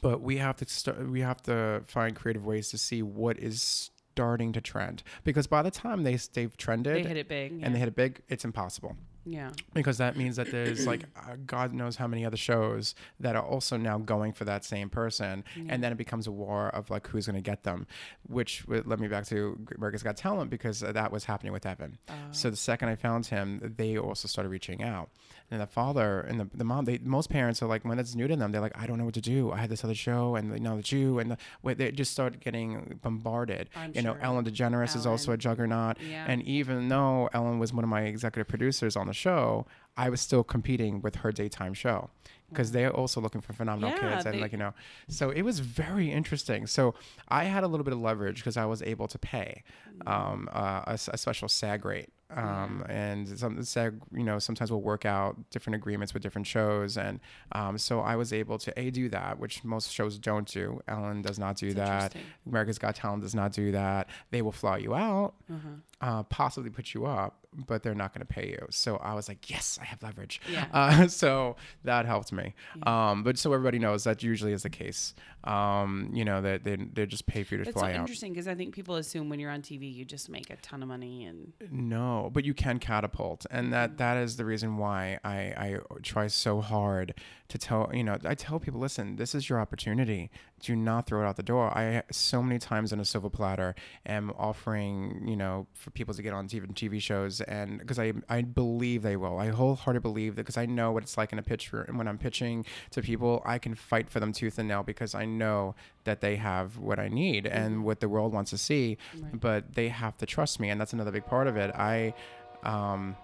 but 0.00 0.20
we 0.20 0.38
have 0.38 0.56
to 0.56 0.68
start. 0.68 1.08
We 1.08 1.20
have 1.20 1.42
to 1.42 1.82
find 1.86 2.16
creative 2.16 2.44
ways 2.46 2.70
to 2.70 2.78
see 2.78 3.02
what 3.02 3.38
is 3.38 3.90
starting 4.14 4.52
to 4.52 4.60
trend 4.60 5.02
because 5.24 5.46
by 5.46 5.62
the 5.62 5.70
time 5.70 6.02
they 6.02 6.18
they've 6.34 6.56
trended 6.56 6.96
They 6.96 7.08
hit 7.08 7.16
it 7.16 7.28
big. 7.28 7.52
Yeah. 7.52 7.66
and 7.66 7.74
they 7.74 7.78
hit 7.78 7.88
it 7.88 7.96
big, 7.96 8.20
it's 8.28 8.44
impossible 8.44 8.96
yeah. 9.24 9.50
because 9.74 9.98
that 9.98 10.16
means 10.16 10.36
that 10.36 10.50
there's 10.50 10.86
like 10.86 11.04
uh, 11.16 11.36
God 11.46 11.72
knows 11.72 11.96
how 11.96 12.06
many 12.06 12.24
other 12.24 12.36
shows 12.36 12.94
that 13.20 13.36
are 13.36 13.42
also 13.42 13.76
now 13.76 13.98
going 13.98 14.32
for 14.32 14.44
that 14.44 14.64
same 14.64 14.90
person, 14.90 15.44
and 15.68 15.82
then 15.82 15.92
it 15.92 15.98
becomes 15.98 16.26
a 16.26 16.32
war 16.32 16.68
of 16.68 16.90
like 16.90 17.06
who's 17.08 17.26
going 17.26 17.36
to 17.36 17.42
get 17.42 17.62
them, 17.62 17.86
which 18.28 18.66
would 18.66 18.86
led 18.86 19.00
me 19.00 19.08
back 19.08 19.26
to 19.26 19.58
America's 19.76 20.02
Got 20.02 20.16
Talent 20.16 20.50
because 20.50 20.80
that 20.80 21.12
was 21.12 21.24
happening 21.24 21.52
with 21.52 21.66
Evan. 21.66 21.98
So 22.32 22.50
the 22.50 22.56
second 22.56 22.88
I 22.88 22.96
found 22.96 23.26
him, 23.26 23.74
they 23.76 23.96
also 23.96 24.28
started 24.28 24.48
reaching 24.50 24.82
out, 24.82 25.10
and 25.52 25.60
the 25.60 25.66
father 25.66 26.20
and 26.22 26.40
the, 26.40 26.48
the 26.54 26.64
mom, 26.64 26.84
they 26.86 26.98
most 26.98 27.30
parents 27.30 27.62
are 27.62 27.66
like 27.66 27.84
when 27.84 27.98
it's 27.98 28.14
new 28.14 28.26
to 28.26 28.34
them, 28.36 28.50
they're 28.52 28.60
like 28.60 28.76
I 28.76 28.86
don't 28.86 28.98
know 28.98 29.04
what 29.04 29.14
to 29.14 29.20
do. 29.20 29.52
I 29.52 29.58
had 29.58 29.70
this 29.70 29.84
other 29.84 29.94
show, 29.94 30.34
and 30.36 30.60
now 30.60 30.76
the 30.76 30.82
Jew, 30.82 31.18
and 31.18 31.30
the, 31.32 31.74
they 31.74 31.92
just 31.92 32.12
start 32.12 32.40
getting 32.40 32.98
bombarded. 33.02 33.68
I'm 33.76 33.92
you 33.94 34.02
know. 34.02 34.16
Ellen 34.20 34.44
DeGeneres 34.44 34.96
is 34.96 35.06
also 35.06 35.32
a 35.32 35.36
juggernaut, 35.36 35.98
Yeah. 36.00 36.24
and 36.26 36.42
even 36.42 36.88
though 36.88 37.28
Ellen 37.32 37.58
was 37.58 37.72
one 37.72 37.84
of 37.84 37.90
my 37.90 38.02
executive 38.02 38.48
producers 38.48 38.96
on 38.96 39.06
the 39.06 39.12
show, 39.12 39.66
I 39.96 40.08
was 40.10 40.20
still 40.20 40.42
competing 40.42 41.02
with 41.02 41.16
her 41.16 41.30
daytime 41.32 41.74
show 41.74 42.10
because 42.48 42.72
they're 42.72 42.92
also 42.92 43.18
looking 43.20 43.40
for 43.40 43.52
phenomenal 43.54 43.90
Yeah, 43.90 44.14
kids 44.14 44.26
and 44.26 44.38
like 44.38 44.52
you 44.52 44.58
know 44.58 44.74
so 45.08 45.30
it 45.30 45.40
was 45.40 45.60
very 45.60 46.12
interesting 46.12 46.66
so 46.66 46.94
i 47.28 47.44
had 47.44 47.64
a 47.64 47.66
little 47.66 47.82
bit 47.82 47.94
of 47.94 48.00
leverage 48.02 48.36
because 48.36 48.58
i 48.58 48.66
was 48.66 48.82
able 48.82 49.08
to 49.08 49.18
pay 49.18 49.62
um, 50.06 50.50
uh, 50.52 50.82
a, 50.86 50.98
a 51.14 51.16
special 51.16 51.48
sag 51.48 51.86
rate 51.86 52.10
um, 52.36 52.84
and 52.88 53.28
some 53.38 53.62
sag 53.62 53.94
you 54.12 54.24
know 54.24 54.38
sometimes 54.38 54.70
we'll 54.70 54.80
work 54.80 55.04
out 55.04 55.36
different 55.50 55.74
agreements 55.76 56.14
with 56.14 56.22
different 56.22 56.46
shows 56.46 56.96
and 56.96 57.20
um, 57.52 57.76
so 57.78 58.00
i 58.00 58.16
was 58.16 58.32
able 58.32 58.58
to 58.58 58.72
a 58.78 58.90
do 58.90 59.08
that 59.08 59.38
which 59.38 59.64
most 59.64 59.90
shows 59.92 60.18
don't 60.18 60.48
do 60.48 60.80
ellen 60.88 61.22
does 61.22 61.38
not 61.38 61.56
do 61.56 61.72
that 61.74 62.14
america's 62.46 62.78
got 62.78 62.94
talent 62.94 63.22
does 63.22 63.34
not 63.34 63.52
do 63.52 63.72
that 63.72 64.08
they 64.30 64.42
will 64.42 64.52
fly 64.52 64.76
you 64.78 64.94
out 64.94 65.34
Uh-huh. 65.50 65.68
uh, 66.00 66.22
possibly 66.24 66.70
put 66.70 66.94
you 66.94 67.06
up, 67.06 67.46
but 67.66 67.82
they're 67.82 67.94
not 67.94 68.12
going 68.14 68.26
to 68.26 68.32
pay 68.32 68.48
you. 68.48 68.66
So 68.70 68.96
I 68.96 69.14
was 69.14 69.28
like, 69.28 69.48
yes, 69.50 69.78
I 69.80 69.84
have 69.84 70.02
leverage. 70.02 70.40
Yeah. 70.50 70.66
Uh, 70.72 71.06
so 71.06 71.56
that 71.84 72.06
helped 72.06 72.32
me. 72.32 72.54
Um, 72.84 73.22
but 73.22 73.38
so 73.38 73.52
everybody 73.52 73.78
knows 73.78 74.02
that 74.04 74.22
usually 74.22 74.52
is 74.52 74.62
the 74.62 74.70
case. 74.70 75.14
Um, 75.44 76.10
you 76.12 76.24
know 76.24 76.40
that 76.40 76.64
they 76.64 76.76
they 76.76 77.04
just 77.06 77.26
pay 77.26 77.42
for 77.44 77.54
you 77.56 77.64
to 77.64 77.72
so 77.72 77.78
fly 77.78 77.90
out. 77.92 78.00
interesting 78.00 78.32
because 78.32 78.46
I 78.48 78.54
think 78.54 78.74
people 78.74 78.94
assume 78.96 79.28
when 79.28 79.38
you're 79.40 79.50
on 79.50 79.60
TV 79.62 79.92
you 79.92 80.04
just 80.04 80.28
make 80.28 80.50
a 80.50 80.56
ton 80.56 80.82
of 80.82 80.88
money 80.88 81.24
and 81.24 81.52
No, 81.70 82.21
but 82.30 82.44
you 82.44 82.54
can 82.54 82.78
catapult, 82.78 83.46
and 83.50 83.72
that 83.72 83.92
mm. 83.92 83.96
that 83.98 84.16
is 84.16 84.36
the 84.36 84.44
reason 84.44 84.76
why 84.76 85.18
I 85.24 85.36
I 85.56 85.78
try 86.02 86.26
so 86.26 86.60
hard 86.60 87.14
to 87.52 87.58
tell 87.58 87.90
you 87.92 88.02
know 88.02 88.16
I 88.24 88.34
tell 88.34 88.58
people, 88.58 88.80
listen, 88.80 89.16
this 89.16 89.34
is 89.34 89.48
your 89.50 89.60
opportunity. 89.60 90.30
Do 90.60 90.74
not 90.74 91.06
throw 91.06 91.22
it 91.22 91.26
out 91.28 91.36
the 91.36 91.42
door. 91.42 91.66
I 91.76 92.02
so 92.10 92.42
many 92.42 92.58
times 92.58 92.94
on 92.94 93.00
a 93.00 93.04
silver 93.04 93.28
platter 93.28 93.74
am 94.06 94.32
offering 94.38 95.22
you 95.28 95.36
know 95.36 95.66
for 95.74 95.90
people 95.90 96.14
to 96.14 96.22
get 96.22 96.32
on 96.32 96.48
TV, 96.48 96.66
TV 96.72 97.00
shows, 97.00 97.42
and 97.42 97.78
because 97.78 97.98
I 97.98 98.14
I 98.30 98.40
believe 98.40 99.02
they 99.02 99.16
will. 99.16 99.38
I 99.38 99.48
wholeheartedly 99.48 100.00
believe 100.00 100.36
that 100.36 100.42
because 100.42 100.56
I 100.56 100.64
know 100.64 100.92
what 100.92 101.02
it's 101.02 101.18
like 101.18 101.30
in 101.32 101.38
a 101.38 101.42
pitch 101.42 101.72
room. 101.74 101.84
And 101.88 101.98
when 101.98 102.08
I'm 102.08 102.16
pitching 102.16 102.64
to 102.92 103.02
people, 103.02 103.42
I 103.44 103.58
can 103.58 103.74
fight 103.74 104.08
for 104.08 104.18
them 104.18 104.32
tooth 104.32 104.58
and 104.58 104.66
nail 104.66 104.82
because 104.82 105.14
I 105.14 105.26
know 105.26 105.74
that 106.04 106.22
they 106.22 106.36
have 106.36 106.78
what 106.78 106.98
I 106.98 107.08
need 107.08 107.46
and 107.46 107.84
what 107.84 108.00
the 108.00 108.08
world 108.08 108.32
wants 108.32 108.50
to 108.52 108.58
see. 108.58 108.96
But 109.34 109.74
they 109.74 109.88
have 109.88 110.16
to 110.18 110.26
trust 110.26 110.58
me, 110.58 110.70
and 110.70 110.80
that's 110.80 110.94
another 110.94 111.10
big 111.10 111.26
part 111.26 111.46
of 111.48 111.56
it. 111.58 111.70
I. 111.74 112.14
Um, 112.62 113.16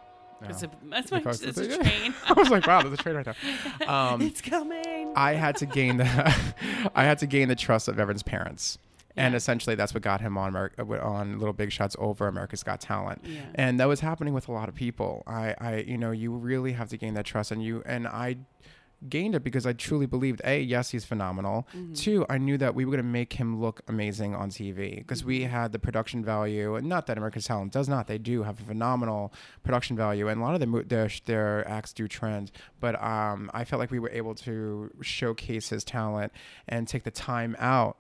it's 0.43 0.63
a 0.63 0.71
that's 0.85 1.11
my 1.11 1.19
it's 1.27 1.43
a 1.59 1.79
train. 1.79 2.15
I 2.29 2.33
was 2.35 2.49
like, 2.51 2.67
wow, 2.67 2.81
there's 2.83 2.95
a 2.95 2.97
train 3.03 3.17
right 3.17 3.27
now. 3.27 3.35
Um, 4.13 4.23
it's 4.23 4.41
coming. 4.41 5.13
I 5.17 5.33
had 5.33 5.57
to 5.57 5.67
gain 5.67 5.97
the, 5.99 6.05
I 6.95 7.05
had 7.05 7.19
to 7.19 7.27
gain 7.27 7.49
the 7.49 7.57
trust 7.57 7.89
of 7.89 7.99
Evan's 7.99 8.23
parents, 8.23 8.79
and 9.17 9.35
essentially 9.35 9.75
that's 9.75 9.95
what 9.95 10.03
got 10.03 10.21
him 10.21 10.37
on 10.39 10.51
Amer- 10.51 11.01
on 11.03 11.39
Little 11.39 11.53
Big 11.55 11.73
Shots 11.73 11.97
over 11.99 12.29
America's 12.29 12.63
Got 12.63 12.81
Talent, 12.81 13.23
Yeah. 13.25 13.41
and 13.55 13.81
that 13.81 13.87
was 13.89 14.01
happening 14.01 14.35
with 14.35 14.49
a 14.49 14.53
lot 14.53 14.69
of 14.69 14.75
people. 14.75 15.23
I, 15.27 15.55
I, 15.59 15.77
you 15.79 15.97
know, 15.99 16.11
you 16.13 16.33
really 16.33 16.73
have 16.73 16.89
to 16.91 16.97
gain 16.97 17.15
that 17.15 17.25
trust, 17.25 17.51
and 17.51 17.63
you 17.63 17.83
and 17.87 18.07
I. 18.07 18.37
gained 19.09 19.35
it 19.35 19.45
because 19.45 19.67
I 19.67 19.73
truly 19.73 20.07
believed 20.07 20.41
a 20.45 20.61
yes 20.61 20.91
he's 20.91 21.05
phenomenal. 21.05 21.69
Two, 21.95 22.27
I 22.29 22.39
knew 22.39 22.59
that 22.59 22.75
we 22.75 22.85
were 22.85 22.91
going 22.91 23.05
to 23.05 23.09
make 23.09 23.35
him 23.35 23.61
look 23.61 23.81
amazing 23.89 24.35
on 24.35 24.51
TV 24.51 24.97
because 24.97 25.25
we 25.25 25.43
had 25.43 25.73
the 25.73 25.79
production 25.79 26.25
value. 26.25 26.75
And 26.75 26.89
not 26.89 27.07
that 27.07 27.17
America's 27.17 27.45
Talent 27.45 27.73
does 27.73 27.89
not; 27.89 28.07
they 28.07 28.19
do 28.19 28.43
have 28.43 28.61
a 28.61 28.63
phenomenal 28.65 29.33
production 29.63 29.97
value, 29.97 30.29
and 30.29 30.41
a 30.41 30.45
lot 30.45 30.55
of 30.55 30.61
them 30.61 30.83
their 30.89 31.09
their 31.27 31.69
acts 31.69 31.93
do 31.93 32.09
trend. 32.09 32.51
But 32.81 33.01
um, 33.03 33.51
I 33.55 33.65
felt 33.65 33.79
like 33.79 33.91
we 33.91 33.99
were 33.99 34.11
able 34.11 34.35
to 34.37 34.91
showcase 35.01 35.69
his 35.69 35.85
talent 35.85 36.33
and 36.69 36.89
take 36.89 37.05
the 37.05 37.11
time 37.11 37.55
out 37.59 37.99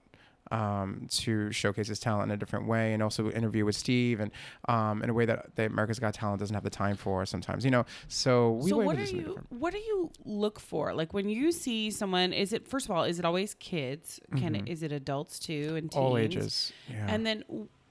um, 0.50 1.06
to 1.10 1.50
showcase 1.52 1.88
his 1.88 2.00
talent 2.00 2.30
in 2.30 2.34
a 2.34 2.36
different 2.36 2.66
way 2.66 2.92
and 2.92 3.02
also 3.02 3.30
interview 3.30 3.64
with 3.64 3.76
Steve 3.76 4.20
and 4.20 4.30
um, 4.68 5.02
in 5.02 5.10
a 5.10 5.12
way 5.12 5.24
that 5.26 5.54
the 5.56 5.66
America's 5.66 5.98
Got 5.98 6.14
Talent 6.14 6.40
doesn't 6.40 6.54
have 6.54 6.64
the 6.64 6.70
time 6.70 6.96
for 6.96 7.26
sometimes, 7.26 7.64
you 7.64 7.70
know. 7.70 7.84
So 8.08 8.52
we 8.52 8.70
so 8.70 8.78
were 8.78 8.84
what 8.84 8.98
are 8.98 9.04
you 9.04 9.22
different. 9.22 9.52
what 9.52 9.72
do 9.72 9.78
you 9.78 10.10
look 10.24 10.60
for 10.60 10.94
like 10.94 11.12
when 11.12 11.28
you 11.28 11.52
see 11.52 11.90
someone 11.90 12.32
is 12.32 12.52
it 12.52 12.66
first 12.66 12.86
of 12.86 12.90
all 12.90 13.04
is 13.04 13.18
it 13.18 13.24
always 13.24 13.54
kids 13.54 14.20
can 14.36 14.54
it 14.54 14.68
is 14.68 14.82
it 14.82 14.92
adults 14.92 15.38
too 15.38 15.74
and 15.76 15.90
teens? 15.90 15.94
Mm-hmm. 15.94 16.00
All 16.00 16.18
ages. 16.18 16.72
Yeah. 16.90 17.06
and 17.08 17.26
then 17.26 17.44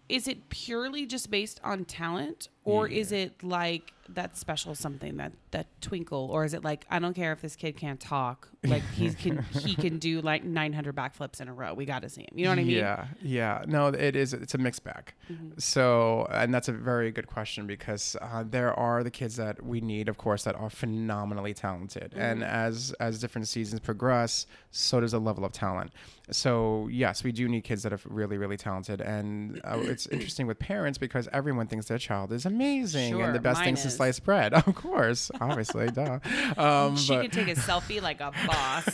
is 0.09 0.27
it 0.27 0.49
purely 0.49 1.05
just 1.05 1.29
based 1.29 1.59
on 1.63 1.85
talent 1.85 2.49
or 2.67 2.87
is 2.87 3.11
it 3.11 3.43
like 3.43 3.93
that 4.09 4.37
special 4.37 4.73
something 4.73 5.17
that 5.17 5.33
that 5.51 5.67
twinkle 5.81 6.29
or 6.31 6.45
is 6.45 6.53
it 6.53 6.63
like 6.63 6.85
i 6.89 6.97
don't 6.97 7.13
care 7.13 7.33
if 7.33 7.41
this 7.41 7.57
kid 7.57 7.75
can't 7.75 7.99
talk 7.99 8.47
like 8.65 8.81
he 8.93 9.09
can 9.23 9.43
he 9.59 9.75
can 9.75 9.97
do 9.99 10.21
like 10.21 10.45
900 10.45 10.95
backflips 10.95 11.41
in 11.41 11.49
a 11.49 11.53
row 11.53 11.73
we 11.73 11.83
got 11.85 12.03
to 12.03 12.09
see 12.09 12.21
him 12.21 12.29
you 12.33 12.45
know 12.45 12.51
what 12.51 12.59
i 12.59 12.63
mean 12.63 12.77
Mm-hmm. 12.77 13.15
Yeah, 13.21 13.59
yeah. 13.59 13.65
No, 13.67 13.87
it 13.87 14.15
is. 14.15 14.33
It's 14.33 14.53
a 14.53 14.57
mixed 14.57 14.83
bag. 14.85 15.13
So, 15.57 16.27
and 16.31 16.53
that's 16.53 16.67
a 16.67 16.71
very 16.73 17.11
good 17.11 17.27
question 17.27 17.65
because 17.67 18.15
uh, 18.21 18.43
there 18.47 18.73
are 18.73 19.03
the 19.03 19.11
kids 19.11 19.35
that 19.37 19.63
we 19.63 19.81
need, 19.81 20.07
of 20.09 20.17
course, 20.17 20.43
that 20.43 20.55
are 20.55 20.69
phenomenally 20.69 21.53
talented, 21.53 22.13
and 22.15 22.41
Mm-hmm. 22.41 22.43
as 22.67 22.93
as 22.99 23.19
different 23.19 23.47
seasons 23.47 23.79
progress, 23.79 24.45
so 24.71 24.99
does 24.99 25.11
the 25.13 25.19
level 25.19 25.43
of 25.45 25.51
talent. 25.53 25.91
So, 26.29 26.87
yes, 26.91 27.23
we 27.23 27.31
do 27.31 27.47
need 27.47 27.63
kids 27.63 27.83
that 27.83 27.93
are 27.93 27.99
really, 28.05 28.37
really 28.37 28.57
talented, 28.57 28.99
and 29.01 29.61
uh, 29.63 29.79
it's 29.83 30.07
interesting 30.07 30.45
with 30.45 30.59
parents 30.59 30.97
because 30.97 31.27
everyone 31.33 31.67
thinks 31.67 31.87
their 31.87 31.97
child 31.97 32.31
is 32.31 32.45
amazing 32.45 32.56
Sure, 32.59 33.21
and 33.23 33.35
the 33.35 33.39
best 33.39 33.63
things 33.63 33.81
to 33.83 33.89
slice 33.89 34.19
bread. 34.19 34.53
Of 34.67 34.75
course, 34.75 35.31
obviously, 35.39 35.87
duh. 35.87 36.19
Um, 36.57 36.95
she 36.97 37.15
but- 37.15 37.21
can 37.23 37.31
take 37.45 37.57
a 37.57 37.59
selfie 37.59 38.01
like 38.01 38.19
a 38.21 38.31
boss 38.47 38.87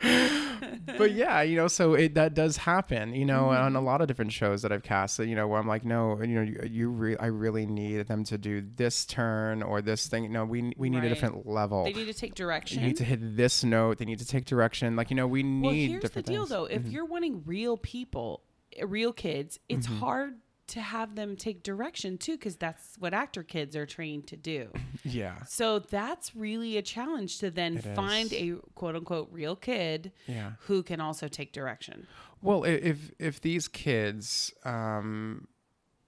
but 0.96 1.12
yeah, 1.12 1.42
you 1.42 1.56
know, 1.56 1.66
so 1.68 1.94
it 1.94 2.14
that 2.14 2.34
does 2.34 2.56
happen, 2.56 3.12
you 3.14 3.24
know, 3.24 3.46
Mm-hmm. 3.48 3.62
on 3.64 3.76
a 3.76 3.80
lot 3.80 4.00
of 4.00 4.06
different 4.08 4.32
shows 4.32 4.62
that 4.62 4.72
I've 4.72 4.82
cast, 4.82 5.18
you 5.18 5.34
know, 5.34 5.46
where 5.48 5.58
I'm 5.60 5.66
like, 5.66 5.84
no, 5.84 6.20
you 6.20 6.26
know, 6.34 6.42
you, 6.42 6.60
you 6.70 6.88
re- 6.90 7.16
I 7.18 7.26
really 7.26 7.66
need 7.66 8.06
them 8.06 8.24
to 8.24 8.38
do 8.38 8.62
this 8.76 9.04
turn 9.06 9.62
or 9.62 9.80
this 9.82 10.06
thing. 10.06 10.32
No, 10.32 10.44
we 10.44 10.72
we 10.76 10.88
need 10.90 10.98
Right. 10.98 11.06
a 11.06 11.08
different 11.08 11.46
level. 11.46 11.84
they 11.84 11.92
need 11.92 12.06
to 12.06 12.14
take 12.14 12.34
direction 12.34 12.80
You 12.80 12.88
need 12.88 12.96
to 12.98 13.04
hit 13.04 13.36
this 13.36 13.64
note. 13.64 13.98
They 13.98 14.04
need 14.04 14.18
to 14.20 14.26
take 14.26 14.44
direction. 14.44 14.94
Like 14.96 15.10
you 15.10 15.16
know, 15.16 15.26
we 15.26 15.42
need 15.42 15.64
Well, 15.66 15.74
here's 16.00 16.10
the 16.10 16.22
deal, 16.22 16.42
things. 16.42 16.48
though. 16.50 16.64
If 16.64 16.86
you're 16.86 17.04
wanting 17.06 17.42
real 17.44 17.76
people, 17.76 18.42
real 18.82 19.12
kids, 19.12 19.58
it's 19.68 19.86
Mm-hmm. 19.86 19.98
hard 19.98 20.34
to 20.68 20.80
have 20.80 21.14
them 21.14 21.36
take 21.36 21.62
direction 21.62 22.18
too, 22.18 22.32
because 22.32 22.56
that's 22.56 22.96
what 22.98 23.12
actor 23.14 23.42
kids 23.42 23.74
are 23.76 23.86
trained 23.86 24.26
to 24.28 24.36
do. 24.36 24.70
Yeah, 25.04 25.44
So 25.46 25.78
that's 25.78 26.34
really 26.36 26.76
a 26.76 26.82
challenge 26.82 27.38
to 27.38 27.50
then 27.50 27.78
It 27.78 27.84
find 27.94 28.32
is. 28.32 28.42
a 28.42 28.56
quote 28.74 28.96
unquote 28.96 29.28
real 29.30 29.56
kid 29.56 30.12
yeah. 30.26 30.52
who 30.62 30.82
can 30.82 31.00
also 31.00 31.28
take 31.28 31.52
direction. 31.52 32.06
Well, 32.42 32.64
if 32.64 33.10
if 33.18 33.40
these 33.40 33.68
kids, 33.68 34.52
um, 34.64 35.46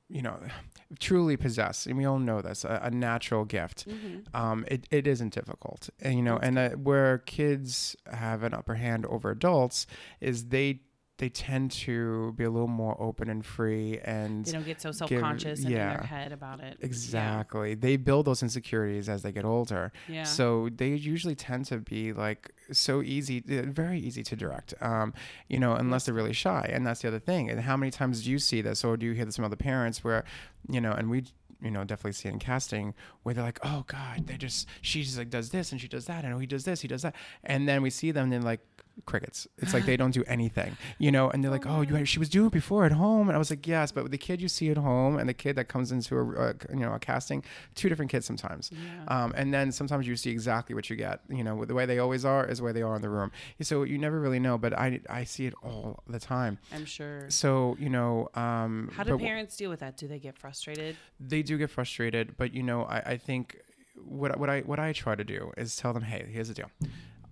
you 0.09 0.23
know, 0.23 0.39
truly 0.99 1.37
possess, 1.37 1.87
and 1.87 1.97
we 1.97 2.05
all 2.05 2.19
know 2.19 2.43
this, 2.43 2.65
a, 2.65 2.81
a 2.85 2.91
natural 2.91 3.45
gift, 3.45 3.87
Mm-hmm. 3.89 4.37
um, 4.37 4.65
it, 4.69 4.87
it 4.91 5.07
isn't 5.07 5.33
difficult. 5.33 5.89
And 6.01 6.15
you 6.17 6.23
know, 6.23 6.37
and 6.37 6.59
uh, 6.59 6.71
where 6.71 7.19
kids 7.19 7.97
have 8.13 8.43
an 8.43 8.53
upper 8.53 8.75
hand 8.75 9.07
over 9.07 9.31
adults 9.31 9.87
is 10.21 10.47
they 10.49 10.81
they 11.21 11.29
tend 11.29 11.71
to 11.71 12.33
be 12.33 12.45
a 12.45 12.51
little 12.51 12.67
more 12.67 12.97
open 12.99 13.29
and 13.29 13.45
free 13.45 14.01
and 14.05 14.47
They 14.47 14.53
don't 14.53 14.65
get 14.65 14.81
so 14.81 14.91
self 14.91 15.11
conscious 15.11 15.61
and 15.61 15.69
in 15.69 15.75
their 15.75 15.99
head 15.99 16.33
about 16.33 16.61
it. 16.61 16.79
Exactly. 16.81 17.75
They 17.75 17.99
build 17.99 18.25
those 18.25 18.43
insecurities 18.43 19.07
as 19.07 19.21
they 19.23 19.31
get 19.31 19.45
older. 19.45 19.93
Yeah. 20.09 20.23
So 20.23 20.71
they 20.75 20.89
usually 20.89 21.35
tend 21.35 21.67
to 21.67 21.77
be 21.77 22.15
like 22.15 22.53
so 22.73 23.03
easy, 23.03 23.45
uh, 23.51 23.71
very 23.71 24.01
easy 24.01 24.23
to 24.23 24.35
direct, 24.35 24.73
um, 24.81 25.13
you 25.47 25.59
know, 25.59 25.75
unless 25.75 26.07
they're 26.07 26.15
really 26.15 26.33
shy. 26.33 26.71
And 26.73 26.87
that's 26.87 27.03
the 27.03 27.09
other 27.09 27.21
thing. 27.21 27.51
And 27.51 27.61
how 27.61 27.77
many 27.77 27.91
times 27.91 28.25
do 28.25 28.31
you 28.31 28.39
see 28.39 28.63
this 28.63 28.83
or 28.83 28.97
do 28.97 29.05
you 29.05 29.13
hear 29.13 29.27
this 29.27 29.37
from 29.37 29.45
other 29.45 29.57
parents 29.57 30.03
where, 30.03 30.25
you 30.71 30.81
know, 30.81 30.93
and 30.93 31.11
we, 31.11 31.25
you 31.61 31.71
know, 31.71 31.85
definitely 31.85 32.13
see 32.13 32.31
in 32.31 32.39
casting 32.39 32.95
where 33.25 33.35
they're 33.35 33.45
like, 33.45 33.61
oh 33.63 33.85
God, 33.87 34.27
they 34.27 34.39
just, 34.39 34.67
she 34.81 35.03
just 35.03 35.19
like 35.19 35.29
does 35.29 35.51
this 35.51 35.71
and 35.71 35.81
she 35.83 35.89
does 35.89 36.07
that. 36.07 36.25
And 36.25 36.33
oh, 36.33 36.39
he 36.39 36.47
does 36.47 36.65
this, 36.65 36.81
he 36.81 36.89
does 36.89 37.03
that. 37.03 37.15
And 37.45 37.69
then 37.69 37.83
we 37.83 37.91
see 37.91 38.11
them 38.11 38.25
and 38.25 38.33
they're 38.33 38.41
like, 38.41 38.61
crickets. 39.07 39.47
It's 39.59 39.73
like 39.75 39.87
they 39.91 39.97
don't 39.97 40.11
do 40.13 40.25
anything, 40.27 40.77
you 40.99 41.11
know. 41.11 41.31
And 41.31 41.43
they're 41.43 41.51
like, 41.51 41.67
"Oh, 41.67 41.81
you 41.83 42.05
she 42.05 42.19
was 42.19 42.29
doing 42.29 42.47
it 42.47 42.53
before 42.53 42.85
at 42.85 42.93
home," 42.93 43.29
and 43.29 43.37
I 43.37 43.39
was 43.39 43.51
like, 43.51 43.67
"Yes," 43.67 43.93
but 43.93 44.03
with 44.03 44.13
the 44.13 44.19
kid 44.19 44.41
you 44.41 44.49
see 44.49 44.71
at 44.71 44.77
home 44.77 45.19
and 45.19 45.29
the 45.29 45.35
kid 45.35 45.57
that 45.57 45.69
comes 45.69 45.93
into 45.93 46.17
a, 46.17 46.25
a 46.51 46.55
you 46.71 46.81
know 46.81 46.93
a 46.93 46.99
casting, 46.99 47.43
two 47.75 47.89
different 47.89 48.11
kids 48.11 48.27
sometimes. 48.27 48.71
Um, 49.09 49.33
and 49.37 49.53
then 49.53 49.73
sometimes 49.73 50.07
you 50.07 50.17
see 50.17 50.31
exactly 50.31 50.75
what 50.75 50.91
you 50.91 50.97
get. 50.97 51.21
You 51.29 51.45
know, 51.45 51.65
the 51.65 51.75
way 51.75 51.87
they 51.87 51.99
always 51.99 52.25
are 52.25 52.47
is 52.47 52.59
the 52.59 52.65
way 52.65 52.73
they 52.73 52.83
are 52.83 52.95
in 52.97 53.03
the 53.03 53.09
room. 53.11 53.31
So 53.61 53.83
you 53.83 53.99
never 53.99 54.21
really 54.21 54.41
know, 54.41 54.59
but 54.59 54.73
I 54.79 55.01
I 55.09 55.25
see 55.25 55.47
it 55.47 55.55
all 55.63 56.03
the 56.09 56.21
time. 56.21 56.59
I'm 56.73 56.85
sure. 56.85 57.27
So 57.29 57.77
you 57.79 57.91
know, 57.91 58.29
um, 58.35 58.91
How 58.95 59.05
do 59.05 59.19
parents 59.19 59.57
deal 59.57 59.71
with 59.71 59.81
that? 59.81 59.97
Do 59.97 60.07
they 60.09 60.19
get 60.19 60.37
frustrated? 60.39 60.97
they 61.19 61.43
do 61.43 61.59
get 61.59 61.71
frustrated, 61.71 62.37
but 62.37 62.55
you 62.55 62.63
know, 62.63 62.85
I, 62.85 62.99
I 63.13 63.17
think 63.17 63.57
what 64.05 64.39
what 64.39 64.49
I 64.51 64.61
what 64.61 64.79
I 64.79 64.93
try 64.93 65.15
to 65.15 65.25
do 65.25 65.53
is 65.57 65.77
tell 65.77 65.93
them, 65.93 66.03
hey, 66.03 66.27
here's 66.31 66.49
the 66.49 66.55
deal. 66.55 66.71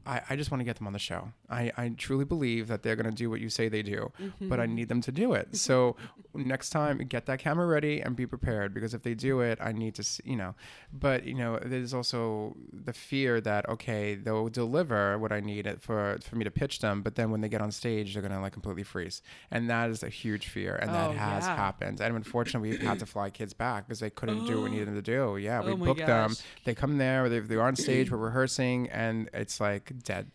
I, 0.09 0.23
I 0.31 0.37
just 0.37 0.51
want 0.51 0.61
to 0.61 0.65
get 0.65 0.77
them 0.77 0.87
on 0.87 0.95
the 0.95 0.99
show. 0.99 1.33
I, 1.51 1.71
I 1.77 1.91
truly 1.91 2.25
believe 2.25 2.69
that 2.69 2.83
they're 2.83 2.97
going 2.97 3.11
to 3.11 3.15
do 3.15 3.29
what 3.29 3.41
you 3.41 3.51
say 3.51 3.69
they 3.69 3.83
do, 3.83 4.11
but 4.41 4.59
I 4.59 4.65
mm-hmm. 4.65 4.75
need 4.75 4.89
them 4.89 5.03
to 5.03 5.13
do 5.13 5.35
it. 5.35 5.49
Mm-hmm. 5.49 5.57
So 5.57 5.97
next 6.35 6.71
time, 6.71 6.99
get 6.99 7.27
that 7.27 7.39
camera 7.41 7.67
ready 7.67 8.01
and 8.01 8.17
be 8.17 8.27
prepared 8.27 8.73
because 8.73 8.95
if 8.95 9.03
they 9.03 9.15
do 9.15 9.41
it, 9.41 9.59
I 9.61 9.73
need 9.73 9.95
to, 9.97 10.03
see, 10.03 10.23
you 10.25 10.37
know. 10.37 10.55
But 10.93 11.25
you 11.25 11.35
know, 11.35 11.59
there's 11.63 11.93
also 11.93 12.57
the 12.73 12.93
fear 12.93 13.41
that 13.43 13.69
okay, 13.69 14.15
they'll 14.15 14.49
deliver 14.49 15.19
what 15.19 15.31
I 15.31 15.41
need 15.41 15.67
it 15.67 15.83
for 15.83 16.19
for 16.23 16.37
me 16.37 16.45
to 16.45 16.51
pitch 16.51 16.81
them, 16.81 17.03
but 17.03 17.15
then 17.17 17.31
when 17.31 17.43
they 17.43 17.49
get 17.49 17.61
on 17.61 17.71
stage, 17.71 18.15
they're 18.15 18.23
going 18.23 18.33
to 18.33 18.41
like 18.41 18.53
completely 18.53 18.85
freeze, 18.85 19.21
and 19.51 19.69
that 19.69 19.91
is 19.91 20.03
a 20.03 20.09
huge 20.09 20.49
fear, 20.49 20.77
and 20.77 20.91
that 20.91 21.11
Oh, 21.11 21.13
has 21.13 21.45
yeah. 21.45 21.57
happened. 21.57 22.01
And 22.01 22.17
unfortunately, 22.17 22.71
we've 22.71 22.83
had 22.83 22.99
to 23.01 23.07
fly 23.07 23.31
kids 23.31 23.53
back 23.53 23.87
because 23.87 24.01
they 24.01 24.11
couldn't 24.11 24.47
do 24.47 24.61
what 24.61 24.65
we 24.65 24.71
needed 24.77 24.89
them 24.89 24.95
to 24.95 25.03
do. 25.03 25.37
Yeah, 25.37 25.63
we 25.63 25.73
Oh 25.73 25.77
booked 25.77 26.07
them. 26.07 26.35
They 26.65 26.75
come 26.75 26.99
there, 26.99 27.29
they, 27.29 27.41
they're 27.41 27.63
on 27.63 27.77
stage, 27.77 28.11
we're 28.11 28.19
rehearsing, 28.19 28.89
and 28.91 29.29
it's 29.33 29.61
like 29.61 29.93
dead. 30.03 30.31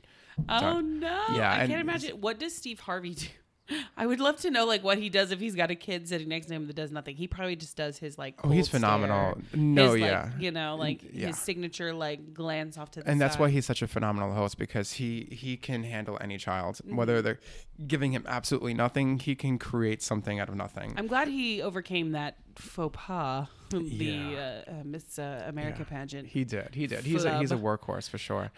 Oh 0.49 0.59
Done. 0.59 0.99
no! 0.99 1.25
Yeah, 1.35 1.53
I 1.53 1.67
can't 1.67 1.81
imagine. 1.81 2.19
What 2.21 2.39
does 2.39 2.55
Steve 2.55 2.79
Harvey 2.79 3.13
do? 3.15 3.27
I 3.95 4.05
would 4.05 4.19
love 4.19 4.37
to 4.41 4.49
know 4.51 4.65
like 4.65 4.83
what 4.83 4.97
he 4.97 5.09
does 5.09 5.31
if 5.31 5.39
he's 5.39 5.55
got 5.55 5.71
a 5.71 5.75
kid 5.75 6.09
sitting 6.09 6.27
next 6.27 6.47
to 6.47 6.53
him 6.53 6.67
that 6.67 6.75
does 6.75 6.91
nothing. 6.91 7.15
He 7.15 7.27
probably 7.27 7.55
just 7.55 7.77
does 7.77 7.97
his 7.97 8.17
like. 8.17 8.35
Oh, 8.43 8.49
he's 8.49 8.67
phenomenal. 8.67 9.37
stare, 9.49 9.59
No, 9.61 9.93
his, 9.93 10.01
like, 10.01 10.11
yeah. 10.11 10.29
you 10.37 10.51
know, 10.51 10.75
like 10.75 11.01
yeah. 11.13 11.27
his 11.27 11.37
signature 11.37 11.93
like 11.93 12.33
glance 12.33 12.77
off 12.77 12.91
to 12.91 13.01
the 13.03 13.09
and 13.09 13.21
that's 13.21 13.39
why 13.39 13.49
he's 13.49 13.65
such 13.65 13.81
a 13.81 13.87
phenomenal 13.87 14.33
host 14.33 14.57
because 14.57 14.93
he 14.93 15.29
he 15.31 15.55
can 15.55 15.83
handle 15.83 16.17
any 16.19 16.37
child 16.37 16.75
Mm-hmm. 16.83 16.95
whether 16.97 17.21
they're 17.21 17.39
giving 17.87 18.11
him 18.11 18.25
absolutely 18.27 18.73
nothing 18.73 19.19
he 19.19 19.33
can 19.35 19.57
create 19.59 20.01
something 20.01 20.39
out 20.39 20.49
of 20.49 20.55
nothing 20.55 20.93
I'm 20.97 21.07
glad 21.07 21.27
he 21.29 21.61
overcame 21.61 22.11
that 22.11 22.35
faux 22.55 22.95
pas, 22.97 23.47
the 23.79 24.05
Yeah. 24.05 24.61
uh, 24.67 24.71
uh, 24.71 24.83
Miss 24.83 25.17
uh, 25.19 25.43
America 25.47 25.79
Yeah. 25.79 25.85
pageant. 25.97 26.27
He 26.27 26.43
did. 26.43 26.73
He 26.73 26.87
did. 26.87 27.03
He's 27.03 27.25
a, 27.25 27.39
he's 27.39 27.51
a 27.51 27.57
workhorse 27.57 28.09
for 28.09 28.17
sure. 28.17 28.51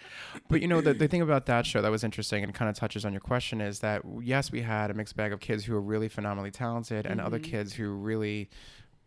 But 0.50 0.62
you 0.62 0.68
know, 0.68 0.82
the, 0.82 0.94
the 0.94 1.08
thing 1.08 1.22
about 1.22 1.46
that 1.48 1.66
show 1.66 1.82
that 1.82 1.92
was 1.92 2.04
interesting 2.04 2.44
and 2.44 2.54
kind 2.54 2.70
of 2.70 2.76
touches 2.76 3.06
on 3.06 3.14
your 3.14 3.22
question 3.22 3.62
is 3.62 3.80
that 3.80 4.02
yes, 4.22 4.52
we 4.52 4.62
had 4.62 4.92
a 4.92 4.94
mixed 4.94 5.16
bag 5.16 5.34
of 5.34 5.40
kids 5.40 5.66
who 5.66 5.74
were 5.74 5.82
really 5.82 6.08
phenomenally 6.10 6.52
talented 6.52 7.06
and 7.06 7.20
other 7.22 7.40
kids 7.40 7.74
who 7.74 7.90
really 7.92 8.50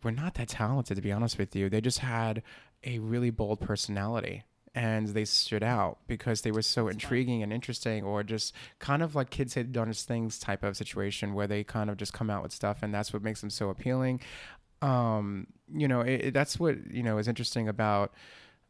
were 0.03 0.11
not 0.11 0.35
that 0.35 0.47
talented, 0.49 0.95
to 0.95 1.01
be 1.01 1.11
honest 1.11 1.37
with 1.37 1.55
you. 1.55 1.69
They 1.69 1.81
just 1.81 1.99
had 1.99 2.41
a 2.83 2.99
really 2.99 3.29
bold 3.29 3.59
personality. 3.59 4.43
And 4.75 5.07
they 5.09 5.25
stood 5.25 5.63
out 5.63 5.97
because 6.07 6.41
they 6.41 6.51
were 6.51 6.61
so 6.61 6.87
intriguing 6.89 7.41
and 7.41 7.51
interesting, 7.51 8.03
or 8.03 8.21
just 8.23 8.53
kind 8.77 9.01
of 9.01 9.15
like 9.15 9.31
kids 9.31 9.55
had 9.55 9.71
done 9.71 9.87
his 9.87 10.03
things 10.03 10.37
type 10.37 10.61
of 10.63 10.77
situation 10.77 11.33
where 11.33 11.47
they 11.47 11.63
kind 11.63 11.89
of 11.89 11.97
just 11.97 12.13
come 12.13 12.29
out 12.29 12.43
with 12.43 12.51
stuff, 12.53 12.83
and 12.83 12.93
that's 12.93 13.11
what 13.11 13.23
makes 13.23 13.41
them 13.41 13.49
so 13.49 13.69
appealing. 13.69 14.21
Um, 14.81 15.47
you 15.73 15.87
know, 15.87 16.01
it, 16.01 16.25
it- 16.25 16.33
that's 16.33 16.59
what 16.59 16.75
you 16.91 17.03
know 17.03 17.17
is 17.17 17.27
interesting 17.27 17.67
about 17.67 18.13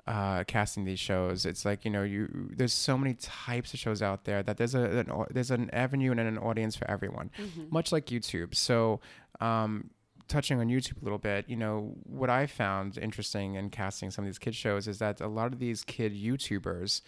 uh, 0.07 0.43
casting 0.45 0.85
these 0.85 0.99
shows. 0.99 1.45
It's 1.45 1.65
like 1.65 1.85
you 1.85 1.91
know, 1.91 2.03
you 2.03 2.49
there's 2.55 2.73
so 2.73 2.97
many 2.97 3.13
types 3.15 3.73
of 3.73 3.79
shows 3.79 4.01
out 4.01 4.23
there 4.25 4.41
that 4.43 4.57
there's 4.57 4.75
a 4.75 4.83
an, 4.99 5.11
there's 5.31 5.51
an 5.51 5.69
avenue 5.71 6.11
and 6.11 6.19
an 6.19 6.37
audience 6.37 6.75
for 6.75 6.89
everyone, 6.89 7.29
much 7.69 7.91
like 7.91 8.07
YouTube. 8.07 8.55
So. 8.55 8.99
Um, 9.41 9.91
touching 10.27 10.59
on 10.59 10.67
YouTube 10.67 11.01
a 11.01 11.03
little 11.03 11.17
bit, 11.17 11.49
you 11.49 11.55
know, 11.55 11.95
what 12.03 12.29
I 12.29 12.45
found 12.45 12.99
interesting 12.99 13.55
in 13.55 13.71
casting 13.71 14.11
some 14.11 14.23
of 14.25 14.27
these 14.27 14.37
kid 14.37 14.53
shows 14.53 14.87
is 14.87 14.99
that 14.99 15.21
a 15.21 15.27
lot 15.27 15.51
of 15.51 15.57
these 15.57 15.83
kid 15.83 16.13
YouTubers, 16.13 17.01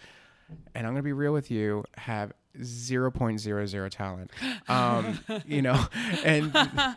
and 0.74 0.84
I'm 0.84 0.92
going 0.92 0.96
to 0.96 1.02
be 1.04 1.12
real 1.12 1.32
with 1.32 1.48
you, 1.48 1.84
have 1.98 2.32
0.00 2.58 3.90
talent. 3.90 4.30
Um, 4.68 5.18
you 5.46 5.60
know, 5.60 5.84
and 6.24 6.52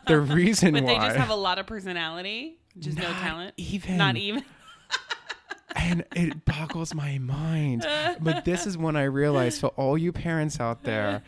the 0.08 0.20
reason 0.20 0.74
But 0.74 0.84
why 0.84 0.94
they 0.94 1.00
just 1.08 1.16
have 1.18 1.30
a 1.30 1.36
lot 1.36 1.58
of 1.60 1.66
personality, 1.66 2.58
just 2.80 2.98
no 2.98 3.04
talent. 3.14 3.54
even. 3.58 3.98
Not 3.98 4.16
even. 4.18 4.44
And 5.76 6.06
it 6.16 6.46
boggles 6.46 6.94
my 6.96 7.18
mind. 7.18 7.86
But 8.22 8.46
this 8.46 8.66
is 8.66 8.78
when 8.78 8.96
I 8.96 9.04
realized 9.04 9.60
for 9.60 9.68
all 9.70 9.98
you 9.98 10.12
parents 10.12 10.60
out 10.60 10.84
there, 10.84 11.22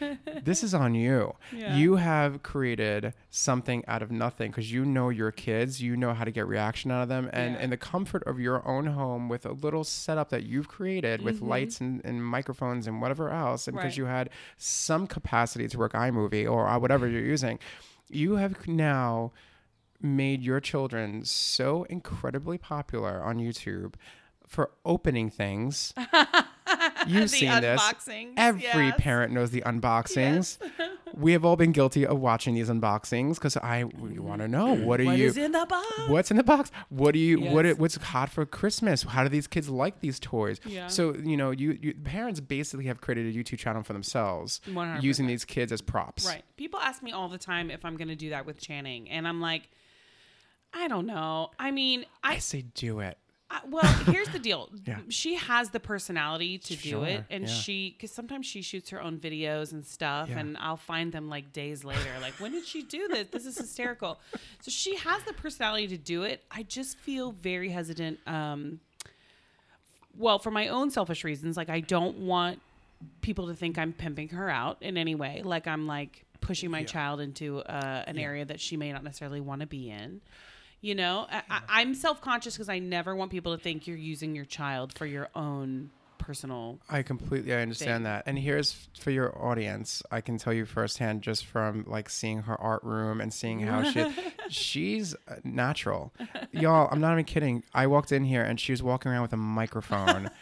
this 0.43 0.64
is 0.64 0.74
on 0.74 0.95
you. 0.95 1.36
Yeah. 1.54 1.76
You 1.76 1.98
have 1.98 2.43
created 2.43 3.14
something 3.30 3.84
out 3.88 4.02
of 4.02 4.10
nothing 4.10 4.52
because 4.52 4.72
you 4.72 4.86
know 4.86 5.10
your 5.10 5.32
kids, 5.32 5.82
you 5.82 5.98
know 5.98 6.14
how 6.14 6.24
to 6.24 6.32
get 6.32 6.48
reaction 6.48 6.91
out 6.91 7.04
of 7.04 7.10
them, 7.10 7.30
and 7.34 7.56
Yeah. 7.56 7.62
in 7.62 7.70
the 7.72 7.78
comfort 7.78 8.24
of 8.26 8.39
your 8.39 8.66
own 8.68 8.88
home 8.88 9.28
with 9.30 9.45
a 9.45 9.52
little 9.52 9.84
setup 9.84 10.30
that 10.30 10.43
you've 10.43 10.68
created 10.68 11.22
with 11.22 11.36
Mm-hmm. 11.38 11.50
lights 11.50 11.82
and, 11.82 12.02
and 12.06 12.24
microphones 12.24 12.88
and 12.88 13.02
whatever 13.02 13.30
else, 13.30 13.68
and 13.68 13.76
because 13.76 13.91
Right. 13.93 13.98
you 13.98 14.06
had 14.06 14.30
some 14.58 15.08
capacity 15.08 15.68
to 15.68 15.78
work 15.78 15.93
iMovie 15.93 16.50
or 16.50 16.68
uh, 16.68 16.80
whatever 16.80 17.08
you're 17.08 17.22
using, 17.22 17.60
you 18.10 18.36
have 18.38 18.68
now 18.68 19.34
made 20.02 20.41
your 20.43 20.60
children 20.60 21.26
so 21.26 21.84
incredibly 21.89 22.58
popular 22.58 23.22
on 23.24 23.38
YouTube 23.39 23.95
for 24.48 24.72
opening 24.86 25.30
things. 25.30 25.93
You've 27.08 27.30
seen 27.30 27.62
this. 27.62 27.82
unboxings, 27.82 28.34
Every 28.38 28.88
yes. 28.88 28.95
parent 28.98 29.34
knows 29.34 29.52
the 29.52 29.62
unboxings. 29.62 30.58
we 31.14 31.32
have 31.34 31.45
all 31.45 31.56
been 31.56 31.72
guilty 31.72 32.06
of 32.06 32.20
watching 32.20 32.56
these 32.56 32.70
unboxings 32.70 33.36
because 33.36 33.56
I 33.58 33.86
want 33.86 34.41
to 34.41 34.48
know 34.48 34.76
mm. 34.76 34.84
what 34.84 35.00
are 35.00 35.06
What 35.06 35.18
you 35.18 35.28
is 35.28 35.38
in 35.38 35.52
the 35.52 35.66
box? 35.66 35.88
What's 36.08 36.32
in 36.32 36.38
the 36.38 36.43
box? 36.43 36.72
What 36.89 37.14
do 37.14 37.20
you 37.20 37.39
what 37.39 37.66
Yes. 37.66 37.74
it, 37.74 37.80
what's 37.80 37.95
hot 37.98 38.30
for 38.30 38.45
Christmas? 38.45 39.04
How 39.04 39.24
do 39.24 39.30
these 39.30 39.48
kids 39.48 39.70
like 39.70 40.00
these 40.02 40.20
toys? 40.20 40.60
Yeah. 40.66 40.88
So, 40.88 41.16
you 41.16 41.38
know, 41.38 41.52
you, 41.52 41.78
you 41.82 41.93
parents 41.93 42.39
basically 42.39 42.86
have 42.86 43.02
created 43.02 43.34
a 43.34 43.38
YouTube 43.38 43.60
channel 43.60 43.84
for 43.84 43.93
themselves 43.93 44.62
100%. 44.68 45.02
using 45.02 45.28
these 45.28 45.45
kids 45.45 45.72
as 45.72 45.82
props. 45.82 46.26
Right. 46.26 46.43
People 46.58 46.80
ask 46.80 47.02
me 47.02 47.12
all 47.12 47.30
the 47.30 47.38
time 47.38 47.72
if 47.72 47.86
I'm 47.86 47.95
going 47.98 48.10
to 48.10 48.16
do 48.16 48.30
that 48.32 48.45
with 48.45 48.60
Channing, 48.60 49.10
and 49.10 49.28
I'm 49.28 49.41
like, 49.41 49.70
I 50.74 50.88
don't 50.88 51.06
know. 51.06 51.52
I 51.58 51.72
mean, 51.72 52.06
I 52.24 52.36
I, 52.36 52.38
say 52.39 52.64
do 52.74 53.00
it. 53.00 53.18
I 53.50 53.62
well, 53.70 53.86
here's 54.06 54.28
the 54.30 54.39
deal. 54.39 54.70
Yeah. 54.86 55.00
She 55.10 55.36
has 55.36 55.70
the 55.72 55.80
personality 55.80 56.58
to 56.60 56.76
do 56.76 57.04
it, 57.04 57.26
and 57.30 57.43
yeah. 57.48 57.54
she 57.54 57.91
because 57.91 58.12
sometimes 58.12 58.45
she 58.45 58.62
shoots 58.62 58.89
her 58.89 59.02
own 59.02 59.18
videos 59.18 59.72
and 59.74 59.86
stuff, 59.86 60.30
Yeah. 60.30 60.39
and 60.39 60.58
I'll 60.58 60.78
find 60.78 61.12
them 61.12 61.30
like 61.30 61.52
days 61.54 61.84
later. 61.84 62.10
like, 62.22 62.34
when 62.36 62.52
did 62.52 62.66
she 62.66 62.84
do 62.84 63.08
this? 63.08 63.28
This 63.30 63.45
is 63.45 63.58
hysterical. 63.58 64.20
So 64.62 64.72
she 64.72 64.95
has 64.98 65.24
the 65.24 65.34
personality 65.34 65.88
to 65.89 65.98
do 65.98 66.24
it. 66.24 66.43
I 66.52 66.64
just 66.64 66.98
feel 66.98 67.32
very 67.32 67.70
hesitant. 67.70 68.20
Um, 68.28 68.80
well, 70.18 70.39
for 70.39 70.52
my 70.52 70.68
own 70.70 70.89
selfish 70.89 71.24
reasons, 71.24 71.56
like 71.56 71.70
I 71.70 71.80
don't 71.80 72.18
want 72.20 72.60
people 73.22 73.48
to 73.48 73.54
think 73.54 73.78
I'm 73.78 73.93
pimping 73.93 74.30
her 74.30 74.50
out 74.50 74.78
in 74.82 74.98
any 74.98 75.16
way. 75.16 75.41
Like 75.43 75.68
I'm 75.68 75.86
like 75.88 76.26
pushing 76.41 76.72
my 76.72 76.84
child 76.84 77.20
into 77.20 77.60
uh, 77.60 78.04
an 78.08 78.18
area 78.18 78.45
that 78.45 78.60
she 78.60 78.78
may 78.78 78.91
not 78.91 79.04
necessarily 79.04 79.41
want 79.41 79.62
to 79.62 79.68
be 79.68 79.89
in. 79.89 80.22
You 80.82 80.95
know, 80.95 81.28
I, 81.30 81.41
I, 81.49 81.61
I'm 81.69 81.95
self 81.95 82.21
conscious 82.21 82.55
because 82.55 82.69
I 82.69 82.80
never 82.80 83.15
want 83.15 83.32
people 83.32 83.55
to 83.55 83.61
think 83.61 83.88
you're 83.88 83.97
using 83.97 84.36
your 84.36 84.45
child 84.45 84.93
for 84.97 85.05
your 85.05 85.30
own 85.36 85.89
personal. 86.28 86.78
I 86.89 87.03
completely 87.03 87.53
I 87.53 87.61
understand 87.61 87.99
thing. 87.99 88.03
that. 88.03 88.23
And 88.25 88.38
here's 88.38 88.89
for 88.99 89.11
your 89.11 89.36
audience, 89.43 90.03
I 90.11 90.21
can 90.21 90.38
tell 90.38 90.53
you 90.53 90.65
firsthand 90.65 91.21
just 91.21 91.45
from 91.45 91.86
like 91.88 92.09
seeing 92.09 92.43
her 92.43 92.59
art 92.59 92.84
room 92.84 93.21
and 93.21 93.34
seeing 93.34 93.61
how 93.61 93.84
she 93.84 94.05
she's 94.49 95.15
uh, 95.28 95.36
natural. 95.43 96.13
Y'all, 96.51 96.89
I'm 96.91 96.99
not 96.99 97.13
even 97.13 97.25
kidding. 97.25 97.63
I 97.73 97.88
walked 97.88 98.11
in 98.11 98.25
here 98.25 98.43
and 98.43 98.59
she 98.59 98.73
was 98.73 98.84
walking 98.84 99.11
around 99.11 99.21
with 99.23 99.34
a 99.34 99.38
microphone. 99.38 100.30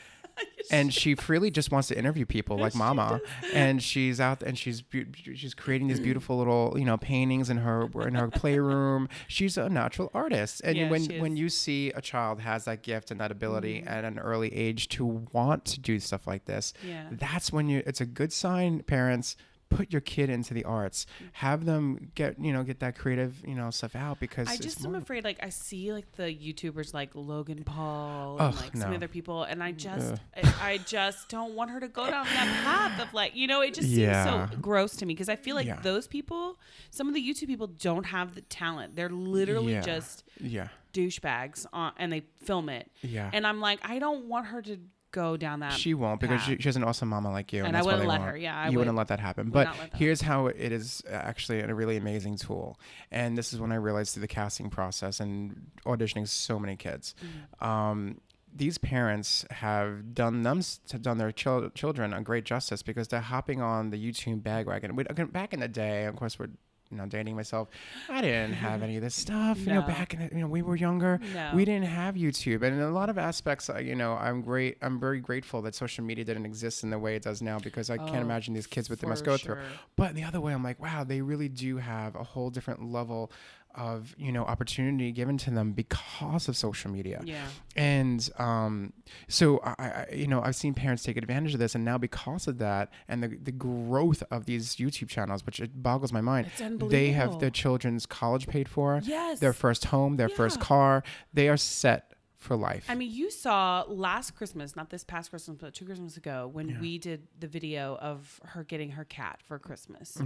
And 0.72 0.94
she 0.94 1.16
freely 1.16 1.52
just 1.52 1.72
wants 1.72 1.88
to 1.90 1.98
interview 1.98 2.26
people 2.26 2.58
like 2.58 2.74
Mama, 2.76 3.22
and 3.54 3.82
she's 3.84 4.20
out 4.20 4.42
and 4.44 4.58
she's 4.58 4.82
beau- 4.82 5.06
she's 5.34 5.54
creating 5.54 5.88
these 5.88 6.00
beautiful 6.00 6.38
little 6.38 6.76
you 6.78 6.86
know 6.86 6.98
paintings 6.98 7.50
in 7.50 7.58
her 7.58 7.88
in 8.08 8.16
her 8.16 8.30
playroom. 8.30 9.08
She's 9.28 9.58
a 9.58 9.70
natural 9.70 10.10
artist, 10.14 10.62
and 10.64 10.78
Yeah, 10.78 10.90
when 10.90 11.06
when 11.20 11.38
you 11.38 11.50
see 11.50 11.90
a 11.92 12.02
child 12.02 12.40
has 12.42 12.66
that 12.66 12.82
gift 12.84 13.12
and 13.12 13.20
that 13.20 13.32
ability 13.32 13.80
Mm-hmm. 13.80 13.88
at 13.88 14.06
an 14.06 14.20
early 14.20 14.54
age 14.54 14.88
to 14.90 15.06
want 15.32 15.66
to 15.66 15.80
do 15.80 16.00
stuff 16.00 16.28
like 16.28 16.46
this, 16.46 16.74
Yeah. 16.88 17.06
that's 17.12 17.52
when 17.52 17.68
you 17.70 17.84
it's 17.86 18.02
a 18.02 18.06
good 18.06 18.32
sign 18.34 18.82
parents 18.84 19.36
put 19.70 19.92
your 19.92 20.02
kid 20.02 20.30
into 20.30 20.54
the 20.54 20.64
arts 20.64 21.06
mm-hmm. 21.16 21.28
have 21.34 21.66
them 21.66 22.12
get 22.16 22.40
you 22.40 22.54
know 22.54 22.64
get 22.64 22.80
that 22.80 22.98
creative 22.98 23.42
you 23.46 23.56
know 23.56 23.70
stuff 23.72 23.96
out 23.96 24.20
because 24.20 24.48
I 24.48 24.58
just 24.58 24.86
am 24.86 24.96
afraid, 24.96 25.24
like, 25.24 25.40
I 25.42 25.50
see 25.50 25.94
like 25.94 26.12
the 26.14 26.24
YouTubers 26.24 26.94
like 26.94 27.12
Logan 27.14 27.64
Paul 27.64 28.40
and 28.40 28.56
like 28.56 28.76
some 28.76 28.94
other 28.94 29.08
people, 29.08 29.44
and 29.44 29.64
I 29.64 29.74
mm, 29.74 29.78
just, 29.78 30.16
I, 30.36 30.54
I 30.62 30.78
just 30.78 31.30
don't 31.30 31.54
want 31.54 31.72
her 31.72 31.80
to 31.80 31.88
go 31.88 32.10
down 32.10 32.26
that 32.26 32.64
path 32.64 33.02
of 33.02 33.14
like, 33.14 33.36
you 33.36 33.48
know, 33.48 33.62
it 33.62 33.74
just 33.74 33.90
Yeah. 33.90 34.26
seems 34.26 34.52
so 34.52 34.58
gross 34.58 34.96
to 34.98 35.06
me 35.06 35.14
because 35.14 35.30
I 35.30 35.36
feel 35.36 35.56
like 35.56 35.68
Yeah. 35.68 35.80
those 35.82 36.08
people, 36.08 36.60
some 36.90 37.08
of 37.08 37.14
the 37.14 37.22
YouTube 37.22 37.48
people 37.48 37.68
don't 37.68 38.06
have 38.06 38.36
the 38.36 38.42
talent. 38.42 38.96
They're 38.96 39.10
literally 39.10 39.74
Yeah. 39.74 39.82
just 39.82 40.24
yeah 40.40 40.68
douchebags 40.94 41.66
on, 41.74 41.92
and 41.98 42.12
they 42.12 42.22
film 42.44 42.70
it. 42.70 42.90
Yeah. 43.02 43.30
And 43.34 43.46
I'm 43.46 43.60
like, 43.60 43.80
I 43.84 44.00
don't 44.00 44.26
want 44.26 44.48
her 44.48 44.62
to 44.62 44.80
go 45.16 45.38
down 45.38 45.62
that. 45.62 45.74
she 45.74 45.94
won't 45.94 46.20
because 46.20 46.42
she, 46.42 46.56
path. 46.56 46.62
she 46.64 46.68
has 46.70 46.76
an 46.76 46.84
awesome 46.84 47.10
mama 47.10 47.32
like 47.32 47.54
you, 47.54 47.60
and, 47.60 47.70
And 47.70 47.78
I 47.78 47.82
wouldn't 47.82 48.06
let 48.06 48.20
won't. 48.20 48.32
her. 48.32 48.38
Yeah, 48.38 48.60
I 48.60 48.70
you 48.70 48.78
wouldn't 48.78 48.98
let 48.98 49.08
that 49.08 49.20
happen. 49.20 49.50
But 49.50 49.66
that 49.78 49.96
here's 49.96 50.22
how 50.22 50.48
it 50.48 50.72
is 50.72 51.02
actually 51.10 51.62
a 51.62 51.74
really 51.74 51.98
amazing 51.98 52.38
tool, 52.38 52.80
and 53.12 53.38
this 53.38 53.54
is 53.54 53.60
when 53.60 53.72
I 53.72 53.76
realized 53.76 54.14
through 54.14 54.22
the 54.22 54.28
casting 54.28 54.70
process 54.70 55.20
and 55.20 55.72
auditioning 55.86 56.28
so 56.28 56.60
many 56.60 56.76
kids. 56.76 57.16
Mm-hmm. 57.24 57.68
Um, 57.68 58.22
these 58.58 58.78
parents 58.78 59.46
have 59.52 60.14
done 60.14 60.44
them 60.44 60.62
done 61.02 61.18
their 61.18 61.32
chil- 61.32 61.70
children 61.72 62.14
a 62.14 62.22
great 62.22 62.46
justice 62.46 62.82
because 62.84 63.10
they're 63.10 63.20
hopping 63.20 63.62
on 63.62 63.90
the 63.90 63.98
YouTube 63.98 64.44
bandwagon. 64.44 64.96
We, 64.96 65.04
back 65.04 65.54
in 65.54 65.60
the 65.60 65.68
day, 65.68 66.06
of 66.06 66.16
course, 66.16 66.40
we're 66.40 66.50
you 66.92 66.98
know 66.98 67.06
dating 67.06 67.36
myself. 67.36 67.70
I 68.10 68.22
didn't 68.22 68.54
have 68.54 68.84
any 68.84 68.96
of 68.98 69.02
this 69.02 69.16
stuff. 69.16 69.60
You 69.60 69.74
know, 69.74 69.82
back 69.82 70.14
in 70.14 70.20
the, 70.20 70.36
you 70.36 70.42
know 70.42 70.48
we 70.48 70.62
were 70.62 70.76
younger. 70.76 71.20
No. 71.34 71.52
We 71.56 71.66
didn't 71.66 71.88
have 71.88 72.16
YouTube, 72.16 72.62
and 72.64 72.76
in 72.76 72.82
a 72.82 72.92
lot 72.92 73.10
of 73.10 73.18
aspects, 73.18 73.70
uh, 73.70 73.78
you 73.80 73.96
know, 73.96 74.14
I'm 74.14 74.42
great. 74.42 74.78
I'm 74.82 75.00
very 75.00 75.20
grateful 75.20 75.62
that 75.64 75.76
social 75.76 76.04
media 76.04 76.24
didn't 76.26 76.46
exist 76.46 76.84
in 76.84 76.90
the 76.90 77.00
way 77.00 77.16
it 77.16 77.24
does 77.24 77.42
now 77.42 77.60
because 77.60 77.90
I 77.90 77.98
can't 77.98 78.16
Oh, 78.16 78.22
imagine 78.22 78.54
these 78.54 78.68
kids 78.68 78.90
what 78.90 79.00
they 79.00 79.08
must 79.08 79.26
go 79.26 79.38
through. 79.38 79.56
sure. 79.56 79.64
But 79.96 80.16
the 80.16 80.24
other 80.24 80.40
way, 80.42 80.54
I'm 80.54 80.64
like, 80.64 80.80
wow, 80.82 81.04
they 81.04 81.22
really 81.22 81.50
do 81.50 81.78
have 81.78 82.16
a 82.16 82.24
whole 82.24 82.50
different 82.50 82.92
level 82.92 83.32
of 83.76 84.16
you 84.18 84.32
know 84.32 84.44
opportunity 84.46 85.12
given 85.12 85.38
to 85.40 85.52
them 85.52 85.72
because 85.74 86.48
of 86.48 86.58
social 86.58 86.92
media. 86.92 87.22
Yeah. 87.24 87.46
And 87.76 88.28
um, 88.38 88.94
so 89.28 89.60
I, 89.64 89.74
I, 89.80 90.06
you 90.14 90.28
know, 90.28 90.42
I've 90.42 90.56
seen 90.56 90.74
parents 90.74 91.04
take 91.04 91.18
advantage 91.18 91.54
of 91.54 91.60
this, 91.60 91.76
and 91.76 91.84
now 91.84 91.98
because 91.98 92.48
of 92.48 92.58
that, 92.60 92.92
and 93.08 93.22
the 93.24 93.28
the 93.42 93.52
growth 93.52 94.24
of 94.32 94.46
these 94.46 94.76
YouTube 94.78 95.10
channels, 95.10 95.46
which 95.46 95.60
it 95.60 95.82
boggles 95.84 96.12
my 96.12 96.22
mind, 96.22 96.48
It's 96.58 96.90
they 96.90 97.12
have 97.12 97.40
their 97.40 97.50
children's 97.50 98.06
college 98.06 98.48
paid 98.48 98.68
for, 98.70 99.02
Yes. 99.04 99.40
their 99.40 99.54
first 99.54 99.86
home, 99.86 100.18
their 100.18 100.30
first 100.30 100.60
car, 100.60 101.04
they 101.34 101.50
are 101.50 101.58
set 101.58 102.15
for 102.46 102.56
life. 102.56 102.86
I 102.88 102.96
mean, 102.96 103.12
you 103.12 103.30
saw 103.30 103.84
last 103.88 104.36
Christmas, 104.36 104.76
not 104.76 104.90
this 104.90 105.04
past 105.04 105.30
Christmas, 105.32 105.58
but 105.60 105.74
two 105.74 105.86
Christmas 105.86 106.16
ago, 106.18 106.50
when 106.52 106.80
we 106.80 106.98
did 106.98 107.28
the 107.40 107.48
video 107.48 107.98
of 107.98 108.40
her 108.46 108.64
getting 108.64 108.92
her 108.92 109.04
cat 109.04 109.40
for 109.48 109.60
Christmas. 109.60 110.18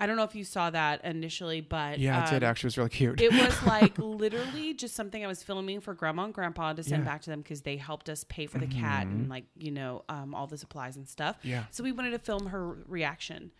I 0.00 0.06
don't 0.06 0.16
know 0.16 0.22
if 0.24 0.34
you 0.34 0.44
saw 0.44 0.70
that 0.70 1.04
initially, 1.04 1.60
but 1.60 1.76
Mm-hmm. 1.94 2.02
yeah, 2.02 2.26
it 2.26 2.30
did 2.30 2.42
um, 2.44 2.50
actually 2.50 2.66
it 2.68 2.68
was 2.68 2.78
really 2.78 2.90
cute. 2.90 3.20
it 3.20 3.32
was 3.32 3.62
like 3.66 3.98
literally 3.98 4.72
just 4.74 4.94
something 4.94 5.22
I 5.24 5.28
was 5.28 5.42
filming 5.42 5.80
for 5.80 5.92
grandma 5.94 6.24
and 6.24 6.34
grandpa 6.34 6.72
to 6.72 6.82
send 6.82 6.90
Yeah. 6.92 6.96
Mm-hmm. 6.98 7.04
back 7.06 7.22
to 7.22 7.30
them 7.30 7.40
because 7.42 7.62
they 7.62 7.76
helped 7.76 8.08
us 8.08 8.24
pay 8.24 8.46
for 8.46 8.58
the 8.58 8.66
cat 8.66 9.06
and 9.06 9.28
like 9.28 9.44
you 9.58 9.70
know 9.72 10.04
um, 10.08 10.34
all 10.34 10.46
the 10.46 10.58
supplies 10.58 10.96
and 10.96 11.08
stuff. 11.08 11.36
Yeah. 11.42 11.64
So 11.70 11.82
we 11.84 11.92
wanted 11.92 12.10
to 12.12 12.18
film 12.18 12.46
her 12.46 12.76
reaction. 12.86 13.50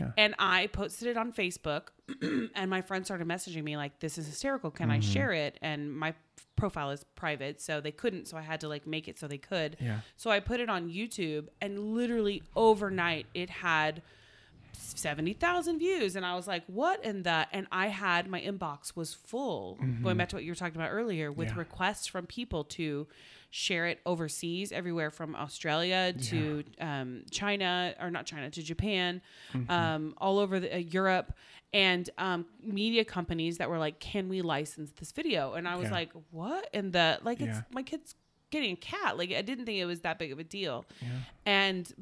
Yeah. 0.00 0.10
And 0.16 0.34
I 0.38 0.66
posted 0.68 1.08
it 1.08 1.16
on 1.16 1.32
Facebook, 1.32 1.88
and 2.54 2.68
my 2.70 2.82
friends 2.82 3.06
started 3.06 3.26
messaging 3.26 3.62
me 3.64 3.76
like, 3.76 4.00
"This 4.00 4.18
is 4.18 4.26
hysterical. 4.26 4.70
Can 4.70 4.88
Mm-hmm. 4.88 4.96
I 4.96 5.00
share 5.00 5.32
it?" 5.32 5.58
And 5.62 5.92
my 5.92 6.14
profile 6.56 6.90
is 6.90 7.04
private, 7.16 7.60
so 7.60 7.80
they 7.80 7.92
couldn't. 7.92 8.26
So 8.28 8.36
I 8.36 8.42
had 8.42 8.60
to 8.60 8.68
like 8.68 8.86
make 8.86 9.08
it 9.08 9.18
so 9.18 9.26
they 9.28 9.38
could. 9.38 9.76
Yeah. 9.80 10.00
So 10.16 10.30
I 10.30 10.40
put 10.40 10.60
it 10.60 10.68
on 10.68 10.88
YouTube, 10.90 11.48
and 11.60 11.94
literally 11.94 12.42
overnight, 12.56 13.26
it 13.34 13.50
had 13.50 14.02
70,000 14.72 15.78
views. 15.78 16.16
And 16.16 16.24
I 16.24 16.34
was 16.34 16.46
like, 16.46 16.64
what 16.66 17.04
in 17.04 17.22
the? 17.22 17.46
And 17.52 17.66
I 17.72 17.88
had 17.88 18.28
my 18.28 18.40
inbox 18.40 18.94
was 18.96 19.14
full, 19.14 19.78
going 20.02 20.16
back 20.16 20.28
to 20.30 20.36
what 20.36 20.44
you 20.44 20.50
were 20.50 20.56
talking 20.56 20.76
about 20.76 20.90
earlier, 20.92 21.30
with 21.32 21.48
Mm-hmm. 21.48 21.56
Yeah. 21.58 21.60
requests 21.60 22.06
from 22.06 22.26
people 22.26 22.64
to 22.64 23.06
share 23.50 23.86
it 23.86 24.00
overseas, 24.04 24.72
everywhere 24.72 25.10
from 25.10 25.34
Australia 25.36 26.12
to 26.12 26.64
um, 26.80 27.22
China, 27.30 27.94
or 28.00 28.10
not 28.10 28.26
China, 28.26 28.50
to 28.50 28.62
Japan, 28.62 29.22
Mm-hmm. 29.54 29.70
um, 29.70 30.14
all 30.18 30.38
over 30.38 30.60
the, 30.60 30.74
uh, 30.74 30.78
Europe. 30.78 31.32
And 31.72 32.08
um, 32.18 32.46
media 32.62 33.04
companies 33.04 33.58
that 33.58 33.68
were 33.68 33.78
like, 33.78 33.98
"Can 34.00 34.28
we 34.28 34.40
license 34.40 34.92
this 34.92 35.12
video?" 35.12 35.54
And 35.54 35.66
I 35.68 35.76
was 35.76 35.88
Yeah. 35.88 35.94
like, 35.94 36.10
"What?" 36.30 36.68
And 36.72 36.92
the 36.92 37.18
like, 37.22 37.40
Yeah. 37.40 37.46
it's 37.48 37.60
my 37.70 37.82
kid's 37.82 38.14
getting 38.50 38.72
a 38.72 38.76
cat. 38.76 39.18
Like, 39.18 39.32
I 39.32 39.42
didn't 39.42 39.66
think 39.66 39.78
it 39.78 39.84
was 39.86 40.00
that 40.00 40.18
big 40.18 40.32
of 40.32 40.38
a 40.38 40.44
deal. 40.44 40.86
And 41.44 41.92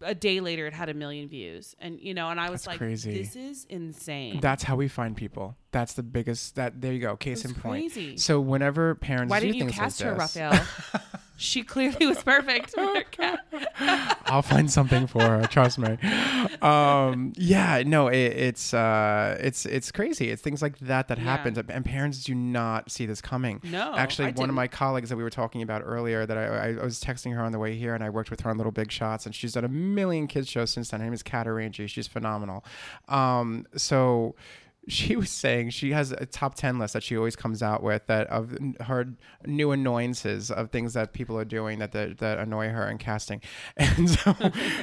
a 0.00 0.14
day 0.14 0.40
later, 0.40 0.66
it 0.66 0.72
had 0.74 0.88
a 0.88 0.94
million 0.94 1.28
views. 1.28 1.74
And 1.78 2.00
you 2.00 2.14
know, 2.14 2.28
and 2.30 2.40
I 2.40 2.50
was 2.50 2.62
That's 2.62 2.66
like, 2.68 2.78
crazy. 2.78 3.18
"This 3.18 3.36
is 3.36 3.66
insane." 3.68 4.40
That's 4.40 4.62
how 4.62 4.76
we 4.76 4.88
find 4.88 5.16
people. 5.16 5.56
That's 5.72 5.94
the 5.94 6.02
biggest. 6.02 6.56
That 6.56 6.80
there 6.80 6.92
you 6.92 7.00
go. 7.00 7.16
Case 7.16 7.42
That's 7.42 7.54
in 7.54 7.60
point. 7.60 7.92
crazy. 7.92 8.16
So 8.16 8.40
whenever 8.40 8.94
parents 8.94 9.30
Why 9.30 9.40
didn't 9.40 9.56
you 9.56 9.66
cast 9.66 10.00
like 10.00 10.10
her, 10.10 10.18
this, 10.18 10.36
Raphael? 10.36 10.66
She 11.36 11.62
clearly 11.64 12.06
was 12.06 12.22
perfect 12.22 12.74
with 12.76 12.96
her 12.96 13.02
cat. 13.04 13.40
I'll 14.26 14.42
find 14.42 14.70
something 14.70 15.06
for 15.08 15.22
her. 15.22 15.46
Trust 15.48 15.78
me. 15.78 15.98
Um, 16.62 17.32
yeah, 17.36 17.82
no, 17.84 18.06
it, 18.08 18.16
it's 18.16 18.72
uh, 18.72 19.36
it's 19.40 19.66
it's 19.66 19.90
crazy. 19.90 20.30
It's 20.30 20.40
things 20.40 20.62
like 20.62 20.78
that 20.78 21.08
that 21.08 21.18
Yeah. 21.18 21.24
happens, 21.24 21.58
and 21.58 21.84
parents 21.84 22.22
do 22.22 22.34
not 22.34 22.90
see 22.90 23.04
this 23.04 23.20
coming. 23.20 23.60
No, 23.64 23.94
actually, 23.96 24.26
I 24.26 24.28
one 24.28 24.32
of 24.32 24.36
didn't. 24.36 24.54
my 24.54 24.68
colleagues 24.68 25.08
that 25.08 25.16
we 25.16 25.24
were 25.24 25.30
talking 25.30 25.62
about 25.62 25.82
earlier, 25.84 26.24
that 26.24 26.38
I, 26.38 26.70
I, 26.70 26.84
was 26.84 27.00
texting 27.00 27.34
her 27.34 27.42
on 27.42 27.52
the 27.52 27.58
way 27.58 27.74
here, 27.74 27.94
and 27.94 28.04
I 28.04 28.10
worked 28.10 28.30
with 28.30 28.40
her 28.42 28.50
on 28.50 28.56
Little 28.56 28.72
Big 28.72 28.92
Shots, 28.92 29.26
and 29.26 29.34
she's 29.34 29.52
done 29.54 29.64
a 29.64 29.68
million 29.68 30.26
kids 30.28 30.48
shows 30.48 30.70
since 30.70 30.90
then. 30.90 31.00
Her 31.00 31.06
name 31.06 31.14
is 31.14 31.22
Kat. 31.22 31.44
She's 31.86 32.06
phenomenal. 32.06 32.64
Um, 33.08 33.66
so 33.76 34.34
she 34.88 35.16
was 35.16 35.30
saying 35.30 35.70
she 35.70 35.92
has 35.92 36.12
a 36.12 36.26
top 36.26 36.54
10 36.54 36.78
list 36.78 36.92
that 36.94 37.02
she 37.02 37.16
always 37.16 37.36
comes 37.36 37.62
out 37.62 37.82
with 37.82 38.06
that 38.06 38.26
of 38.26 38.56
her 38.80 39.06
new 39.46 39.70
annoyances 39.72 40.50
of 40.50 40.70
things 40.70 40.92
that 40.94 41.12
people 41.12 41.38
are 41.38 41.44
doing 41.44 41.78
that 41.78 41.92
that, 41.92 42.18
that 42.18 42.38
annoy 42.38 42.68
her 42.68 42.88
in 42.90 42.98
casting 42.98 43.40
and 43.76 44.10
so 44.10 44.34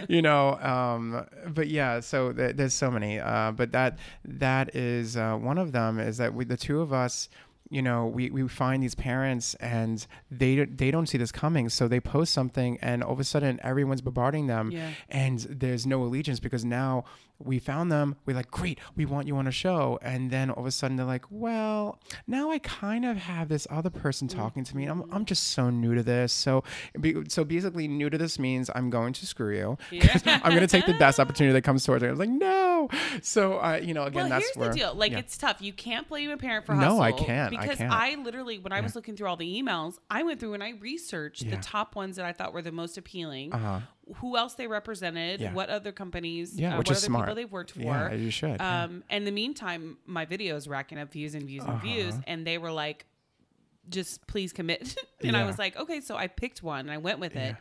you 0.09 0.21
know 0.27 0.55
um 0.59 1.25
but 1.49 1.67
yeah 1.67 1.99
so 1.99 2.31
th- 2.33 2.55
there's 2.55 2.73
so 2.73 2.89
many 2.89 3.19
uh 3.19 3.51
but 3.51 3.71
that 3.71 3.99
that 4.25 4.75
is 4.75 5.15
uh, 5.17 5.35
one 5.35 5.57
of 5.57 5.71
them 5.71 5.99
is 5.99 6.17
that 6.17 6.33
we 6.33 6.45
the 6.45 6.57
two 6.57 6.81
of 6.81 6.91
us 6.91 7.29
you 7.69 7.81
know 7.81 8.05
we, 8.07 8.29
we 8.31 8.45
find 8.49 8.83
these 8.83 8.95
parents 8.95 9.55
and 9.55 10.05
they 10.29 10.55
don't- 10.57 10.77
they 10.77 10.91
don't 10.91 11.07
see 11.07 11.17
this 11.17 11.31
coming 11.31 11.69
so 11.69 11.87
they 11.87 11.99
post 12.01 12.33
something 12.33 12.77
and 12.81 13.01
all 13.03 13.13
of 13.13 13.19
a 13.19 13.23
sudden 13.23 13.59
everyone's 13.63 14.01
bombarding 14.01 14.47
them 14.47 14.71
Yeah. 14.71 14.89
and 15.09 15.39
there's 15.49 15.85
no 15.87 16.03
allegiance 16.03 16.39
because 16.41 16.65
now 16.65 17.05
we 17.45 17.59
found 17.59 17.91
them 17.91 18.15
we're 18.25 18.35
like 18.35 18.49
great 18.51 18.79
we 18.95 19.05
want 19.05 19.27
you 19.27 19.35
on 19.37 19.47
a 19.47 19.51
show 19.51 19.99
and 20.01 20.31
then 20.31 20.49
all 20.49 20.61
of 20.61 20.65
a 20.65 20.71
sudden 20.71 20.97
they're 20.97 21.05
like 21.05 21.25
well 21.29 21.99
now 22.27 22.49
i 22.51 22.59
kind 22.59 23.05
of 23.05 23.17
have 23.17 23.49
this 23.49 23.65
other 23.69 23.89
person 23.89 24.27
talking 24.27 24.63
to 24.63 24.75
me 24.75 24.85
I'm, 24.85 25.03
I'm 25.11 25.25
just 25.25 25.47
so 25.49 25.69
new 25.69 25.95
to 25.95 26.03
this 26.03 26.31
so 26.33 26.63
so 27.27 27.43
basically 27.43 27.87
new 27.87 28.09
to 28.09 28.17
this 28.17 28.39
means 28.39 28.69
i'm 28.75 28.89
going 28.89 29.13
to 29.13 29.25
screw 29.25 29.55
you 29.55 29.77
i'm 30.25 30.51
going 30.51 30.59
to 30.61 30.67
take 30.67 30.85
the 30.85 30.97
best 30.97 31.19
opportunity 31.19 31.53
that 31.53 31.63
comes 31.63 31.83
towards 31.83 32.01
me 32.01 32.07
i 32.07 32.11
was 32.11 32.19
like 32.19 32.29
no 32.29 32.89
so 33.21 33.57
uh, 33.59 33.79
you 33.81 33.93
know 33.93 34.03
again 34.03 34.21
well, 34.21 34.29
that's 34.29 34.45
here's 34.45 34.57
where 34.57 34.69
the 34.69 34.75
deal. 34.75 34.93
Like, 34.95 35.11
yeah. 35.11 35.19
it's 35.19 35.37
tough. 35.37 35.61
You 35.61 35.73
can't 35.73 36.07
blame 36.07 36.31
a 36.31 36.37
parent 36.37 36.65
for 36.65 36.73
No, 36.73 36.97
hustle. 36.97 37.01
I 37.01 37.11
can't. 37.11 37.57
I 37.57 37.61
Because 37.61 37.77
can't. 37.77 37.91
I 37.91 38.15
literally, 38.15 38.59
when 38.59 38.71
I 38.71 38.81
was 38.81 38.95
looking 38.95 39.15
through 39.15 39.27
all 39.27 39.37
the 39.37 39.61
emails, 39.61 39.97
I 40.09 40.23
went 40.23 40.39
through 40.39 40.53
and 40.53 40.63
I 40.63 40.71
researched 40.79 41.43
Yeah. 41.43 41.55
the 41.57 41.61
top 41.61 41.95
ones 41.95 42.15
that 42.15 42.25
I 42.25 42.33
thought 42.33 42.53
were 42.53 42.61
the 42.61 42.71
most 42.71 42.97
appealing. 42.97 43.53
uh-huh 43.53 43.81
Who 44.17 44.35
else 44.37 44.55
they 44.55 44.67
represented? 44.67 45.39
Yeah. 45.39 45.53
What 45.53 45.69
other 45.69 45.91
companies? 45.91 46.59
Yeah, 46.59 46.75
uh, 46.75 46.77
which 46.79 46.87
what 46.89 46.97
is 46.97 47.03
other 47.03 47.07
smart. 47.11 47.25
people 47.25 47.35
they've 47.35 47.51
worked 47.51 47.71
for? 47.71 47.79
yeah 47.81 48.11
you 48.13 48.31
should 48.31 48.57
yeah. 48.59 48.83
Um, 48.83 49.03
in 49.09 49.25
the 49.25 49.31
meantime, 49.31 49.97
my 50.05 50.25
videos 50.25 50.67
racking 50.67 50.97
up 50.97 51.11
views 51.11 51.33
and 51.35 51.43
views 51.47 51.63
and 51.63 51.73
Uh-huh. 51.73 51.81
views, 51.85 52.15
and 52.27 52.45
they 52.45 52.57
were 52.57 52.71
like, 52.71 53.05
"Just 53.89 54.25
please 54.27 54.51
commit." 54.53 54.95
and 55.23 55.37
I 55.37 55.45
was 55.45 55.57
like, 55.57 55.75
"Okay." 55.77 56.01
So 56.01 56.15
I 56.17 56.27
picked 56.27 56.61
one 56.63 56.81
and 56.81 56.91
I 56.91 56.97
went 56.97 57.19
with 57.19 57.35
it. 57.35 57.55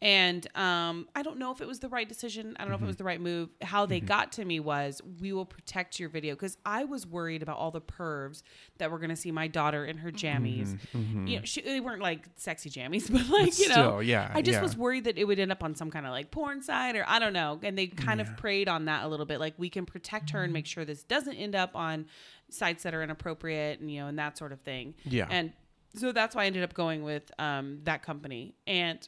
And 0.00 0.46
um, 0.56 1.08
I 1.16 1.22
don't 1.22 1.38
know 1.38 1.50
if 1.50 1.60
it 1.60 1.66
was 1.66 1.80
the 1.80 1.88
right 1.88 2.08
decision. 2.08 2.56
I 2.56 2.62
don't 2.62 2.70
know 2.70 2.76
Mm-hmm. 2.76 2.84
if 2.84 2.86
it 2.86 2.86
was 2.86 2.96
the 2.98 3.04
right 3.04 3.20
move. 3.20 3.48
How 3.62 3.84
they 3.84 3.98
got 3.98 4.30
to 4.32 4.44
me 4.44 4.60
was, 4.60 5.02
"We 5.20 5.32
will 5.32 5.44
protect 5.44 5.98
your 5.98 6.08
video," 6.08 6.34
because 6.36 6.56
I 6.64 6.84
was 6.84 7.04
worried 7.04 7.42
about 7.42 7.56
all 7.56 7.72
the 7.72 7.80
pervs 7.80 8.42
that 8.78 8.92
were 8.92 8.98
going 8.98 9.10
to 9.10 9.16
see 9.16 9.32
my 9.32 9.48
daughter 9.48 9.84
in 9.84 9.96
her 9.98 10.12
jammies. 10.12 10.78
You 10.94 11.38
know, 11.40 11.44
she, 11.44 11.62
they 11.62 11.80
weren't 11.80 12.00
like 12.00 12.26
sexy 12.36 12.70
jammies, 12.70 13.10
but 13.12 13.28
like 13.28 13.48
Mm-hmm. 13.48 13.58
But 13.58 13.58
you 13.58 13.68
know, 13.70 13.74
still, 13.74 14.02
yeah, 14.04 14.30
I 14.32 14.42
just 14.42 14.56
yeah. 14.58 14.62
was 14.62 14.76
worried 14.76 15.04
that 15.04 15.18
it 15.18 15.24
would 15.24 15.40
end 15.40 15.50
up 15.50 15.64
on 15.64 15.74
some 15.74 15.90
kind 15.90 16.06
of 16.06 16.12
like 16.12 16.30
porn 16.30 16.62
site 16.62 16.94
or 16.94 17.04
I 17.08 17.18
don't 17.18 17.32
know. 17.32 17.58
And 17.62 17.76
they 17.76 17.88
kind 17.88 18.20
of 18.20 18.36
preyed 18.36 18.68
on 18.68 18.84
that 18.84 19.04
a 19.04 19.08
little 19.08 19.26
bit. 19.26 19.40
Like 19.40 19.54
we 19.58 19.68
can 19.68 19.84
protect 19.84 20.30
her 20.30 20.44
and 20.44 20.52
make 20.52 20.66
sure 20.66 20.84
this 20.84 21.02
doesn't 21.02 21.34
end 21.34 21.56
up 21.56 21.74
on 21.74 22.06
sites 22.50 22.84
that 22.84 22.94
are 22.94 23.02
inappropriate 23.02 23.80
and 23.80 23.90
you 23.90 24.00
know 24.00 24.06
and 24.06 24.18
that 24.20 24.38
sort 24.38 24.52
of 24.52 24.60
thing. 24.60 24.94
Yeah. 25.04 25.26
And 25.28 25.52
so 25.96 26.12
that's 26.12 26.36
why 26.36 26.44
I 26.44 26.46
ended 26.46 26.62
up 26.62 26.74
going 26.74 27.02
with 27.02 27.30
um, 27.40 27.80
that 27.84 28.02
company. 28.04 28.54
And 28.66 29.06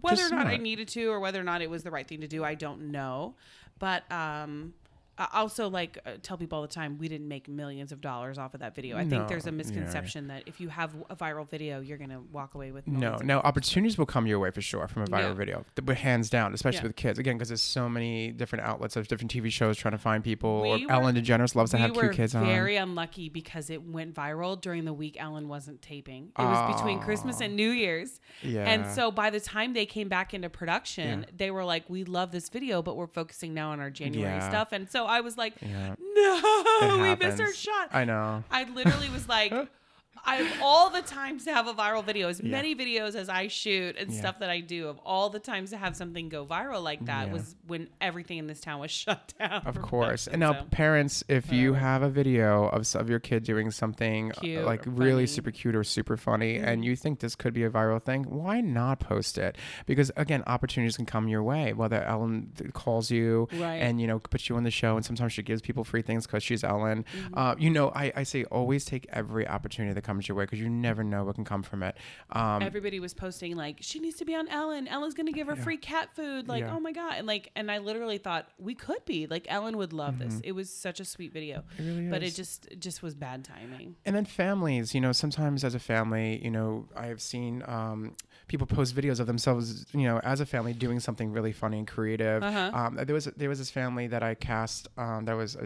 whether 0.00 0.16
Just 0.16 0.32
or 0.32 0.36
not 0.36 0.46
I 0.46 0.56
needed 0.56 0.88
to 0.88 1.06
or 1.06 1.20
whether 1.20 1.40
or 1.40 1.44
not 1.44 1.62
it 1.62 1.70
was 1.70 1.82
the 1.82 1.90
right 1.90 2.06
thing 2.06 2.20
to 2.20 2.28
do, 2.28 2.44
I 2.44 2.54
don't 2.54 2.90
know. 2.90 3.34
But 3.78 4.10
um 4.10 4.74
I 5.20 5.28
also 5.40 5.68
like 5.68 5.98
uh, 6.06 6.12
tell 6.22 6.38
people 6.38 6.56
all 6.56 6.62
the 6.62 6.68
time 6.68 6.96
we 6.98 7.06
didn't 7.06 7.28
make 7.28 7.46
millions 7.46 7.92
of 7.92 8.00
dollars 8.00 8.38
off 8.38 8.54
of 8.54 8.60
that 8.60 8.74
video. 8.74 8.96
I 8.96 9.04
think 9.06 9.28
there's 9.28 9.46
a 9.46 9.50
yeah. 9.50 9.56
misconception 9.56 10.28
that 10.28 10.44
if 10.46 10.60
you 10.60 10.68
have 10.70 10.94
a 11.10 11.14
viral 11.14 11.46
video, 11.48 11.80
you're 11.80 11.98
going 11.98 12.08
to 12.10 12.20
walk 12.32 12.54
away 12.54 12.72
with 12.72 12.88
No, 12.88 13.16
no, 13.22 13.40
opportunities 13.40 13.98
will 13.98 14.06
come 14.06 14.26
your 14.26 14.38
way 14.38 14.50
for 14.50 14.62
sure 14.62 14.88
from 14.88 15.02
a 15.02 15.06
viral 15.06 15.20
Yeah. 15.28 15.32
video, 15.34 15.64
but 15.82 15.96
hands 15.98 16.30
down, 16.30 16.54
especially 16.54 16.78
Yeah. 16.78 16.86
with 16.86 16.96
kids. 16.96 17.18
Again, 17.18 17.36
because 17.36 17.48
there's 17.48 17.60
so 17.60 17.86
many 17.88 18.30
different 18.32 18.64
outlets 18.64 18.96
of 18.96 19.08
different 19.08 19.30
TV 19.30 19.50
shows 19.52 19.76
trying 19.76 19.92
to 19.92 19.98
find 19.98 20.24
people. 20.24 20.62
We 20.62 20.70
or 20.70 20.78
were- 20.86 20.92
Ellen 20.92 21.14
DeGeneres 21.16 21.54
loves 21.54 21.72
to 21.72 21.76
we 21.76 21.82
have 21.82 21.92
cute 21.92 22.12
kids 22.12 22.34
on. 22.34 22.46
very 22.46 22.76
unlucky 22.76 23.28
because 23.28 23.68
it 23.68 23.82
went 23.82 24.14
viral 24.14 24.58
during 24.58 24.86
the 24.86 24.94
week 24.94 25.16
Ellen 25.20 25.48
wasn't 25.48 25.82
taping. 25.82 26.32
It 26.38 26.42
was 26.42 26.74
between 26.76 27.00
Christmas 27.00 27.42
and 27.42 27.54
New 27.56 27.70
Year's. 27.70 28.20
Yeah. 28.42 28.64
And 28.64 28.86
so 28.86 29.10
by 29.10 29.28
the 29.28 29.40
time 29.40 29.74
they 29.74 29.84
came 29.86 30.08
back 30.08 30.32
into 30.32 30.48
production, 30.48 31.20
Yeah. 31.20 31.26
they 31.36 31.50
were 31.50 31.64
like, 31.64 31.88
"We 31.90 32.04
love 32.04 32.32
this 32.32 32.48
video, 32.48 32.80
but 32.80 32.96
we're 32.96 33.06
focusing 33.06 33.52
now 33.52 33.70
on 33.70 33.80
our 33.80 33.90
January 33.90 34.36
Yeah. 34.36 34.48
stuff." 34.48 34.72
And 34.72 34.88
so 34.88 35.06
I 35.10 35.20
was 35.20 35.36
like, 35.36 35.54
Yeah. 35.60 35.94
"No, 35.98 36.98
we 37.02 37.14
missed 37.16 37.40
our 37.40 37.52
shot." 37.52 37.88
I 37.92 38.04
know. 38.04 38.44
I 38.50 38.64
literally 38.64 39.08
was 39.10 39.28
like, 39.28 39.52
I 40.24 40.36
have 40.36 40.62
all 40.62 40.90
the 40.90 41.02
times 41.02 41.44
to 41.44 41.52
have 41.54 41.66
a 41.66 41.74
viral 41.74 42.04
video, 42.04 42.28
as 42.28 42.40
Yeah. 42.40 42.50
many 42.50 42.74
videos 42.74 43.14
as 43.14 43.28
I 43.28 43.48
shoot 43.48 43.96
and 43.98 44.10
Yeah. 44.10 44.18
stuff 44.18 44.38
that 44.40 44.50
I 44.50 44.60
do, 44.60 44.88
of 44.88 44.98
all 45.04 45.30
the 45.30 45.38
times 45.38 45.70
to 45.70 45.76
have 45.76 45.96
something 45.96 46.28
go 46.28 46.44
viral 46.46 46.82
like 46.82 47.04
that 47.06 47.28
Yeah. 47.28 47.32
was 47.32 47.56
when 47.66 47.88
everything 48.00 48.38
in 48.38 48.46
this 48.46 48.60
town 48.60 48.80
was 48.80 48.90
shut 49.02 49.32
down. 49.38 49.62
Of 49.66 49.80
course. 49.80 50.26
And 50.26 50.40
now, 50.40 50.52
so. 50.52 50.64
parents, 50.70 51.24
if 51.28 51.52
you 51.52 51.74
have 51.74 52.02
a 52.02 52.08
video 52.10 52.68
of, 52.68 52.94
of 52.96 53.08
your 53.08 53.18
kid 53.20 53.44
doing 53.44 53.70
something 53.70 54.32
uh, 54.32 54.40
Cute 54.40 54.64
like 54.64 54.82
really 54.86 55.22
funny. 55.22 55.26
super 55.26 55.50
cute 55.50 55.74
or 55.74 55.84
super 55.84 56.16
funny, 56.16 56.40
Mm-hmm. 56.56 56.64
and 56.68 56.84
you 56.84 56.96
think 56.96 57.20
this 57.20 57.34
could 57.34 57.54
be 57.54 57.64
a 57.64 57.70
viral 57.70 58.02
thing, 58.02 58.24
why 58.24 58.60
not 58.60 59.00
post 59.00 59.38
it? 59.38 59.56
Because 59.86 60.10
again, 60.16 60.42
opportunities 60.46 60.96
can 60.96 61.06
come 61.06 61.28
your 61.28 61.42
way. 61.42 61.72
Whether 61.72 62.02
Ellen 62.02 62.52
calls 62.72 63.10
you 63.10 63.48
Right. 63.54 63.76
and 63.76 64.00
you 64.00 64.06
know 64.06 64.18
puts 64.18 64.48
you 64.48 64.56
on 64.56 64.64
the 64.64 64.70
show, 64.70 64.96
and 64.96 65.04
sometimes 65.04 65.32
she 65.32 65.42
gives 65.42 65.62
people 65.62 65.84
free 65.84 66.02
things 66.02 66.26
because 66.26 66.42
she's 66.42 66.62
Ellen. 66.64 67.04
Mm-hmm. 67.16 67.34
Uh, 67.38 67.54
you 67.58 67.70
know, 67.70 67.90
I, 67.94 68.12
I 68.16 68.22
say 68.24 68.44
always 68.44 68.84
take 68.84 69.06
every 69.12 69.46
opportunity 69.46 69.94
that 69.94 70.02
comes 70.02 70.09
your 70.18 70.36
way 70.36 70.44
because 70.44 70.58
you 70.60 70.68
never 70.68 71.04
know 71.04 71.24
what 71.24 71.34
can 71.36 71.44
come 71.44 71.62
from 71.62 71.82
it. 71.82 71.96
Um, 72.30 72.62
everybody 72.62 72.98
was 73.00 73.14
posting 73.14 73.54
like 73.56 73.78
she 73.80 73.98
needs 74.00 74.16
to 74.16 74.24
be 74.24 74.34
on 74.34 74.48
Ellen. 74.48 74.88
Ellen's 74.88 75.14
gonna 75.14 75.32
give 75.32 75.46
her 75.46 75.56
free 75.56 75.76
cat 75.76 76.08
food. 76.14 76.48
Like, 76.48 76.62
Yeah. 76.62 76.74
oh 76.74 76.80
my 76.80 76.92
god! 76.92 77.14
And 77.18 77.26
like, 77.26 77.50
and 77.54 77.70
I 77.70 77.78
literally 77.78 78.18
thought 78.18 78.48
we 78.58 78.74
could 78.74 79.04
be 79.04 79.26
like 79.26 79.46
Ellen 79.48 79.76
would 79.76 79.92
love 79.92 80.18
this. 80.18 80.40
It 80.42 80.52
was 80.52 80.70
such 80.70 81.00
a 81.00 81.04
sweet 81.04 81.32
video, 81.32 81.62
Mm-hmm. 81.78 81.82
It 81.82 81.94
really 81.96 82.10
but 82.10 82.22
it 82.22 82.34
just 82.34 82.66
it 82.66 82.80
just 82.80 83.02
was 83.02 83.14
bad 83.14 83.44
timing. 83.44 83.96
and 84.04 84.16
then 84.16 84.24
families 84.24 84.94
you 84.94 85.00
know 85.00 85.12
sometimes 85.12 85.64
as 85.64 85.74
a 85.74 85.78
family 85.78 86.40
you 86.42 86.50
know 86.50 86.86
i 86.96 87.06
have 87.06 87.20
seen 87.20 87.62
um, 87.66 88.14
people 88.48 88.66
post 88.66 88.94
videos 88.96 89.20
of 89.20 89.26
themselves 89.26 89.86
you 89.92 90.02
know 90.04 90.18
as 90.24 90.40
a 90.40 90.46
family 90.46 90.72
doing 90.72 90.98
something 91.00 91.30
really 91.32 91.52
funny 91.52 91.78
and 91.78 91.86
creative 91.88 92.42
Uh-huh. 92.42 92.70
um, 92.74 92.96
there 93.06 93.14
was 93.14 93.24
there 93.36 93.48
was 93.48 93.58
this 93.58 93.70
family 93.70 94.06
that 94.08 94.22
i 94.22 94.34
cast 94.34 94.88
um, 94.96 95.24
that 95.26 95.36
was 95.36 95.56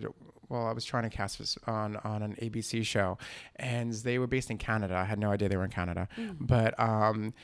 well, 0.55 0.67
I 0.67 0.73
was 0.73 0.85
trying 0.85 1.03
to 1.03 1.11
cast 1.11 1.39
this 1.39 1.59
on 1.67 1.97
on 2.05 2.23
an 2.23 2.37
ABC 2.41 2.85
show, 2.85 3.19
and 3.57 3.93
they 3.93 4.19
were 4.19 4.27
based 4.27 4.51
in 4.51 4.59
Canada. 4.59 4.95
I 4.95 5.05
had 5.05 5.19
no 5.19 5.31
idea 5.31 5.49
they 5.49 5.57
were 5.57 5.65
in 5.65 5.71
Canada, 5.71 6.09
but 6.41 6.79
um, 6.79 7.35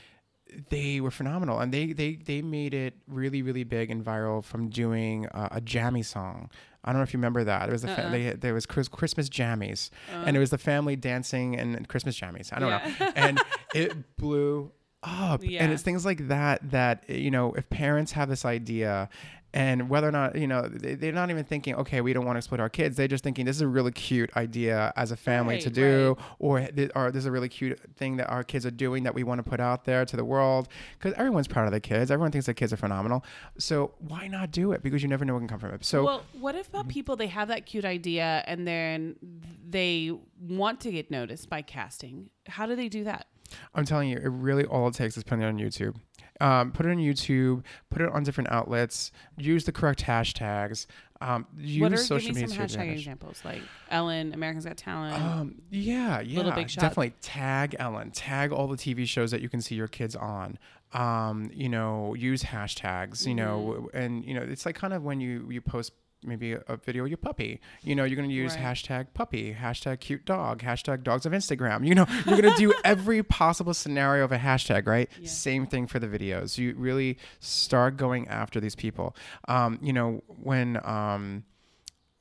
they 0.69 1.01
were 1.01 1.11
phenomenal, 1.11 1.59
and 1.59 1.73
they 1.73 1.93
they 1.93 2.15
they 2.15 2.41
made 2.41 2.73
it 2.73 2.95
really 3.07 3.41
really 3.41 3.63
big 3.63 3.91
and 3.91 4.03
viral 4.03 4.43
from 4.43 4.69
doing 4.69 5.27
uh, 5.27 5.49
a 5.51 5.61
jammy 5.61 6.03
song. 6.03 6.49
I 6.83 6.91
don't 6.91 6.99
know 6.99 7.03
if 7.03 7.13
you 7.13 7.17
remember 7.17 7.43
that. 7.43 7.69
It 7.69 7.71
was 7.71 7.83
the 7.83 7.89
fa- 7.89 8.05
Uh-uh. 8.05 8.11
they, 8.11 8.29
there 8.31 8.53
was 8.55 8.65
Chris, 8.65 8.87
Christmas 8.87 9.29
jammies, 9.29 9.91
and 10.11 10.35
it 10.35 10.39
was 10.39 10.49
the 10.49 10.57
family 10.57 10.95
dancing 10.95 11.55
and, 11.59 11.87
Christmas 11.87 12.19
jammies. 12.19 12.51
I 12.51 12.59
don't 12.59 12.71
know, 12.71 13.11
and 13.15 13.41
it 13.75 14.17
blew 14.17 14.71
up. 15.03 15.43
Yeah. 15.43 15.63
And 15.63 15.71
it's 15.71 15.83
things 15.83 16.05
like 16.05 16.27
that 16.29 16.71
that 16.71 17.09
you 17.09 17.31
know, 17.31 17.53
if 17.53 17.69
parents 17.69 18.13
have 18.13 18.29
this 18.29 18.45
idea. 18.45 19.09
And 19.53 19.89
whether 19.89 20.07
or 20.07 20.11
not, 20.11 20.35
you 20.37 20.47
know, 20.47 20.61
they- 20.61 20.95
they're 20.95 21.11
not 21.11 21.29
even 21.29 21.43
thinking, 21.43 21.75
okay, 21.75 21.99
we 21.99 22.13
don't 22.13 22.25
want 22.25 22.35
to 22.35 22.37
exploit 22.37 22.59
our 22.61 22.69
kids. 22.69 22.95
They're 22.95 23.07
just 23.09 23.23
thinking 23.23 23.45
this 23.45 23.57
is 23.57 23.61
a 23.61 23.67
really 23.67 23.91
cute 23.91 24.29
idea 24.37 24.93
as 24.95 25.11
a 25.11 25.17
family 25.17 25.57
to 25.59 25.67
Right, 25.69 25.73
do, 25.73 26.17
or, 26.39 26.67
or 26.95 27.11
this 27.11 27.19
is 27.19 27.25
a 27.25 27.31
really 27.31 27.49
cute 27.49 27.77
thing 27.97 28.15
that 28.17 28.27
our 28.29 28.43
kids 28.43 28.65
are 28.65 28.71
doing 28.71 29.03
that 29.03 29.13
we 29.13 29.23
want 29.23 29.43
to 29.43 29.49
put 29.49 29.59
out 29.59 29.83
there 29.83 30.05
to 30.05 30.15
the 30.15 30.23
world. 30.23 30.69
Because 30.97 31.13
everyone's 31.17 31.47
proud 31.49 31.65
of 31.65 31.71
their 31.71 31.79
kids. 31.81 32.11
Everyone 32.11 32.31
thinks 32.31 32.45
their 32.45 32.53
kids 32.55 32.71
are 32.71 32.77
phenomenal. 32.77 33.25
So 33.57 33.93
why 33.99 34.27
not 34.27 34.51
do 34.51 34.71
it? 34.71 34.83
Because 34.83 35.03
you 35.03 35.09
never 35.09 35.25
know 35.25 35.33
what 35.33 35.39
can 35.39 35.47
come 35.49 35.59
from 35.59 35.73
it. 35.73 35.83
So 35.83 36.05
well, 36.05 36.23
what 36.39 36.55
if 36.55 36.69
about 36.69 36.87
people 36.87 37.15
they 37.17 37.27
have 37.27 37.49
that 37.49 37.65
cute 37.65 37.83
idea 37.85 38.43
and 38.47 38.65
then 38.67 39.15
they 39.67 40.11
want 40.39 40.79
to 40.81 40.91
get 40.91 41.11
noticed 41.11 41.49
by 41.49 41.61
casting? 41.61 42.29
How 42.47 42.65
do 42.65 42.75
they 42.75 42.87
do 42.89 43.03
that? 43.03 43.27
I'm 43.75 43.83
telling 43.85 44.07
you, 44.09 44.15
it 44.15 44.27
really 44.29 44.63
all 44.63 44.87
it 44.87 44.93
takes 44.93 45.17
is 45.17 45.23
putting 45.25 45.43
it 45.43 45.47
on 45.47 45.57
YouTube. 45.57 45.95
Um, 46.41 46.71
put 46.71 46.85
it 46.85 46.89
on 46.89 46.97
YouTube. 46.97 47.63
Put 47.89 48.01
it 48.01 48.09
on 48.11 48.23
different 48.23 48.51
outlets. 48.51 49.11
Use 49.37 49.65
the 49.65 49.71
correct 49.71 50.03
hashtags. 50.03 50.85
Um, 51.21 51.45
use 51.55 51.81
what 51.83 51.93
are 51.93 51.97
social 51.97 52.29
give 52.29 52.35
me 52.37 52.41
media 52.47 52.67
some 52.67 52.81
hashtag 52.81 52.91
examples 52.93 53.41
like 53.45 53.61
Ellen, 53.91 54.33
Americans 54.33 54.65
Got 54.65 54.75
Talent. 54.77 55.21
Um, 55.23 55.61
yeah, 55.69 56.19
yeah, 56.19 56.55
Big 56.55 56.67
Shot. 56.69 56.81
definitely 56.81 57.13
tag 57.21 57.75
Ellen, 57.77 58.09
tag 58.09 58.51
all 58.51 58.67
the 58.67 58.75
TV 58.75 59.07
shows 59.07 59.29
that 59.29 59.39
you 59.39 59.47
can 59.47 59.61
see 59.61 59.75
your 59.75 59.87
kids 59.87 60.15
on. 60.15 60.57
Um, 60.93 61.51
you 61.53 61.69
know, 61.69 62.15
use 62.15 62.41
hashtags. 62.43 63.27
You 63.27 63.35
know, 63.35 63.75
Mm-hmm. 63.77 63.97
and 63.97 64.25
you 64.25 64.33
know, 64.33 64.41
it's 64.41 64.65
like 64.65 64.75
kind 64.75 64.93
of 64.93 65.03
when 65.03 65.21
you 65.21 65.47
you 65.51 65.61
post 65.61 65.91
maybe 66.23 66.53
a, 66.53 66.77
video 66.77 67.03
of 67.03 67.09
your 67.09 67.17
puppy. 67.17 67.59
You 67.83 67.95
know, 67.95 68.03
you're 68.03 68.15
going 68.15 68.29
to 68.29 68.33
use 68.35 68.55
Right. 68.55 68.63
hashtag 68.75 69.07
puppy, 69.13 69.53
hashtag 69.59 69.99
cute 69.99 70.25
dog, 70.25 70.61
hashtag 70.61 71.03
dogs 71.03 71.25
of 71.25 71.31
Instagram. 71.33 71.85
You 71.85 71.95
know, 71.95 72.05
you're 72.25 72.41
going 72.41 72.53
to 72.53 72.59
do 72.59 72.73
every 72.83 73.23
possible 73.23 73.73
scenario 73.73 74.23
of 74.23 74.31
a 74.31 74.37
hashtag, 74.37 74.87
right? 74.87 75.09
Yeah. 75.19 75.27
Same 75.27 75.65
thing 75.67 75.87
for 75.87 75.99
the 75.99 76.07
videos. 76.07 76.57
You 76.57 76.75
really 76.75 77.17
start 77.39 77.97
going 77.97 78.27
after 78.27 78.59
these 78.59 78.75
people. 78.75 79.15
Um, 79.47 79.79
you 79.81 79.93
know, 79.93 80.23
when 80.27 80.79
um, 80.83 81.43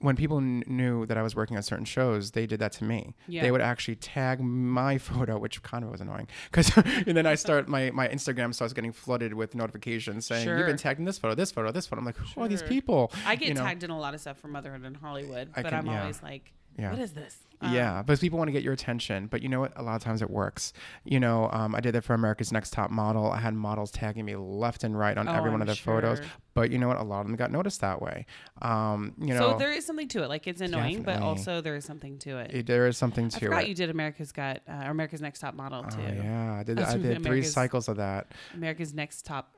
when 0.01 0.17
people 0.17 0.39
kn- 0.41 0.65
knew 0.67 1.05
that 1.07 1.17
I 1.19 1.23
was 1.23 1.37
working 1.37 1.57
on 1.57 1.63
certain 1.63 1.85
shows, 1.85 2.31
they 2.33 2.47
did 2.47 2.59
that 2.61 2.73
to 2.73 2.85
me. 2.85 3.15
Yeah. 3.29 3.43
They 3.43 3.51
would 3.51 3.61
actually 3.61 3.97
tag 3.97 4.41
my 4.41 4.97
photo, 5.09 5.39
which 5.39 5.63
kind 5.63 5.85
of 5.85 5.91
was 5.91 6.01
annoying, 6.01 6.27
because 6.51 6.75
and 7.07 7.17
then 7.17 7.27
I 7.27 7.35
start 7.35 7.69
my 7.69 7.91
my 7.91 8.09
Instagram 8.09 8.55
starts 8.55 8.73
getting 8.73 8.93
flooded 8.93 9.35
with 9.35 9.55
notifications 9.55 10.27
saying 10.27 10.49
you've 10.49 10.67
been 10.67 10.77
tagged 10.77 10.99
in 10.99 11.05
this 11.05 11.19
photo, 11.19 11.35
this 11.35 11.53
photo, 11.53 11.71
this 11.71 11.87
photo. 11.87 12.01
I'm 12.01 12.07
like, 12.07 12.17
who 12.17 12.43
are 12.43 12.49
these 12.49 12.63
people? 12.63 13.13
I 13.27 13.37
get 13.37 13.49
You 13.49 13.55
know? 13.55 13.63
tagged 13.63 13.85
in 13.85 13.91
a 13.91 13.99
lot 13.99 14.15
of 14.15 14.21
stuff 14.21 14.39
from 14.39 14.53
Motherhood 14.53 14.85
in 14.85 14.95
Hollywood, 14.95 15.51
I 15.55 15.63
but 15.63 15.71
can- 15.71 15.79
I'm 15.81 15.87
yeah. 15.87 16.01
always 16.01 16.23
like, 16.23 16.53
Yeah. 16.79 16.91
what 16.91 16.99
is 17.01 17.13
this? 17.13 17.37
Um, 17.63 17.75
yeah, 17.75 18.03
but 18.03 18.19
people 18.21 18.39
want 18.39 18.49
to 18.49 18.53
get 18.53 18.63
your 18.63 18.73
attention. 18.73 19.27
But 19.27 19.43
you 19.43 19.49
know 19.49 19.61
what? 19.61 19.73
A 19.77 19.83
lot 19.83 19.95
of 19.97 20.03
times 20.03 20.23
it 20.23 20.31
works. 20.31 20.73
You 21.05 21.21
know, 21.21 21.51
um, 21.53 21.75
I 21.75 21.81
did 21.81 21.95
that 21.95 22.05
for 22.05 22.15
America's 22.15 22.53
Next 22.53 22.73
Top 22.73 22.91
Model. 22.91 23.31
I 23.31 23.39
had 23.39 23.55
models 23.55 23.91
tagging 23.91 24.25
me 24.25 24.35
left 24.37 24.83
and 24.85 24.99
right 24.99 25.17
on 25.19 25.29
Oh, 25.29 25.33
every 25.33 25.51
one 25.51 25.57
I'm 25.61 25.63
of 25.63 25.67
their 25.69 25.77
photos. 25.77 26.21
But 26.55 26.71
you 26.71 26.79
know 26.79 26.89
what? 26.89 26.97
A 26.99 27.03
lot 27.03 27.21
of 27.21 27.27
them 27.27 27.37
got 27.37 27.51
noticed 27.53 27.81
that 27.83 28.01
way. 28.01 28.27
Um, 28.63 29.15
you 29.19 29.35
know, 29.35 29.53
so 29.53 29.59
there 29.59 29.73
is 29.73 29.85
something 29.87 30.09
to 30.09 30.23
it. 30.23 30.29
Like 30.29 30.47
it's 30.47 30.61
annoying, 30.61 31.03
but 31.03 31.21
also 31.21 31.61
there 31.61 31.77
is 31.77 31.85
something 31.85 32.19
to 32.21 32.39
it. 32.39 32.51
it- 32.55 32.67
there 32.67 32.87
is 32.87 32.97
something 32.97 33.29
to 33.29 33.37
it. 33.37 33.43
I 33.43 33.47
forgot 33.47 33.63
it. 33.65 33.69
you 33.69 33.75
did 33.75 33.91
America's 33.91 34.33
Got 34.33 34.61
uh, 34.69 34.73
America's 34.87 35.21
Next 35.21 35.41
Top 35.41 35.55
Model 35.55 35.83
too. 35.85 35.99
Oh 36.01 36.13
yeah, 36.13 36.55
I 36.55 36.63
did. 36.63 36.79
That's 36.79 36.95
I 36.95 36.99
did 36.99 37.23
three 37.23 37.43
cycles 37.43 37.89
of 37.89 37.97
that. 37.99 38.33
America's 38.55 38.95
Next 38.95 39.27
Top 39.27 39.55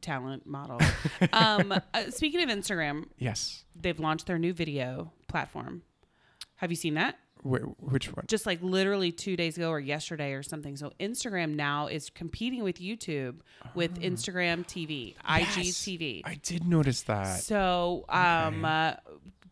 Talent 0.00 0.44
Model. 0.46 0.80
um, 1.32 1.72
uh, 1.72 2.10
speaking 2.10 2.42
of 2.42 2.48
Instagram, 2.48 3.04
Yes. 3.18 3.64
they've 3.80 3.98
launched 4.00 4.26
their 4.26 4.38
new 4.38 4.52
video 4.52 5.12
platform. 5.28 5.82
Have 6.56 6.70
you 6.70 6.76
seen 6.76 6.94
that? 6.94 7.16
Wh- 7.44 7.80
which 7.80 8.08
one? 8.14 8.24
Just 8.26 8.46
like 8.46 8.60
literally 8.62 9.12
two 9.12 9.36
days 9.36 9.56
ago 9.56 9.70
or 9.70 9.78
yesterday 9.78 10.32
or 10.32 10.42
something. 10.42 10.76
So 10.76 10.92
Instagram 10.98 11.54
now 11.54 11.86
is 11.86 12.10
competing 12.10 12.64
with 12.64 12.78
YouTube 12.80 13.36
with 13.74 14.00
Instagram 14.00 14.66
TV, 14.66 15.14
IGTV. 15.28 16.22
I 16.24 16.34
did 16.42 16.66
notice 16.66 17.02
that. 17.02 17.40
So, 17.40 18.04
um, 18.08 18.64
Okay. 18.64 18.64
uh, 18.64 18.94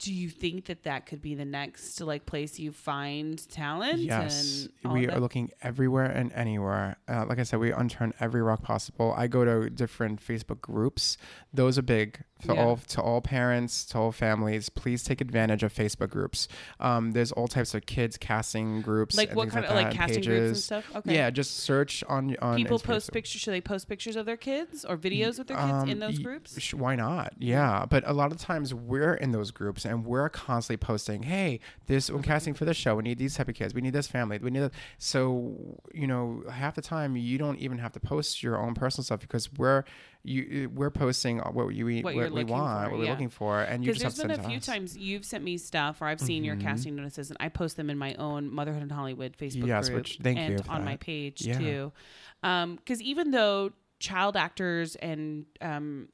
do 0.03 0.13
you 0.13 0.29
think 0.29 0.65
that 0.67 0.83
that 0.83 1.07
could 1.07 1.23
be 1.23 1.35
the 1.37 1.45
next 1.45 2.01
like 2.01 2.27
place 2.27 2.59
you 2.59 2.73
find 2.73 3.49
talent? 3.51 3.99
Yes, 4.01 4.67
and 4.83 4.93
we 4.93 5.09
are 5.09 5.21
looking 5.21 5.51
everywhere 5.63 6.07
and 6.07 6.33
anywhere. 6.33 6.97
Uh, 7.09 7.25
like 7.29 7.39
I 7.39 7.45
said, 7.45 7.61
we 7.61 7.71
unturn 7.71 8.13
every 8.19 8.43
rock 8.43 8.63
possible. 8.63 9.15
I 9.17 9.29
go 9.29 9.45
to 9.45 9.71
different 9.71 10.21
Facebook 10.25 10.61
groups. 10.61 11.17
Those 11.55 11.79
are 11.79 11.83
big 11.83 12.19
to 12.47 12.53
Yeah. 12.55 12.65
all 12.65 12.77
to 12.79 13.01
all 13.01 13.21
parents, 13.21 13.85
to 13.87 13.99
all 13.99 14.11
families. 14.13 14.69
Please 14.69 15.05
take 15.05 15.21
advantage 15.21 15.63
of 15.63 15.73
Facebook 15.73 16.11
groups. 16.11 16.49
Um, 16.81 17.13
there's 17.13 17.31
all 17.31 17.47
types 17.47 17.73
of 17.75 17.87
kids 17.87 18.17
casting 18.17 18.81
groups. 18.83 19.17
Like 19.17 19.35
what 19.37 19.51
kind 19.51 19.65
of 19.65 19.71
that, 19.73 19.85
like 19.85 19.95
casting 19.95 20.25
groups 20.25 20.47
and 20.49 20.57
stuff? 20.57 20.97
Okay. 20.97 21.15
Yeah, 21.15 21.31
just 21.31 21.59
search 21.59 22.03
on 22.09 22.37
on 22.43 22.57
People 22.57 22.79
Insta- 22.81 22.85
post 22.85 23.13
pictures. 23.13 23.41
Should 23.41 23.55
they 23.55 23.61
post 23.61 23.89
pictures 23.89 24.17
of 24.17 24.27
their 24.27 24.37
kids 24.37 24.85
or 24.85 24.97
videos 24.97 25.39
with 25.39 25.47
their 25.47 25.57
kids 25.57 25.85
in 25.85 25.91
Um, 25.93 25.99
those 26.01 26.17
y- 26.19 26.23
groups? 26.25 26.61
sh- 26.61 26.75
why 26.75 26.97
not? 26.97 27.35
Yeah, 27.39 27.87
but 27.89 28.03
a 28.07 28.13
lot 28.13 28.33
of 28.33 28.39
times 28.39 28.75
we're 28.75 29.15
in 29.15 29.31
those 29.31 29.51
groups 29.53 29.85
and 29.93 30.05
we're 30.05 30.29
constantly 30.29 30.79
posting, 30.79 31.23
"Hey, 31.25 31.61
this 31.87 32.11
we're 32.11 32.23
casting 32.23 32.55
for 32.55 32.65
this 32.65 32.77
show. 32.77 32.95
We 32.97 33.03
need 33.03 33.19
these 33.19 33.35
type 33.37 33.49
of 33.49 33.55
kids. 33.55 33.75
We 33.75 33.81
need 33.83 33.93
this 33.93 34.07
family. 34.09 34.39
We 34.39 34.51
need 34.51 34.61
that." 34.61 34.73
So 34.99 35.79
you 35.95 36.07
know, 36.07 36.43
half 36.51 36.75
the 36.75 36.83
time 36.83 37.17
you 37.17 37.39
don't 37.39 37.59
even 37.59 37.79
have 37.79 37.93
to 37.93 38.01
post 38.01 38.43
your 38.43 38.59
own 38.61 38.75
personal 38.75 39.05
stuff 39.05 39.21
because 39.21 39.53
we're 39.53 39.85
you 40.25 40.71
we're 40.75 40.91
posting 40.91 41.39
what 41.39 41.75
you 41.75 41.85
What 41.87 42.05
what, 42.05 42.15
you're 42.15 42.31
we 42.33 42.45
want, 42.45 42.85
for, 42.87 42.91
what 42.91 42.99
we're 43.01 43.05
yeah. 43.07 43.11
looking 43.11 43.29
for, 43.29 43.61
and 43.63 43.85
you 43.85 43.93
just 43.93 44.03
have 44.03 44.13
there's 44.15 44.23
to 44.23 44.29
been 44.29 44.37
send 44.37 44.41
a 44.41 44.43
to 44.45 44.49
few 44.49 44.59
us. 44.59 44.67
times 44.67 44.97
you've 44.97 45.25
sent 45.25 45.43
me 45.45 45.59
stuff, 45.59 46.01
or 46.01 46.07
I've 46.07 46.21
seen 46.21 46.45
your 46.45 46.57
Mhm. 46.57 46.61
casting 46.63 46.95
notices, 46.97 47.31
and 47.31 47.37
I 47.41 47.49
post 47.49 47.77
them 47.77 47.91
in 47.91 47.99
my 47.99 48.15
own 48.15 48.49
Motherhood 48.51 48.83
in 48.83 48.89
Hollywood 48.91 49.37
Facebook 49.37 49.67
Yes, 49.67 49.89
group 49.89 50.03
which- 50.03 50.19
thank 50.23 50.39
and 50.39 50.63
on 50.69 50.85
my 50.85 50.97
page 50.97 51.43
Yeah. 51.45 51.59
too. 51.59 51.93
Because 52.41 53.03
even 53.03 53.31
though 53.33 53.73
child 53.99 54.37
actors 54.37 54.95
and 54.97 55.47
um, 55.61 56.09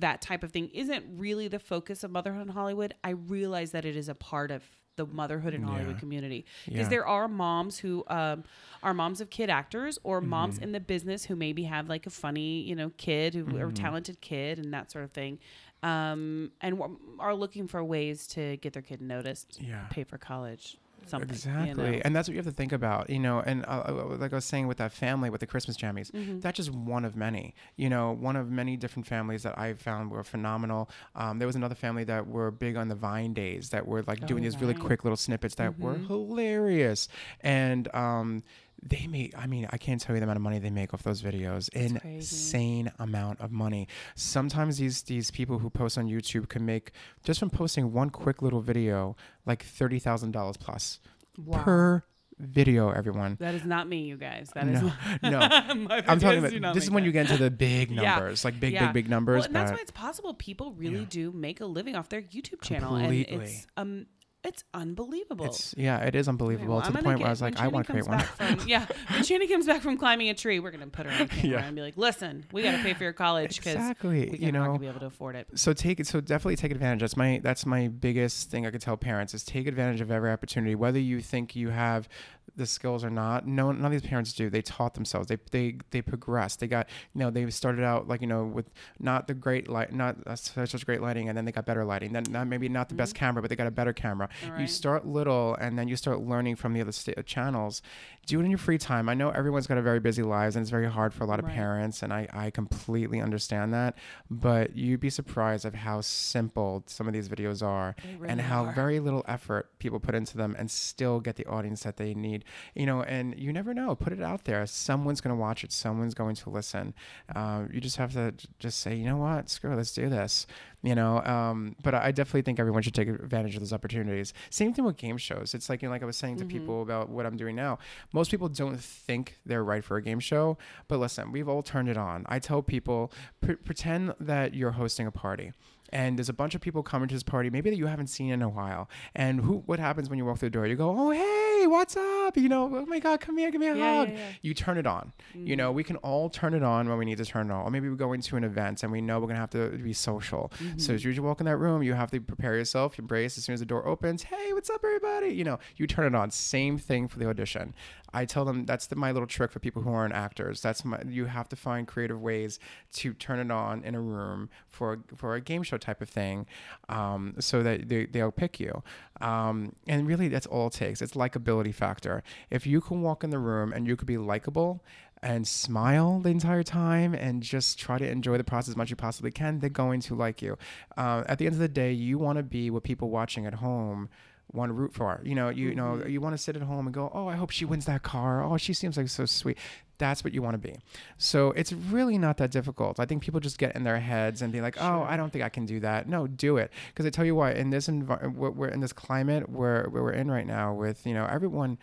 that 0.00 0.20
type 0.20 0.42
of 0.44 0.52
thing 0.52 0.68
isn't 0.74 1.04
really 1.16 1.48
the 1.48 1.58
focus 1.58 2.04
of 2.04 2.10
Motherhood 2.10 2.42
in 2.42 2.48
Hollywood, 2.48 2.94
I 3.02 3.10
realize 3.10 3.70
that 3.72 3.84
it 3.84 3.96
is 3.96 4.08
a 4.08 4.14
part 4.14 4.50
of 4.50 4.62
the 4.96 5.06
motherhood 5.06 5.54
in 5.54 5.62
Hollywood 5.62 5.94
Yeah. 5.94 6.00
community 6.00 6.44
because 6.64 6.80
Yeah. 6.86 6.88
there 6.88 7.06
are 7.06 7.28
moms 7.28 7.78
who 7.78 8.02
um, 8.08 8.42
are 8.82 8.92
moms 8.92 9.20
of 9.20 9.30
kid 9.30 9.48
actors 9.48 9.96
or 10.02 10.20
Mm-hmm. 10.20 10.30
moms 10.30 10.58
in 10.58 10.72
the 10.72 10.80
business 10.80 11.24
who 11.26 11.36
maybe 11.36 11.62
have 11.64 11.88
like 11.88 12.04
a 12.06 12.10
funny 12.10 12.62
you 12.62 12.74
know 12.74 12.90
kid 12.96 13.34
who 13.34 13.44
Mm-hmm. 13.44 13.58
or 13.62 13.70
talented 13.70 14.20
kid 14.20 14.58
and 14.58 14.74
that 14.74 14.90
sort 14.90 15.04
of 15.04 15.12
thing 15.12 15.38
um, 15.84 16.50
and 16.60 16.78
w- 16.78 16.98
are 17.20 17.34
looking 17.34 17.68
for 17.68 17.82
ways 17.84 18.26
to 18.28 18.56
get 18.56 18.72
their 18.72 18.82
kid 18.82 19.00
noticed 19.00 19.60
Yeah. 19.62 19.86
pay 19.90 20.02
for 20.02 20.18
college 20.18 20.76
something 21.10 21.30
Exactly, 21.30 21.86
you 21.86 21.90
know? 21.96 22.02
and 22.04 22.14
that's 22.16 22.28
what 22.28 22.32
you 22.34 22.38
have 22.38 22.46
to 22.46 22.52
think 22.52 22.72
about, 22.72 23.08
you 23.10 23.18
know. 23.18 23.40
And 23.40 23.64
uh, 23.66 23.82
uh, 23.88 24.16
like 24.18 24.32
I 24.32 24.36
was 24.36 24.44
saying 24.44 24.66
with 24.66 24.78
that 24.78 24.92
family 24.92 25.30
with 25.30 25.40
the 25.40 25.46
Christmas 25.46 25.76
jammies, 25.76 26.10
Mm-hmm. 26.12 26.40
that's 26.40 26.56
just 26.56 26.70
one 26.72 27.04
of 27.04 27.16
many. 27.16 27.54
You 27.76 27.88
know, 27.88 28.12
one 28.12 28.36
of 28.36 28.50
many 28.50 28.76
different 28.76 29.06
families 29.06 29.42
that 29.44 29.58
I 29.58 29.74
found 29.74 30.10
were 30.10 30.24
phenomenal. 30.24 30.90
Um, 31.14 31.38
there 31.38 31.46
was 31.46 31.56
another 31.56 31.74
family 31.74 32.04
that 32.04 32.26
were 32.26 32.50
big 32.50 32.76
on 32.76 32.88
the 32.88 32.94
Vine 32.94 33.32
days 33.34 33.70
that 33.70 33.86
were 33.86 34.02
like 34.02 34.26
doing 34.26 34.42
Oh, 34.42 34.44
these 34.44 34.60
really 34.60 34.74
quick 34.74 35.04
little 35.04 35.16
snippets 35.16 35.54
that 35.56 35.78
were 35.78 35.98
hilarious, 35.98 37.08
and 37.40 37.92
um, 37.94 38.42
they 38.82 39.06
make. 39.06 39.36
I 39.36 39.46
mean, 39.46 39.66
I 39.70 39.76
can't 39.76 40.00
tell 40.00 40.14
you 40.14 40.20
the 40.20 40.24
amount 40.24 40.36
of 40.36 40.42
money 40.42 40.58
they 40.58 40.70
make 40.70 40.94
off 40.94 41.02
those 41.02 41.20
videos. 41.22 41.70
crazy. 41.72 42.00
Insane 42.16 42.92
amount 42.98 43.40
of 43.40 43.50
money. 43.50 43.88
Sometimes 44.14 44.78
these 44.78 45.02
these 45.02 45.30
people 45.30 45.58
who 45.58 45.68
post 45.70 45.98
on 45.98 46.06
YouTube 46.06 46.48
can 46.48 46.64
make 46.64 46.92
just 47.24 47.40
from 47.40 47.50
posting 47.50 47.92
one 47.92 48.10
quick 48.10 48.40
little 48.42 48.60
video 48.60 49.16
like 49.46 49.62
thirty 49.64 49.98
thousand 49.98 50.30
dollars 50.32 50.56
plus 50.56 51.00
Wow. 51.36 51.62
per 51.62 52.04
video. 52.38 52.90
Everyone. 52.90 53.36
that 53.40 53.54
is 53.54 53.64
not 53.64 53.88
me 53.88 54.02
you 54.02 54.16
guys 54.16 54.50
That 54.54 54.68
is 54.68 54.80
no, 54.80 54.92
no. 55.24 55.38
my 55.74 56.04
I'm 56.06 56.20
talking 56.20 56.38
about 56.38 56.72
this 56.74 56.84
is 56.84 56.90
when 56.90 57.02
that. 57.02 57.06
you 57.06 57.12
get 57.12 57.28
into 57.30 57.42
the 57.42 57.50
big 57.50 57.90
Yeah. 57.92 58.14
numbers, 58.14 58.44
like 58.44 58.60
big, 58.60 58.74
Yeah. 58.74 58.86
big, 58.86 59.04
big 59.04 59.10
numbers. 59.10 59.38
Well, 59.40 59.46
and 59.46 59.54
that's 59.56 59.72
why 59.72 59.78
it's 59.80 59.90
possible 59.90 60.34
people 60.34 60.72
really 60.74 61.00
Yeah. 61.00 61.06
do 61.08 61.32
make 61.32 61.60
a 61.60 61.66
living 61.66 61.96
off 61.96 62.08
their 62.08 62.22
YouTube 62.22 62.60
channel, 62.62 62.94
and 62.94 63.06
Completely. 63.06 63.44
it's 63.44 63.66
um, 63.76 64.06
it's 64.44 64.62
unbelievable. 64.72 65.44
it's 65.46 65.74
yeah, 65.76 65.98
it 65.98 66.14
is 66.14 66.28
Okay, 66.28 66.32
unbelievable 66.32 66.74
well, 66.76 66.82
to 66.84 66.92
the 66.92 67.02
point 67.02 67.18
where 67.18 67.26
I 67.26 67.30
was 67.30 67.42
like, 67.42 67.58
I 67.58 67.68
want 67.68 67.86
to 67.86 67.92
create 67.92 68.06
one. 68.06 68.20
From, 68.20 68.60
yeah, 68.68 68.86
when 69.10 69.24
Shannon 69.24 69.48
comes 69.48 69.66
back 69.66 69.82
from 69.82 69.96
climbing 69.98 70.28
a 70.28 70.34
tree, 70.34 70.60
we're 70.60 70.70
gonna 70.70 70.86
put 70.86 71.06
her 71.06 71.12
on 71.22 71.28
camera 71.28 71.58
Yeah. 71.60 71.64
and 71.66 71.74
be 71.74 71.82
like, 71.82 71.96
"Listen, 71.96 72.46
we 72.52 72.62
got 72.62 72.72
to 72.72 72.78
pay 72.82 72.94
for 72.94 73.02
your 73.02 73.12
college 73.12 73.56
because 73.56 73.74
Exactly, 73.74 74.30
we 74.30 74.38
you 74.38 74.52
not 74.52 74.60
know. 74.60 74.66
gonna 74.66 74.78
be 74.78 74.86
able 74.86 75.00
to 75.00 75.06
afford 75.06 75.34
it." 75.36 75.48
so 75.54 75.72
take 75.72 75.98
it 76.00 76.06
so 76.06 76.20
definitely 76.20 76.56
take 76.56 76.70
advantage 76.70 77.00
that's 77.00 77.16
my 77.16 77.40
that's 77.42 77.66
my 77.66 77.88
biggest 77.88 78.50
thing 78.50 78.66
i 78.66 78.70
could 78.70 78.80
tell 78.80 78.96
parents 78.96 79.34
is 79.34 79.42
take 79.44 79.66
advantage 79.66 80.00
of 80.00 80.10
every 80.10 80.30
opportunity 80.30 80.74
whether 80.74 80.98
you 81.00 81.20
think 81.20 81.56
you 81.56 81.70
have 81.70 82.08
the 82.56 82.66
skills 82.66 83.04
or 83.04 83.10
not 83.10 83.46
no 83.46 83.72
none 83.72 83.84
of 83.84 83.92
these 83.92 84.02
parents 84.08 84.32
do. 84.32 84.50
They 84.50 84.62
taught 84.62 84.94
themselves. 84.94 85.28
They 85.28 85.38
they 85.50 85.78
they 85.90 86.02
progressed. 86.02 86.60
They 86.60 86.66
got 86.66 86.88
you 87.14 87.20
know 87.20 87.30
they 87.30 87.48
started 87.50 87.84
out 87.84 88.08
like 88.08 88.20
you 88.20 88.26
know 88.26 88.44
with 88.44 88.70
not 88.98 89.26
the 89.26 89.34
great 89.34 89.68
light 89.68 89.92
not 89.92 90.16
uh, 90.26 90.36
such 90.36 90.70
such 90.70 90.86
great 90.86 91.00
lighting 91.00 91.28
and 91.28 91.36
then 91.36 91.44
they 91.44 91.52
got 91.52 91.66
better 91.66 91.84
lighting. 91.84 92.12
Then 92.12 92.24
not 92.30 92.46
maybe 92.46 92.68
not 92.68 92.88
the 92.88 92.94
best 92.94 93.14
camera 93.14 93.42
but 93.42 93.48
they 93.50 93.56
got 93.56 93.66
a 93.66 93.70
better 93.72 93.92
camera. 93.92 94.28
All 94.44 94.60
you 94.60 94.66
start 94.66 95.06
little 95.06 95.54
and 95.56 95.78
then 95.78 95.88
you 95.88 95.96
start 95.96 96.20
learning 96.20 96.56
from 96.56 96.72
the 96.72 96.80
other 96.80 96.92
sta- 96.92 97.22
channels 97.22 97.82
do 98.28 98.38
it 98.40 98.44
in 98.44 98.50
your 98.50 98.58
free 98.58 98.78
time. 98.78 99.08
I 99.08 99.14
know 99.14 99.30
everyone's 99.30 99.66
got 99.66 99.78
a 99.78 99.82
very 99.82 99.98
busy 100.00 100.22
lives 100.22 100.54
and 100.54 100.62
it's 100.62 100.70
very 100.70 100.88
hard 100.88 101.12
for 101.12 101.24
a 101.24 101.26
lot 101.26 101.38
of 101.40 101.46
Right. 101.46 101.54
parents 101.54 102.02
and 102.02 102.12
I, 102.12 102.28
I 102.32 102.50
completely 102.50 103.20
understand 103.20 103.72
that 103.74 103.96
but 104.30 104.76
you'd 104.76 105.00
be 105.00 105.10
surprised 105.10 105.64
of 105.64 105.74
how 105.74 106.00
simple 106.02 106.84
some 106.86 107.06
of 107.08 107.12
these 107.14 107.28
videos 107.28 107.62
are 107.66 107.96
They 108.20 108.28
and 108.28 108.40
how 108.40 108.66
are. 108.66 108.72
very 108.74 109.00
little 109.00 109.24
effort 109.26 109.70
people 109.78 109.98
put 109.98 110.14
into 110.14 110.36
them 110.36 110.54
and 110.58 110.70
still 110.70 111.20
get 111.20 111.36
the 111.36 111.46
audience 111.46 111.82
that 111.84 111.96
they 111.96 112.14
need. 112.14 112.44
You 112.74 112.86
know 112.86 113.02
and 113.02 113.38
you 113.38 113.52
never 113.52 113.72
know. 113.74 113.94
Put 113.96 114.12
it 114.12 114.22
out 114.22 114.44
there. 114.44 114.64
Someone's 114.66 115.20
going 115.20 115.34
to 115.34 115.40
watch 115.40 115.64
it. 115.64 115.72
Someone's 115.72 116.14
going 116.14 116.36
to 116.36 116.50
listen. 116.50 116.94
Uh, 117.34 117.64
you 117.72 117.80
just 117.80 117.96
have 117.96 118.12
to 118.12 118.32
j- 118.32 118.48
just 118.58 118.80
say 118.80 118.94
you 118.94 119.04
know 119.06 119.16
what? 119.16 119.48
Screw 119.48 119.72
it, 119.72 119.76
let's 119.76 119.92
do 119.92 120.08
this 120.08 120.46
you 120.82 120.94
know 120.94 121.22
um, 121.24 121.76
but 121.82 121.94
I 121.94 122.12
definitely 122.12 122.42
think 122.42 122.60
everyone 122.60 122.82
should 122.82 122.94
take 122.94 123.08
advantage 123.08 123.54
of 123.54 123.60
those 123.60 123.72
opportunities. 123.72 124.32
Same 124.50 124.72
thing 124.72 124.84
with 124.84 124.96
game 124.96 125.16
shows. 125.16 125.54
It's 125.54 125.68
like 125.68 125.82
you 125.82 125.88
know, 125.88 125.92
like 125.92 126.02
i 126.02 126.06
was 126.06 126.16
saying 126.16 126.36
to 126.36 126.44
people 126.44 126.82
about 126.82 127.08
what 127.08 127.26
i'm 127.26 127.36
doing 127.36 127.56
now 127.56 127.78
most 128.12 128.30
people 128.30 128.48
don't 128.48 128.80
think 128.80 129.38
they're 129.44 129.64
right 129.64 129.84
for 129.84 129.96
a 129.96 130.02
game 130.02 130.20
show 130.20 130.56
but 130.86 130.98
listen 130.98 131.32
we've 131.32 131.48
all 131.48 131.62
turned 131.62 131.88
it 131.88 131.96
on. 131.96 132.24
I 132.28 132.38
tell 132.38 132.62
people 132.62 133.12
pre- 133.40 133.56
pretend 133.56 134.14
that 134.20 134.54
you're 134.54 134.72
hosting 134.72 135.06
a 135.06 135.10
party 135.10 135.52
and 135.90 136.18
there's 136.18 136.28
a 136.28 136.34
bunch 136.34 136.54
of 136.54 136.60
people 136.60 136.82
coming 136.82 137.08
to 137.08 137.14
this 137.14 137.22
party 137.22 137.50
maybe 137.50 137.70
that 137.70 137.76
you 137.76 137.86
haven't 137.86 138.08
seen 138.08 138.30
in 138.30 138.42
a 138.42 138.48
while. 138.48 138.88
And 139.14 139.40
who 139.40 139.62
what 139.66 139.78
happens 139.78 140.08
when 140.08 140.18
you 140.18 140.24
walk 140.24 140.38
through 140.38 140.50
the 140.50 140.54
door? 140.54 140.66
You 140.66 140.76
go 140.76 140.94
oh 140.96 141.10
hey 141.10 141.66
what's 141.66 141.96
up? 141.96 142.36
You 142.36 142.48
know 142.48 142.64
oh 142.64 142.86
my 142.86 142.98
god 142.98 143.20
come 143.20 143.36
here 143.38 143.50
give 143.50 143.60
me 143.60 143.68
a 143.68 143.76
Yeah, 143.76 143.96
hug. 143.96 144.08
yeah, 144.08 144.14
yeah. 144.14 144.24
you 144.42 144.54
turn 144.54 144.78
it 144.78 144.86
on. 144.86 145.12
You 145.34 145.56
know 145.56 145.68
mm-hmm. 145.68 145.76
we 145.76 145.84
can 145.84 145.96
all 145.96 146.28
turn 146.30 146.54
it 146.54 146.62
on 146.62 146.88
when 146.88 146.98
we 146.98 147.04
need 147.04 147.18
to 147.18 147.24
turn 147.24 147.50
it 147.50 147.52
on. 147.52 147.64
Or 147.64 147.70
maybe 147.70 147.88
we 147.88 147.96
go 147.96 148.12
into 148.12 148.36
an 148.36 148.44
event 148.44 148.82
and 148.82 148.92
we 148.92 149.00
know 149.00 149.18
we're 149.18 149.26
going 149.26 149.36
to 149.36 149.40
have 149.40 149.50
to 149.50 149.70
be 149.78 149.92
social. 149.92 150.52
So 150.52 150.64
mm-hmm. 150.64 150.94
as 150.94 151.04
you 151.04 151.22
walk 151.22 151.40
in 151.40 151.46
that 151.46 151.56
room 151.56 151.82
you 151.82 151.94
have 151.94 152.10
to 152.10 152.20
prepare 152.20 152.56
yourself 152.56 152.98
embrace. 152.98 153.38
As 153.38 153.44
soon 153.44 153.54
as 153.54 153.60
the 153.60 153.66
door 153.66 153.86
opens 153.86 154.24
hey 154.24 154.52
what's 154.52 154.70
up 154.70 154.82
everybody? 154.84 155.34
You 155.34 155.44
know 155.44 155.58
you 155.76 155.86
turn 155.86 156.06
it 156.06 156.14
on. 156.14 156.30
Same 156.30 156.78
thing 156.78 157.08
for 157.08 157.18
the 157.18 157.28
audition. 157.28 157.74
I 158.12 158.24
tell 158.24 158.44
them 158.44 158.64
that's 158.64 158.86
the, 158.86 158.96
my 158.96 159.12
little 159.12 159.26
trick 159.26 159.50
for 159.50 159.58
people 159.58 159.82
who 159.82 159.92
aren't 159.92 160.14
actors. 160.14 160.62
That's 160.62 160.84
my 160.84 161.00
you 161.06 161.26
have 161.26 161.48
to 161.50 161.56
find 161.56 161.86
creative 161.86 162.20
ways 162.20 162.58
to 162.94 163.12
turn 163.14 163.38
it 163.38 163.50
on 163.50 163.84
in 163.84 163.94
a 163.94 164.00
room 164.00 164.48
for 164.68 165.00
for 165.14 165.34
a 165.34 165.40
game 165.40 165.62
show 165.62 165.77
type 165.80 166.00
of 166.00 166.08
thing, 166.08 166.46
um, 166.88 167.34
so 167.38 167.62
that 167.62 167.88
they, 167.88 168.06
they'll 168.06 168.32
pick 168.32 168.60
you. 168.60 168.82
Um, 169.20 169.74
and 169.86 170.06
really, 170.06 170.28
that's 170.28 170.46
all 170.46 170.68
it 170.68 170.74
takes. 170.74 171.02
It's 171.02 171.12
likability 171.12 171.74
factor. 171.74 172.22
If 172.50 172.66
you 172.66 172.80
can 172.80 173.02
walk 173.02 173.24
in 173.24 173.30
the 173.30 173.38
room 173.38 173.72
and 173.72 173.86
you 173.86 173.96
could 173.96 174.06
be 174.06 174.18
likable 174.18 174.82
and 175.22 175.46
smile 175.46 176.20
the 176.20 176.28
entire 176.28 176.62
time 176.62 177.14
and 177.14 177.42
just 177.42 177.78
try 177.78 177.98
to 177.98 178.08
enjoy 178.08 178.38
the 178.38 178.44
process 178.44 178.70
as 178.70 178.76
much 178.76 178.86
as 178.86 178.90
you 178.90 178.96
possibly 178.96 179.30
can, 179.30 179.58
they're 179.58 179.70
going 179.70 180.00
to 180.02 180.14
like 180.14 180.40
you. 180.42 180.56
Uh, 180.96 181.24
at 181.26 181.38
the 181.38 181.46
end 181.46 181.54
of 181.54 181.60
the 181.60 181.68
day, 181.68 181.92
you 181.92 182.18
want 182.18 182.36
to 182.36 182.42
be 182.42 182.70
what 182.70 182.82
people 182.82 183.10
watching 183.10 183.46
at 183.46 183.54
home 183.54 184.08
want 184.52 184.70
to 184.70 184.74
root 184.74 184.94
for. 184.94 185.20
You 185.24 185.34
know, 185.34 185.48
you 185.48 185.74
know, 185.74 186.04
you 186.06 186.20
want 186.20 186.34
to 186.34 186.42
sit 186.42 186.56
at 186.56 186.62
home 186.62 186.86
and 186.86 186.94
go, 186.94 187.10
"Oh, 187.12 187.26
I 187.28 187.36
hope 187.36 187.50
she 187.50 187.64
wins 187.64 187.84
that 187.86 188.02
car. 188.02 188.42
Oh, 188.42 188.56
she 188.56 188.72
seems 188.72 188.96
like 188.96 189.08
so 189.08 189.26
sweet." 189.26 189.58
That's 189.98 190.24
what 190.24 190.32
you 190.32 190.42
want 190.42 190.54
to 190.54 190.68
be. 190.68 190.76
So 191.18 191.50
it's 191.52 191.72
really 191.72 192.18
not 192.18 192.36
that 192.38 192.50
difficult. 192.50 193.00
I 193.00 193.06
think 193.06 193.22
people 193.22 193.40
just 193.40 193.58
get 193.58 193.74
in 193.74 193.84
their 193.84 193.98
heads 193.98 194.42
and 194.42 194.52
be 194.52 194.60
like, 194.60 194.76
"Oh, 194.80 195.02
I 195.02 195.16
don't 195.16 195.32
think 195.32 195.44
I 195.44 195.48
can 195.48 195.66
do 195.66 195.80
that." 195.80 196.08
No, 196.08 196.26
do 196.26 196.56
it. 196.56 196.72
Because 196.88 197.06
I 197.06 197.10
tell 197.10 197.24
you 197.24 197.34
what, 197.34 197.56
in 197.56 197.70
this 197.70 197.88
envi- 197.88 198.34
we're 198.34 198.68
in 198.68 198.80
this 198.80 198.92
climate 198.92 199.48
where, 199.48 199.88
where 199.90 200.02
we're 200.02 200.12
in 200.12 200.30
right 200.30 200.46
now, 200.46 200.72
with 200.72 201.06
you 201.06 201.14
know 201.14 201.26
everyone, 201.26 201.78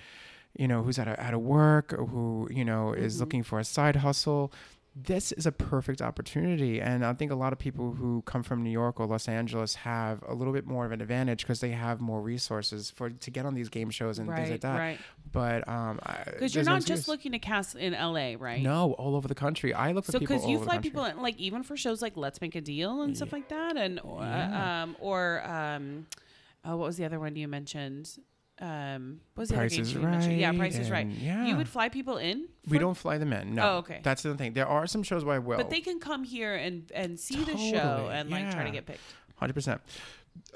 you 0.58 0.68
know, 0.68 0.82
who's 0.84 0.98
out 0.98 1.08
of, 1.08 1.20
out 1.20 1.34
of 1.34 1.42
work, 1.42 1.94
or 1.94 2.06
who 2.06 2.48
you 2.52 2.66
know 2.66 2.94
is 2.94 3.14
mm-hmm. 3.16 3.20
looking 3.22 3.44
for 3.44 3.60
a 3.60 3.66
side 3.66 3.98
hustle 3.98 4.52
this 4.96 5.34
is 5.34 5.46
a 5.46 5.52
perfect 5.52 6.02
opportunity. 6.02 6.80
And 6.80 7.06
I 7.06 7.14
think 7.14 7.30
a 7.32 7.36
lot 7.36 7.52
of 7.52 7.60
people 7.60 7.92
who 7.92 8.22
come 8.22 8.44
from 8.44 8.64
New 8.64 8.70
York 8.70 8.98
or 9.00 9.06
Los 9.06 9.28
Angeles 9.28 9.76
have 9.76 10.24
a 10.26 10.34
little 10.34 10.54
bit 10.54 10.66
more 10.66 10.86
of 10.86 10.94
an 10.94 11.02
advantage 11.02 11.42
because 11.42 11.60
they 11.60 11.72
have 11.72 12.00
more 12.00 12.22
resources 12.22 12.92
for 12.92 13.10
to 13.10 13.32
get 13.32 13.46
on 13.46 13.56
these 13.56 13.68
game 13.68 13.90
shows 13.90 14.20
and 14.20 14.34
things 14.34 14.50
like 14.50 14.62
that. 14.62 14.80
right. 14.80 15.00
But 15.34 15.68
um, 15.68 16.00
Because 16.26 16.56
you're 16.56 16.64
not 16.64 16.86
just 16.86 17.10
looking 17.10 17.34
to 17.34 17.40
cast 17.40 17.76
in 17.76 17.92
LA, 17.92 18.36
right? 18.40 18.62
No, 18.62 18.94
all 18.94 19.18
over 19.18 19.28
the 19.28 19.36
country. 19.36 19.74
I 19.74 19.92
look 19.92 20.06
for 20.06 20.14
So, 20.14 20.20
people 20.20 20.36
because 20.38 20.46
all 20.46 20.52
you 20.52 20.60
fly 20.60 20.78
people 20.78 21.04
in, 21.04 21.22
like 21.22 21.38
even 21.40 21.64
for 21.64 21.76
shows 21.76 22.02
like 22.02 22.16
Let's 22.16 22.40
Make 22.40 22.56
a 22.56 22.62
Deal 22.62 23.02
and 23.02 23.18
stuff 23.18 23.34
like 23.34 23.50
that, 23.50 23.76
and 23.76 24.00
uh, 24.00 24.20
um, 24.22 24.96
or 25.02 25.46
um, 25.46 26.08
oh, 26.64 26.78
what 26.78 26.86
was 26.88 26.96
the 26.96 27.04
other 27.04 27.20
one 27.20 27.36
you 27.36 27.50
mentioned? 27.50 28.18
Um, 28.60 29.20
what 29.34 29.42
was 29.42 29.50
the 29.50 29.56
Price 29.56 29.74
other 29.74 29.76
game 29.76 29.82
is 29.84 29.94
you 29.94 30.00
mentioned? 30.00 30.38
Yeah, 30.40 30.50
Right 30.50 30.58
Price 30.58 30.78
is 30.78 30.90
Right. 30.90 31.06
and- 31.06 31.14
yeah. 31.18 31.46
You 31.46 31.58
would 31.58 31.68
fly 31.68 31.90
people 31.90 32.18
in. 32.18 32.48
we 32.68 32.78
for- 32.78 32.82
don't 32.82 32.96
fly 32.98 33.18
them 33.18 33.34
in. 33.34 33.54
No. 33.56 33.64
Oh, 33.74 33.78
okay. 33.80 34.00
That's 34.02 34.24
the 34.24 34.34
thing. 34.36 34.54
There 34.54 34.68
are 34.68 34.88
some 34.88 35.04
shows 35.04 35.26
where 35.26 35.36
I 35.36 35.40
will. 35.40 35.58
But 35.58 35.70
they 35.70 35.82
can 35.82 36.00
come 36.00 36.24
here 36.24 36.56
and 36.56 36.90
and 36.96 37.20
see 37.20 37.44
the 37.44 37.58
show 37.58 37.80
Totally, 37.80 38.14
and 38.14 38.30
like 38.30 38.50
try 38.52 38.62
to 38.62 38.68
yeah. 38.70 38.74
get 38.76 38.86
picked. 38.86 39.02
Hundred 39.36 39.54
percent. 39.54 39.82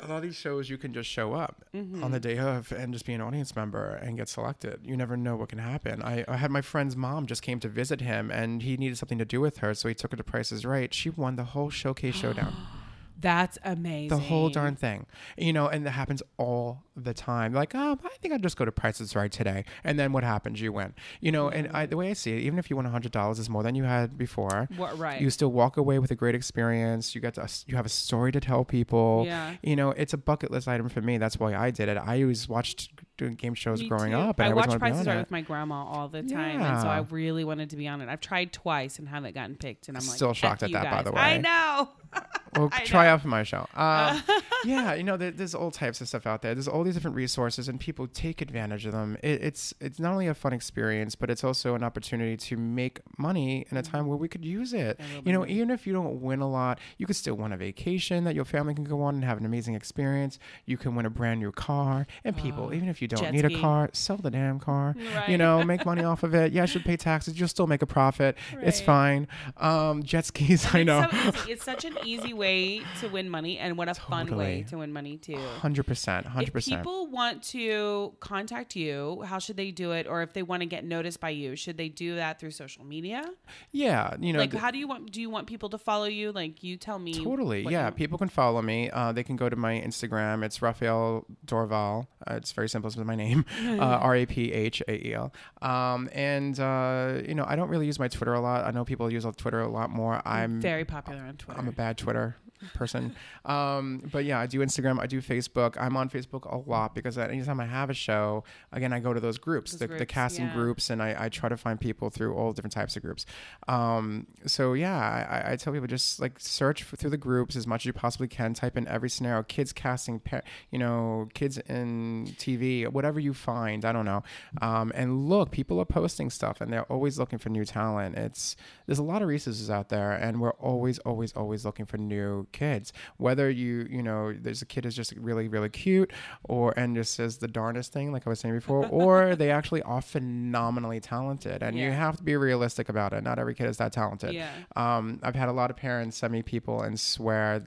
A 0.01 0.07
lot 0.07 0.17
of 0.17 0.23
these 0.23 0.35
shows, 0.35 0.69
you 0.69 0.77
can 0.77 0.93
just 0.93 1.09
show 1.09 1.33
up 1.33 1.63
Mm-hmm. 1.73 2.03
on 2.03 2.11
the 2.11 2.19
day 2.19 2.37
of 2.37 2.71
and 2.73 2.91
just 2.93 3.05
be 3.05 3.13
an 3.13 3.21
audience 3.21 3.55
member 3.55 3.95
and 4.01 4.17
get 4.17 4.27
selected. 4.27 4.79
You 4.83 4.97
never 4.97 5.15
know 5.15 5.37
what 5.37 5.47
can 5.49 5.59
happen. 5.59 6.01
I, 6.01 6.25
I 6.27 6.35
had 6.37 6.51
my 6.51 6.61
friend's 6.61 6.97
mom 6.97 7.27
just 7.27 7.41
came 7.41 7.59
to 7.61 7.69
visit 7.69 8.01
him, 8.01 8.29
and 8.31 8.61
he 8.61 8.75
needed 8.77 8.97
something 8.97 9.17
to 9.19 9.25
do 9.25 9.39
with 9.39 9.57
her, 9.59 9.73
so 9.73 9.87
he 9.87 9.95
took 9.95 10.11
her 10.11 10.17
to 10.17 10.23
Prices 10.23 10.65
Right. 10.65 10.93
She 10.93 11.09
won 11.09 11.35
the 11.37 11.45
whole 11.45 11.69
showcase 11.69 12.15
showdown, 12.15 12.53
That's 13.19 13.57
amazing. 13.63 14.09
the 14.09 14.17
whole 14.17 14.49
darn 14.49 14.75
thing. 14.75 15.05
You 15.37 15.53
know, 15.53 15.67
and 15.67 15.85
that 15.85 15.91
happens 15.91 16.23
all 16.37 16.83
the 16.95 17.13
time. 17.13 17.53
Like, 17.53 17.73
oh, 17.75 17.97
I 18.03 18.09
think 18.21 18.33
I'll 18.33 18.39
just 18.39 18.57
go 18.57 18.65
to 18.65 18.71
Prices 18.71 19.15
Right 19.15 19.31
today, 19.31 19.65
and 19.83 19.99
then 19.99 20.11
what 20.11 20.23
happens? 20.23 20.61
You 20.61 20.73
win. 20.73 20.93
You 21.19 21.31
know, 21.31 21.49
and 21.49 21.69
I, 21.69 21.85
the 21.85 21.97
way 21.97 22.09
I 22.09 22.13
see 22.13 22.33
it, 22.33 22.41
even 22.41 22.59
if 22.59 22.69
you 22.69 22.79
hundred 22.79 23.11
dollars, 23.11 23.39
is 23.39 23.49
more 23.49 23.63
than 23.63 23.75
you 23.75 23.83
had 23.83 24.17
before. 24.17 24.67
Wha- 24.77 24.93
right. 24.95 25.21
You 25.21 25.29
still 25.29 25.51
walk 25.51 25.77
away 25.77 25.99
with 25.99 26.11
a 26.11 26.15
great 26.15 26.35
experience. 26.35 27.13
You 27.13 27.21
get 27.21 27.35
to, 27.35 27.47
you 27.67 27.75
have 27.75 27.85
a 27.85 27.89
story 27.89 28.31
to 28.31 28.39
tell 28.39 28.63
people. 28.63 29.23
Yeah. 29.25 29.55
You 29.61 29.75
know, 29.75 29.91
it's 29.91 30.13
a 30.13 30.17
bucket 30.17 30.51
list 30.51 30.67
item 30.67 30.89
for 30.89 31.01
me. 31.01 31.17
That's 31.17 31.39
why 31.39 31.55
I 31.55 31.71
did 31.71 31.89
it. 31.89 31.97
I 31.97 32.21
always 32.21 32.47
watched 32.47 32.91
doing 33.19 33.35
game 33.35 33.53
shows 33.53 33.81
Me 33.81 33.87
growing 33.89 34.11
too. 34.11 34.17
up, 34.17 34.39
and 34.39 34.45
I, 34.45 34.49
I 34.49 34.51
always 34.51 34.67
watch 34.67 34.69
wanted 34.69 34.79
to 34.79 34.85
be 34.85 34.89
Prices 34.91 35.07
on 35.07 35.13
Right 35.13 35.21
with 35.21 35.31
my 35.31 35.41
grandma 35.41 35.83
all 35.85 36.07
the 36.07 36.23
time, 36.23 36.61
and 36.61 36.81
so 36.81 36.87
I 36.87 36.99
really 37.11 37.43
wanted 37.43 37.69
to 37.69 37.75
be 37.75 37.87
on 37.87 38.01
it. 38.01 38.09
I've 38.09 38.21
tried 38.21 38.51
twice 38.51 38.97
and 38.97 39.07
haven't 39.07 39.35
gotten 39.35 39.55
picked, 39.55 39.87
and 39.87 39.97
I'm 39.97 40.05
like, 40.05 40.15
Still 40.15 40.33
shocked 40.33 40.63
at 40.63 40.71
that, 40.71 40.89
by 40.89 41.03
the 41.03 41.11
way, 41.11 41.21
I 41.21 41.37
know. 41.37 41.89
Well, 42.55 42.69
I 42.71 42.83
try 42.83 43.03
know. 43.05 43.11
out 43.11 43.21
for 43.21 43.27
my 43.27 43.43
show. 43.43 43.67
Um, 43.79 44.23
yeah, 44.65 44.95
you 44.95 45.03
know, 45.03 45.15
there, 45.15 45.31
there's 45.31 45.53
all 45.53 45.71
types 45.71 46.01
of 46.01 46.07
stuff 46.07 46.25
out 46.25 46.41
there. 46.41 46.53
There's 46.55 46.67
all 46.67 46.83
these 46.83 46.95
different 46.95 47.15
resources, 47.15 47.69
and 47.69 47.79
people 47.79 48.07
take 48.07 48.41
advantage 48.41 48.85
of 48.87 48.91
them. 48.91 49.15
It, 49.21 49.43
it's 49.43 49.73
it's 49.79 49.99
not 49.99 50.11
only 50.13 50.27
a 50.27 50.33
fun 50.33 50.51
experience, 50.51 51.15
but 51.15 51.29
it's 51.29 51.43
also 51.43 51.75
an 51.75 51.83
opportunity 51.83 52.35
to 52.35 52.57
make 52.57 52.99
money 53.17 53.65
in 53.69 53.77
a 53.77 53.83
time 53.83 54.07
where 54.07 54.17
we 54.17 54.27
could 54.27 54.43
use 54.43 54.73
it. 54.73 54.99
You 55.23 55.31
know, 55.31 55.45
even 55.45 55.69
if 55.69 55.85
you 55.85 55.93
don't 55.93 56.21
win 56.21 56.41
a 56.41 56.49
lot, 56.49 56.79
you 56.97 57.05
could 57.05 57.15
still 57.15 57.35
win 57.35 57.53
a 57.53 57.57
vacation 57.57 58.23
that 58.23 58.33
your 58.35 58.45
family 58.45 58.73
can 58.73 58.83
go 58.83 59.01
on 59.03 59.15
and 59.15 59.23
have 59.23 59.37
an 59.37 59.45
amazing 59.45 59.75
experience. 59.75 60.39
You 60.65 60.77
can 60.77 60.95
win 60.95 61.05
a 61.05 61.09
brand 61.11 61.39
new 61.39 61.51
car, 61.51 62.07
and 62.23 62.35
people, 62.35 62.73
even 62.73 62.89
if 62.89 63.01
you 63.01 63.07
don't 63.09 63.21
jet 63.21 63.33
need 63.33 63.45
a 63.45 63.59
car, 63.59 63.89
sell 63.93 64.17
the 64.17 64.31
damn 64.31 64.59
car. 64.59 64.95
You 65.27 65.37
know, 65.37 65.63
make 65.73 65.85
money 65.85 66.03
off 66.03 66.23
of 66.23 66.33
it. 66.33 66.51
Yeah, 66.53 66.63
I 66.63 66.65
should 66.65 66.85
pay 66.85 66.97
taxes. 66.97 67.39
You'll 67.39 67.49
still 67.49 67.67
make 67.67 67.81
a 67.81 67.85
profit. 67.87 68.37
It's 68.61 68.79
fine. 68.81 69.27
Um, 69.57 70.03
jet 70.03 70.25
skis, 70.25 70.65
I 70.73 70.83
know. 70.83 71.07
It's, 71.11 71.11
so 71.11 71.29
easy. 71.41 71.51
it's 71.51 71.63
such 71.63 71.85
an 71.85 71.97
easy 72.05 72.33
way 72.33 72.81
to 73.01 73.07
win 73.09 73.29
money, 73.29 73.57
and 73.57 73.77
what 73.77 73.89
a 73.89 73.93
fun 73.93 74.35
way 74.37 74.65
to 74.69 74.77
win 74.77 74.93
money 74.93 75.17
too. 75.17 75.37
Hundred 75.59 75.85
percent, 75.85 76.25
hundred 76.25 76.47
If 76.47 76.53
percent. 76.53 76.81
people 76.81 77.07
want 77.07 77.43
to 77.43 78.13
contact 78.19 78.75
you, 78.75 79.23
how 79.25 79.39
should 79.39 79.57
they 79.57 79.71
do 79.71 79.91
it? 79.91 80.07
Or 80.07 80.21
if 80.21 80.33
they 80.33 80.43
want 80.43 80.61
to 80.61 80.65
get 80.65 80.85
noticed 80.85 81.19
by 81.19 81.29
you, 81.31 81.55
should 81.55 81.77
they 81.77 81.89
do 81.89 82.15
that 82.15 82.39
through 82.39 82.51
social 82.51 82.85
media? 82.85 83.23
Yeah, 83.71 84.15
you 84.19 84.33
know, 84.33 84.39
like, 84.39 84.51
th- 84.51 84.61
how 84.61 84.71
do 84.71 84.77
you 84.77 84.87
want? 84.87 85.11
Do 85.11 85.21
you 85.21 85.29
want 85.29 85.47
people 85.47 85.69
to 85.69 85.77
follow 85.77 86.05
you? 86.05 86.31
Like, 86.31 86.63
you 86.63 86.77
tell 86.77 86.99
me. 86.99 87.13
totally. 87.23 87.63
Yeah, 87.63 87.87
you- 87.87 87.91
people 87.93 88.17
can 88.17 88.29
follow 88.29 88.61
me. 88.61 88.89
Uh, 88.91 89.11
they 89.11 89.23
can 89.23 89.35
go 89.35 89.49
to 89.49 89.55
my 89.55 89.73
Instagram. 89.79 90.43
It's 90.43 90.61
Raphael 90.61 91.25
Dorval. 91.45 92.07
Uh, 92.29 92.35
it's 92.35 92.51
very 92.51 92.69
simple. 92.69 92.87
It's 92.87 92.97
my 93.05 93.15
name, 93.15 93.45
uh, 93.65 93.77
R 93.79 94.15
A 94.15 94.25
P 94.25 94.51
H 94.51 94.81
A 94.87 95.07
E 95.07 95.13
L. 95.13 95.33
Um, 95.61 96.09
and 96.13 96.59
uh, 96.59 97.21
you 97.27 97.35
know, 97.35 97.45
I 97.47 97.55
don't 97.55 97.69
really 97.69 97.85
use 97.85 97.99
my 97.99 98.07
Twitter 98.07 98.33
a 98.33 98.39
lot. 98.39 98.65
I 98.65 98.71
know 98.71 98.85
people 98.85 99.11
use 99.11 99.25
Twitter 99.37 99.61
a 99.61 99.69
lot 99.69 99.89
more. 99.89 100.21
I'm 100.25 100.61
very 100.61 100.85
popular 100.85 101.21
on 101.21 101.37
Twitter. 101.37 101.59
I'm 101.59 101.67
a 101.67 101.71
bad 101.71 101.97
Twitter 101.97 102.35
person. 102.73 103.15
um, 103.45 104.03
but 104.11 104.25
yeah, 104.25 104.39
I 104.39 104.45
do 104.47 104.59
Instagram. 104.59 104.99
I 104.99 105.07
do 105.07 105.21
Facebook. 105.21 105.75
I'm 105.79 105.95
on 105.97 106.09
Facebook 106.09 106.51
a 106.51 106.57
lot 106.69 106.95
because 106.95 107.17
anytime 107.17 107.59
I 107.59 107.65
have 107.65 107.89
a 107.89 107.93
show, 107.93 108.43
again, 108.71 108.93
I 108.93 108.99
go 108.99 109.13
to 109.13 109.19
those 109.19 109.37
groups, 109.37 109.71
Those 109.71 109.89
the, 109.89 109.97
the 109.97 110.05
casting 110.05 110.45
yeah. 110.45 110.53
groups, 110.53 110.89
and 110.89 111.01
I, 111.01 111.15
I 111.25 111.29
try 111.29 111.49
to 111.49 111.57
find 111.57 111.79
people 111.79 112.09
through 112.09 112.33
all 112.35 112.51
different 112.53 112.73
types 112.73 112.95
of 112.95 113.01
groups. 113.03 113.25
Um, 113.67 114.27
so 114.45 114.73
yeah, 114.73 114.97
I, 114.97 115.37
I- 115.37 115.51
I 115.51 115.55
tell 115.55 115.73
people 115.73 115.87
just 115.87 116.19
like 116.19 116.39
search 116.39 116.83
for, 116.83 116.95
through 116.95 117.09
the 117.09 117.17
groups 117.17 117.55
as 117.55 117.65
much 117.65 117.81
as 117.81 117.85
you 117.87 117.93
possibly 117.93 118.27
can. 118.27 118.53
Type 118.53 118.77
in 118.77 118.87
every 118.87 119.09
scenario, 119.09 119.41
kids 119.43 119.73
casting, 119.73 120.19
pa- 120.19 120.41
you 120.69 120.77
know, 120.77 121.27
kids 121.33 121.57
in 121.57 122.27
TV, 122.37 122.87
whatever 122.87 123.19
you 123.19 123.33
find. 123.33 123.83
I 123.85 123.91
don't 123.91 124.05
know. 124.05 124.21
Um, 124.61 124.91
and 124.95 125.27
look, 125.27 125.49
people 125.51 125.79
are 125.79 125.85
posting 125.85 126.29
stuff, 126.29 126.61
and 126.61 126.71
they're 126.71 126.83
always 126.91 127.17
looking 127.17 127.39
for 127.39 127.49
new 127.49 127.65
talent. 127.65 128.15
It's 128.15 128.55
there's 128.85 128.99
a 128.99 129.03
lot 129.03 129.21
of 129.21 129.27
resources 129.27 129.69
out 129.71 129.89
there, 129.89 130.11
and 130.11 130.39
we're 130.39 130.51
always, 130.53 130.99
always, 130.99 131.31
always 131.33 131.65
looking 131.65 131.85
for 131.85 131.97
new 131.97 132.45
kids. 132.51 132.93
Whether 133.17 133.49
you, 133.49 133.87
you 133.89 134.03
know, 134.03 134.33
there's 134.33 134.61
a 134.61 134.65
kid 134.65 134.83
who's 134.83 134.95
just 134.95 135.13
really, 135.13 135.47
really 135.47 135.69
cute, 135.69 136.11
or 136.43 136.73
and 136.77 136.95
just 136.95 137.13
says 137.13 137.37
the 137.37 137.47
darndest 137.47 137.91
thing, 137.93 138.11
like 138.11 138.25
I 138.27 138.29
was 138.29 138.39
saying 138.39 138.55
before, 138.55 138.85
or 138.91 139.35
they 139.35 139.51
actually 139.51 139.81
are 139.83 140.01
phenomenally 140.01 140.99
talented, 140.99 141.63
and 141.63 141.77
you 141.77 141.91
have 141.91 142.17
to 142.17 142.23
be 142.23 142.35
realistic 142.35 142.89
about 142.89 143.13
it. 143.13 143.23
Not 143.23 143.39
every 143.39 143.55
kid 143.55 143.67
is 143.67 143.77
that 143.77 143.91
talented. 143.93 144.33
Yeah. 144.33 144.49
Um, 144.75 145.19
I've 145.23 145.35
had 145.35 145.49
a 145.49 145.53
lot 145.53 145.69
of 145.69 145.77
parents 145.77 146.17
send 146.17 146.33
me 146.33 146.41
people 146.41 146.81
and 146.81 146.99
swear 146.99 147.63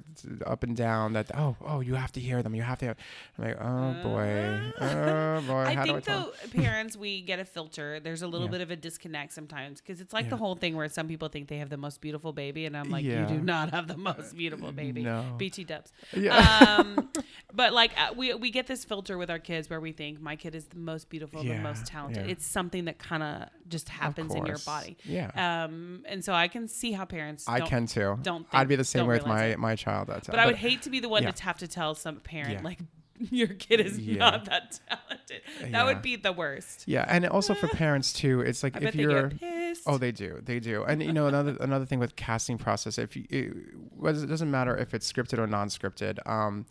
up 0.47 0.62
and 0.62 0.76
down 0.76 1.12
that 1.14 1.30
oh, 1.37 1.57
oh, 1.64 1.80
you 1.80 1.95
have 1.95 2.12
to 2.12 2.20
hear 2.20 2.43
them. 2.43 2.55
You 2.55 2.62
have 2.62 2.78
to. 2.80 2.85
Hear. 2.87 2.97
I'm 3.39 3.45
like, 3.45 3.59
oh 3.61 4.03
boy, 4.03 4.72
oh 4.80 5.41
boy. 5.47 5.55
I 5.66 5.83
think 5.83 6.05
though 6.05 6.33
parents 6.55 6.97
we 6.97 7.20
get 7.22 7.39
a 7.39 7.45
filter. 7.45 8.01
There's 8.01 8.22
a 8.22 8.26
little 8.26 8.47
Yeah. 8.47 8.53
bit 8.53 8.61
of 8.62 8.70
a 8.70 8.76
disconnect 8.76 9.33
sometimes 9.33 9.80
because 9.80 10.01
it's 10.01 10.12
like 10.12 10.28
the 10.28 10.37
whole 10.37 10.55
thing 10.57 10.76
where 10.76 10.89
some 10.89 11.07
people 11.09 11.28
think 11.28 11.49
they 11.49 11.59
have 11.59 11.70
the 11.70 11.76
most 11.76 12.01
beautiful 12.01 12.33
baby, 12.33 12.66
and 12.66 12.76
I'm 12.76 12.91
like, 12.91 13.05
you 13.05 13.24
do 13.26 13.41
not 13.41 13.70
have 13.70 13.89
the 13.89 13.97
most 13.97 14.37
beautiful 14.37 14.72
baby. 14.73 15.03
No. 15.03 15.35
BT 15.37 15.64
Dubs. 15.64 15.93
Yeah. 16.14 16.77
Um, 16.79 17.11
but 17.55 17.73
like 17.73 17.93
uh, 17.99 18.12
we 18.16 18.35
we 18.35 18.51
get 18.51 18.66
this 18.66 18.85
filter 18.85 19.18
with 19.18 19.31
our 19.31 19.39
kids 19.39 19.68
where 19.70 19.81
we 19.81 19.93
think 19.93 20.20
my 20.20 20.37
kid 20.37 20.55
is 20.55 20.66
the 20.66 20.79
most 20.79 21.09
beautiful, 21.09 21.43
the 21.43 21.55
most 21.59 21.87
talented. 21.87 22.27
yeah. 22.27 22.33
It's 22.33 22.47
something 22.47 22.87
that 22.87 22.99
kind 22.99 23.23
of 23.23 23.49
just 23.68 23.89
happens 23.89 24.35
in 24.35 24.47
your 24.47 24.59
body. 24.66 24.97
Yeah. 25.05 25.31
Um, 25.64 26.03
and 26.07 26.25
so 26.25 26.33
I 26.33 26.49
can 26.49 26.68
see 26.68 26.93
how 26.93 27.05
parents. 27.05 27.49
I 27.49 27.61
can 27.61 27.87
too. 27.87 28.18
don't 28.23 28.47
I'd 28.53 28.68
be 28.68 28.77
the 28.77 28.85
same 28.85 29.07
way 29.07 29.16
with 29.16 29.27
my 29.27 29.45
it. 29.47 29.59
my 29.59 29.77
child. 29.77 30.09
That's 30.09 30.29
But 30.29 30.39
I 30.39 30.47
would 30.47 30.57
hate 30.57 30.83
to 30.83 30.91
be 30.91 31.01
the 31.01 31.09
one 31.09 31.23
yeah. 31.23 31.31
to 31.31 31.43
have 31.45 31.59
to 31.59 31.68
tell 31.68 31.95
some 31.95 32.16
parent 32.16 32.53
Yeah. 32.53 32.61
like 32.62 32.79
your 33.31 33.49
kid 33.49 33.81
is 33.81 33.99
Yeah. 33.99 34.18
not 34.18 34.45
that 34.47 34.81
talented. 34.89 35.43
That 35.61 35.70
Yeah. 35.70 35.85
would 35.85 36.03
be 36.03 36.16
the 36.16 36.33
worst. 36.33 36.85
Yeah, 36.87 37.05
and 37.09 37.27
also 37.27 37.55
for 37.55 37.68
parents 37.85 38.12
too. 38.12 38.41
It's 38.41 38.62
like 38.62 38.77
I 38.77 38.89
if 38.89 38.95
you're. 38.95 39.31
Oh, 39.87 39.97
they 39.99 40.12
do. 40.12 40.41
They 40.45 40.61
do. 40.61 40.85
And 40.85 41.03
you 41.03 41.12
know 41.12 41.27
another 41.29 41.57
another 41.61 41.87
thing 41.87 41.99
with 41.99 42.16
casting 42.16 42.59
process. 42.59 42.99
If 42.99 43.16
you, 43.16 43.25
it, 43.31 44.07
it 44.07 44.29
doesn't 44.29 44.51
matter 44.51 44.77
if 44.77 44.93
it's 44.95 45.11
scripted 45.11 45.39
or 45.39 45.47
non-scripted. 45.47 46.18
Um, 46.29 46.66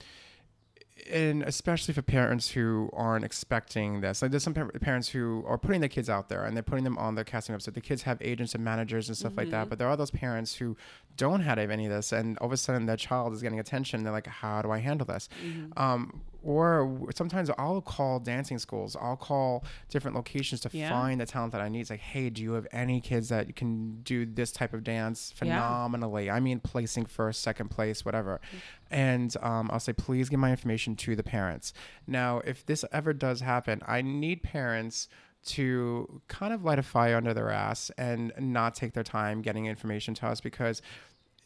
and 1.12 1.42
especially 1.42 1.96
for 1.96 2.04
parents 2.04 2.52
who 2.52 2.92
aren't 2.94 3.26
expecting 3.26 4.02
this, 4.02 4.22
like 4.22 4.30
there's 4.30 4.44
some 4.44 4.54
par- 4.54 4.70
parents 4.82 5.08
who 5.10 5.44
are 5.48 5.58
putting 5.58 5.80
their 5.82 5.90
kids 5.90 6.12
out 6.12 6.30
there 6.30 6.44
and 6.46 6.56
they're 6.56 6.62
putting 6.62 6.84
them 6.84 6.96
on 7.00 7.16
the 7.16 7.24
casting 7.26 7.56
website. 7.56 7.74
The 7.74 7.82
kids 7.82 8.04
have 8.04 8.20
agents 8.22 8.54
and 8.54 8.64
managers 8.64 9.08
and 9.08 9.18
stuff 9.18 9.36
like 9.36 9.48
Mm-hmm. 9.48 9.52
that, 9.52 9.70
but 9.70 9.80
there 9.80 9.88
are 9.88 9.98
those 9.98 10.12
parents 10.12 10.56
who 10.56 10.78
don't 11.18 11.42
have 11.42 11.58
any 11.60 11.86
of 11.86 11.92
this, 11.92 12.12
and 12.12 12.38
all 12.40 12.48
of 12.48 12.54
a 12.54 12.58
sudden 12.58 12.86
their 12.86 12.98
child 12.98 13.34
is 13.34 13.42
getting 13.42 13.60
attention. 13.60 14.04
They're 14.04 14.12
like, 14.14 14.28
"How 14.28 14.62
do 14.62 14.72
I 14.72 14.80
handle 14.80 15.06
this?" 15.06 15.30
Mm-hmm. 15.46 15.78
Um, 15.82 16.22
or 16.44 17.08
sometimes 17.14 17.52
I'll 17.58 17.82
call 17.82 18.20
dancing 18.20 18.58
schools. 18.58 18.96
I'll 19.00 19.16
call 19.16 19.64
different 19.90 20.16
locations 20.16 20.60
to 20.62 20.70
Yeah. 20.74 20.90
find 20.90 21.22
the 21.22 21.26
talent 21.28 21.52
that 21.52 21.62
I 21.62 21.70
need. 21.70 21.82
It's 21.82 21.92
like, 21.92 22.00
hey, 22.00 22.32
do 22.32 22.42
you 22.42 22.54
have 22.54 22.66
any 22.72 23.00
kids 23.00 23.30
that 23.30 23.56
can 23.56 24.02
do 24.02 24.26
this 24.26 24.52
type 24.52 24.74
of 24.74 24.84
dance 24.84 25.32
Yeah. 25.36 25.38
phenomenally? 25.38 26.32
I 26.32 26.40
mean, 26.40 26.60
placing 26.60 27.06
first, 27.06 27.44
second 27.44 27.70
place, 27.70 28.04
whatever. 28.04 28.42
And 28.90 29.36
um, 29.42 29.70
I'll 29.72 29.80
say, 29.80 29.94
please 29.94 30.30
give 30.30 30.40
my 30.40 30.50
information 30.50 30.96
to 30.96 31.16
the 31.16 31.22
parents. 31.22 31.74
Now, 32.08 32.40
if 32.40 32.66
this 32.66 32.84
ever 32.92 33.14
does 33.14 33.42
happen, 33.42 33.82
I 33.86 34.02
need 34.02 34.42
parents 34.42 35.08
to 35.44 36.22
kind 36.28 36.54
of 36.54 36.64
light 36.64 36.80
a 36.80 36.84
fire 36.84 37.18
under 37.18 37.34
their 37.34 37.50
ass 37.50 37.90
and 37.98 38.32
not 38.40 38.76
take 38.76 38.94
their 38.94 39.04
time 39.04 39.42
getting 39.42 39.66
information 39.66 40.14
to 40.14 40.28
us 40.28 40.40
because 40.42 40.82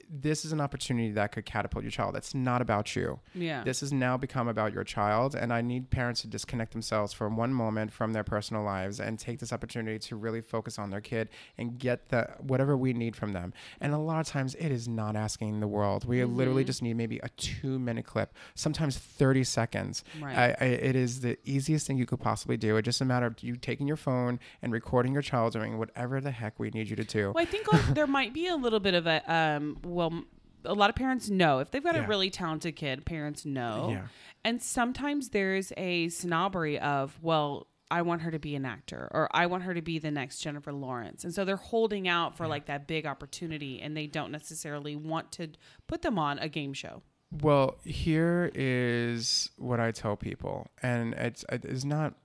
this 0.10 0.46
is 0.46 0.52
an 0.52 0.62
opportunity 0.62 1.12
that 1.12 1.32
could 1.32 1.46
catapult 1.46 1.84
your 1.84 1.92
child. 1.92 2.16
That's 2.16 2.34
not 2.34 2.62
about 2.62 2.96
you. 2.96 3.20
Yeah. 3.34 3.64
This 3.64 3.80
has 3.82 3.92
now 3.92 4.18
become 4.18 4.48
about 4.48 4.74
your 4.74 4.84
child, 4.84 5.36
and 5.36 5.52
I 5.52 5.62
need 5.62 5.90
parents 5.90 6.22
to 6.22 6.28
disconnect 6.28 6.72
themselves 6.74 7.14
for 7.14 7.28
one 7.30 7.54
moment 7.54 7.92
from 7.92 8.14
their 8.14 8.24
personal 8.24 8.64
lives 8.64 9.00
and 9.00 9.18
take 9.18 9.40
this 9.40 9.52
opportunity 9.52 10.00
to 10.00 10.16
really 10.16 10.42
focus 10.42 10.78
on 10.78 10.90
their 10.90 11.02
kid 11.02 11.30
and 11.58 11.78
get 11.80 12.10
the 12.10 12.30
whatever 12.40 12.78
we 12.78 12.94
need 12.94 13.16
from 13.16 13.34
them. 13.34 13.54
And 13.82 13.94
a 13.94 13.98
lot 13.98 14.20
of 14.20 14.28
times, 14.28 14.56
it 14.56 14.72
is 14.72 14.88
not 14.88 15.16
asking 15.16 15.60
the 15.60 15.68
world. 15.68 16.06
We 16.06 16.24
literally 16.24 16.64
Mm-hmm. 16.64 16.68
just 16.68 16.82
need 16.82 16.96
maybe 16.96 17.20
a 17.22 17.30
two-minute 17.30 18.06
clip, 18.06 18.34
sometimes 18.56 18.98
thirty 18.98 19.44
seconds. 19.44 20.04
Right. 20.22 20.38
I, 20.38 20.56
I, 20.62 20.66
it 20.66 20.96
is 20.96 21.22
the 21.22 21.38
easiest 21.44 21.86
thing 21.86 21.98
you 21.98 22.06
could 22.06 22.20
possibly 22.20 22.58
do. 22.58 22.78
It's 22.78 22.86
just 22.86 23.02
a 23.02 23.06
matter 23.06 23.26
of 23.26 23.42
you 23.44 23.56
taking 23.56 23.88
your 23.88 23.98
phone 23.98 24.40
and 24.62 24.72
recording 24.72 25.14
your 25.14 25.22
child 25.22 25.54
doing 25.54 25.78
whatever 25.78 26.22
the 26.22 26.32
heck 26.32 26.60
we 26.60 26.70
need 26.70 26.90
you 26.90 26.96
to 26.96 27.04
do. 27.04 27.32
Well, 27.34 27.42
I 27.42 27.46
think 27.46 27.72
like, 27.72 27.94
there 27.94 28.08
might 28.08 28.34
be 28.34 28.48
a 28.48 28.56
little 28.56 28.80
bit 28.80 28.94
of 28.94 29.06
a 29.08 29.22
um. 29.32 29.78
Well, 29.96 30.24
a 30.66 30.74
lot 30.74 30.90
of 30.90 30.96
parents 30.96 31.30
know 31.30 31.60
if 31.60 31.72
they've 31.72 31.84
got 31.84 31.96
Yeah. 31.96 32.04
a 32.06 32.08
really 32.08 32.30
talented 32.30 32.76
kid. 32.76 33.06
Parents 33.06 33.46
know, 33.46 33.90
Yeah. 33.92 34.08
and 34.44 34.62
sometimes 34.62 35.30
there's 35.30 35.72
a 35.78 36.10
snobbery 36.10 36.78
of 36.80 37.18
well. 37.24 37.68
I 37.92 38.02
want 38.02 38.24
her 38.24 38.32
to 38.32 38.40
be 38.40 38.56
an 38.56 38.66
actor, 38.66 39.08
or 39.12 39.30
I 39.32 39.46
want 39.46 39.62
her 39.62 39.76
to 39.76 39.82
be 39.82 40.00
the 40.00 40.10
next 40.10 40.40
Jennifer 40.40 40.74
Lawrence, 40.74 41.24
and 41.24 41.32
so 41.32 41.46
they're 41.46 41.56
holding 41.56 42.08
out 42.08 42.36
for 42.36 42.48
like 42.48 42.66
that 42.66 42.88
big 42.88 43.06
opportunity, 43.06 43.80
and 43.80 43.96
they 43.96 44.08
don't 44.08 44.32
necessarily 44.32 44.96
want 44.96 45.32
to 45.34 45.50
put 45.86 46.02
them 46.02 46.18
on 46.18 46.40
a 46.40 46.50
game 46.50 46.74
show. 46.74 47.04
Well, 47.44 47.78
here 47.84 48.52
is 48.56 49.52
what 49.58 49.80
I 49.80 49.92
tell 49.92 50.16
people, 50.16 50.68
and 50.82 51.14
it's 51.14 51.46
it's 51.52 51.86
not 51.86 52.16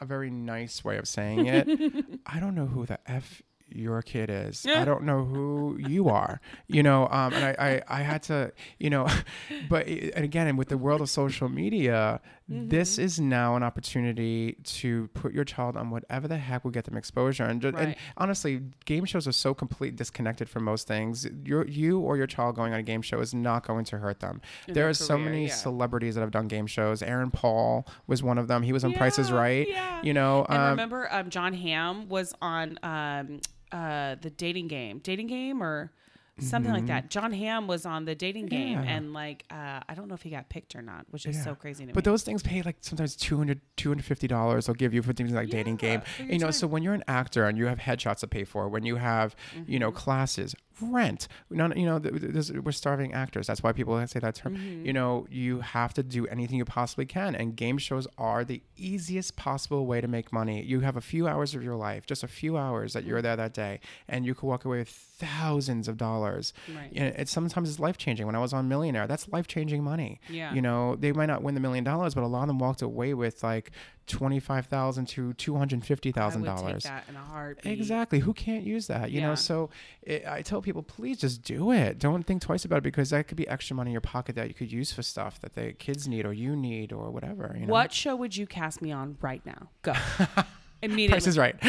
a 0.00 0.06
very 0.06 0.30
nice 0.30 0.82
way 0.82 0.96
of 0.96 1.06
saying 1.06 1.44
it. 1.44 1.68
I 2.26 2.40
don't 2.40 2.54
know 2.54 2.66
who 2.66 2.86
the 2.86 2.98
f 3.10 3.42
your 3.72 4.02
kid 4.02 4.30
is. 4.30 4.66
I 4.66 4.84
don't 4.84 5.04
know 5.04 5.24
who 5.24 5.78
you 5.78 6.08
are. 6.08 6.40
You 6.68 6.82
know, 6.82 7.06
um, 7.10 7.32
and 7.32 7.44
I, 7.44 7.82
I 7.88 8.00
I 8.00 8.02
had 8.02 8.22
to, 8.24 8.52
you 8.78 8.90
know, 8.90 9.06
but 9.68 9.86
and 9.86 10.24
again, 10.24 10.56
with 10.56 10.68
the 10.68 10.78
world 10.78 11.00
of 11.00 11.10
social 11.10 11.48
media, 11.48 12.20
this 12.52 12.98
is 12.98 13.20
now 13.20 13.54
an 13.54 13.62
opportunity 13.62 14.56
to 14.64 15.08
put 15.14 15.32
your 15.32 15.44
child 15.44 15.76
on 15.76 15.90
whatever 15.90 16.26
the 16.26 16.36
heck 16.36 16.64
will 16.64 16.72
get 16.72 16.84
them 16.84 16.96
exposure. 16.96 17.44
And, 17.44 17.62
ju- 17.62 17.72
and 17.76 17.94
honestly, 18.16 18.62
game 18.86 19.04
shows 19.04 19.28
are 19.28 19.32
so 19.32 19.54
completely 19.54 19.96
disconnected 19.96 20.48
from 20.48 20.64
most 20.64 20.88
things. 20.88 21.28
Your 21.44 21.64
you 21.66 22.00
or 22.00 22.16
your 22.16 22.26
child 22.26 22.56
going 22.56 22.72
on 22.72 22.80
a 22.80 22.82
game 22.82 23.02
show 23.02 23.20
is 23.20 23.32
not 23.32 23.64
going 23.64 23.84
to 23.86 23.98
hurt 23.98 24.18
them. 24.18 24.40
In 24.66 24.74
there 24.74 24.88
are 24.88 24.94
so 24.94 25.16
many 25.16 25.46
yeah. 25.46 25.54
celebrities 25.54 26.16
that 26.16 26.22
have 26.22 26.32
done 26.32 26.48
game 26.48 26.66
shows. 26.66 27.02
Aaron 27.02 27.30
Paul 27.30 27.86
was 28.08 28.22
one 28.22 28.36
of 28.36 28.48
them. 28.48 28.62
He 28.62 28.72
was 28.72 28.82
on 28.84 28.94
Price 28.94 29.18
is 29.18 29.30
Right. 29.30 29.68
yeah. 29.68 30.02
You 30.02 30.12
know, 30.12 30.44
And 30.48 30.58
um, 30.58 30.70
remember, 30.70 31.08
um, 31.12 31.30
Jon 31.30 31.54
Hamm 31.54 32.08
was 32.08 32.34
on 32.42 32.78
um, 32.82 33.40
uh, 33.72 34.16
the 34.20 34.30
dating 34.30 34.68
game, 34.68 34.98
dating 35.02 35.26
game, 35.28 35.62
or 35.62 35.90
something 36.38 36.72
like 36.72 36.86
that. 36.86 37.10
Jon 37.10 37.32
Hamm 37.32 37.66
was 37.66 37.84
on 37.84 38.06
the 38.06 38.14
dating 38.14 38.46
game, 38.46 38.78
Mm-hmm. 38.78 38.88
Yeah. 38.88 38.96
and 38.96 39.12
like, 39.12 39.44
uh, 39.50 39.80
I 39.86 39.94
don't 39.94 40.08
know 40.08 40.14
if 40.14 40.22
he 40.22 40.30
got 40.30 40.48
picked 40.48 40.74
or 40.74 40.80
not, 40.80 41.04
which 41.10 41.26
is 41.26 41.36
Yeah. 41.36 41.44
so 41.44 41.54
crazy 41.54 41.84
to 41.84 41.92
But 41.92 42.06
me. 42.06 42.10
those 42.10 42.22
things 42.22 42.42
pay 42.42 42.62
like 42.62 42.76
sometimes 42.80 43.14
200 43.16 43.60
$250 43.76 44.66
they'll 44.66 44.74
give 44.74 44.94
you 44.94 45.02
for 45.02 45.12
things 45.12 45.32
like 45.32 45.50
dating 45.50 45.76
game. 45.76 46.00
You 46.18 46.38
know, 46.38 46.46
time. 46.46 46.52
so 46.52 46.66
when 46.66 46.82
you're 46.82 46.94
an 46.94 47.04
actor 47.08 47.44
and 47.46 47.58
you 47.58 47.66
have 47.66 47.78
headshots 47.78 48.20
to 48.20 48.26
pay 48.26 48.44
for, 48.44 48.68
when 48.68 48.84
you 48.84 48.96
have, 48.96 49.36
you 49.66 49.78
know, 49.78 49.92
classes, 49.92 50.54
rent, 50.82 51.28
not, 51.50 51.76
you 51.76 51.86
know, 51.86 51.98
th- 51.98 52.20
th- 52.20 52.32
this, 52.32 52.50
we're 52.50 52.72
starving 52.72 53.12
actors. 53.12 53.46
That's 53.46 53.62
why 53.62 53.72
people 53.72 54.06
say 54.06 54.20
that 54.20 54.34
term. 54.34 54.56
Mm-hmm. 54.56 54.86
You 54.86 54.92
know, 54.92 55.26
you 55.30 55.60
have 55.60 55.94
to 55.94 56.02
do 56.02 56.26
anything 56.26 56.58
you 56.58 56.64
possibly 56.64 57.06
can. 57.06 57.34
And 57.34 57.56
game 57.56 57.78
shows 57.78 58.06
are 58.18 58.44
the 58.44 58.62
easiest 58.76 59.36
possible 59.36 59.86
way 59.86 60.00
to 60.00 60.08
make 60.08 60.32
money. 60.32 60.62
You 60.62 60.80
have 60.80 60.96
a 60.96 61.00
few 61.00 61.26
hours 61.28 61.54
of 61.54 61.62
your 61.62 61.76
life, 61.76 62.06
just 62.06 62.22
a 62.22 62.28
few 62.28 62.56
hours 62.56 62.92
that 62.92 63.04
you're 63.04 63.18
mm-hmm. 63.18 63.24
there 63.24 63.36
that 63.36 63.54
day, 63.54 63.80
and 64.08 64.24
you 64.24 64.34
can 64.34 64.48
walk 64.48 64.64
away 64.64 64.78
with 64.78 64.88
thousands 64.88 65.88
of 65.88 65.96
dollars. 65.96 66.52
Right. 66.74 66.92
You 66.92 67.00
know, 67.00 67.12
it's 67.16 67.30
sometimes 67.30 67.68
it's 67.68 67.78
life 67.78 67.98
changing. 67.98 68.26
When 68.26 68.34
I 68.34 68.40
was 68.40 68.52
on 68.52 68.68
Millionaire, 68.68 69.06
that's 69.06 69.28
life 69.28 69.46
changing 69.46 69.82
money. 69.84 70.20
Yeah. 70.28 70.52
You 70.54 70.62
know, 70.62 70.96
they 70.96 71.12
might 71.12 71.26
not 71.26 71.42
win 71.42 71.54
the 71.54 71.60
million 71.60 71.84
dollars, 71.84 72.14
but 72.14 72.24
a 72.24 72.26
lot 72.26 72.42
of 72.42 72.48
them 72.48 72.58
walked 72.58 72.82
away 72.82 73.14
with 73.14 73.42
like 73.42 73.70
twenty 74.10 74.40
five 74.40 74.66
thousand 74.66 75.06
to 75.08 75.32
two 75.34 75.56
hundred 75.56 75.84
fifty 75.84 76.12
thousand 76.12 76.42
dollars. 76.42 76.82
that 76.84 77.04
in 77.08 77.16
a 77.16 77.20
heartbeat. 77.20 77.72
Exactly. 77.72 78.18
Who 78.18 78.34
can't 78.34 78.64
use 78.64 78.86
that? 78.88 79.10
You 79.10 79.20
Yeah. 79.20 79.28
know, 79.28 79.34
so 79.34 79.70
it, 80.02 80.24
I 80.26 80.42
tell 80.42 80.60
people, 80.60 80.82
please 80.82 81.18
just 81.18 81.42
do 81.42 81.72
it. 81.72 81.98
Don't 81.98 82.24
think 82.24 82.42
twice 82.42 82.64
about 82.64 82.78
it 82.78 82.82
because 82.82 83.10
that 83.10 83.28
could 83.28 83.36
be 83.36 83.48
extra 83.48 83.74
money 83.76 83.90
in 83.90 83.92
your 83.92 84.00
pocket 84.00 84.34
that 84.36 84.48
you 84.48 84.54
could 84.54 84.70
use 84.70 84.92
for 84.92 85.02
stuff 85.02 85.40
that 85.40 85.54
the 85.54 85.72
kids 85.72 86.06
need 86.08 86.26
or 86.26 86.32
you 86.32 86.54
need 86.56 86.92
or 86.92 87.10
whatever. 87.10 87.54
You 87.58 87.66
know? 87.66 87.72
What 87.72 87.92
show 87.92 88.16
would 88.16 88.36
you 88.36 88.46
cast 88.46 88.82
me 88.82 88.92
on 88.92 89.16
right 89.20 89.44
now? 89.46 89.68
Go 89.82 89.94
immediately. 90.82 91.14
Price 91.14 91.26
is 91.26 91.38
right. 91.38 91.56
oh, 91.62 91.66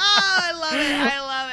I 0.00 0.52
love 0.54 0.74
it. 0.74 1.12
I 1.12 1.20
love 1.20 1.50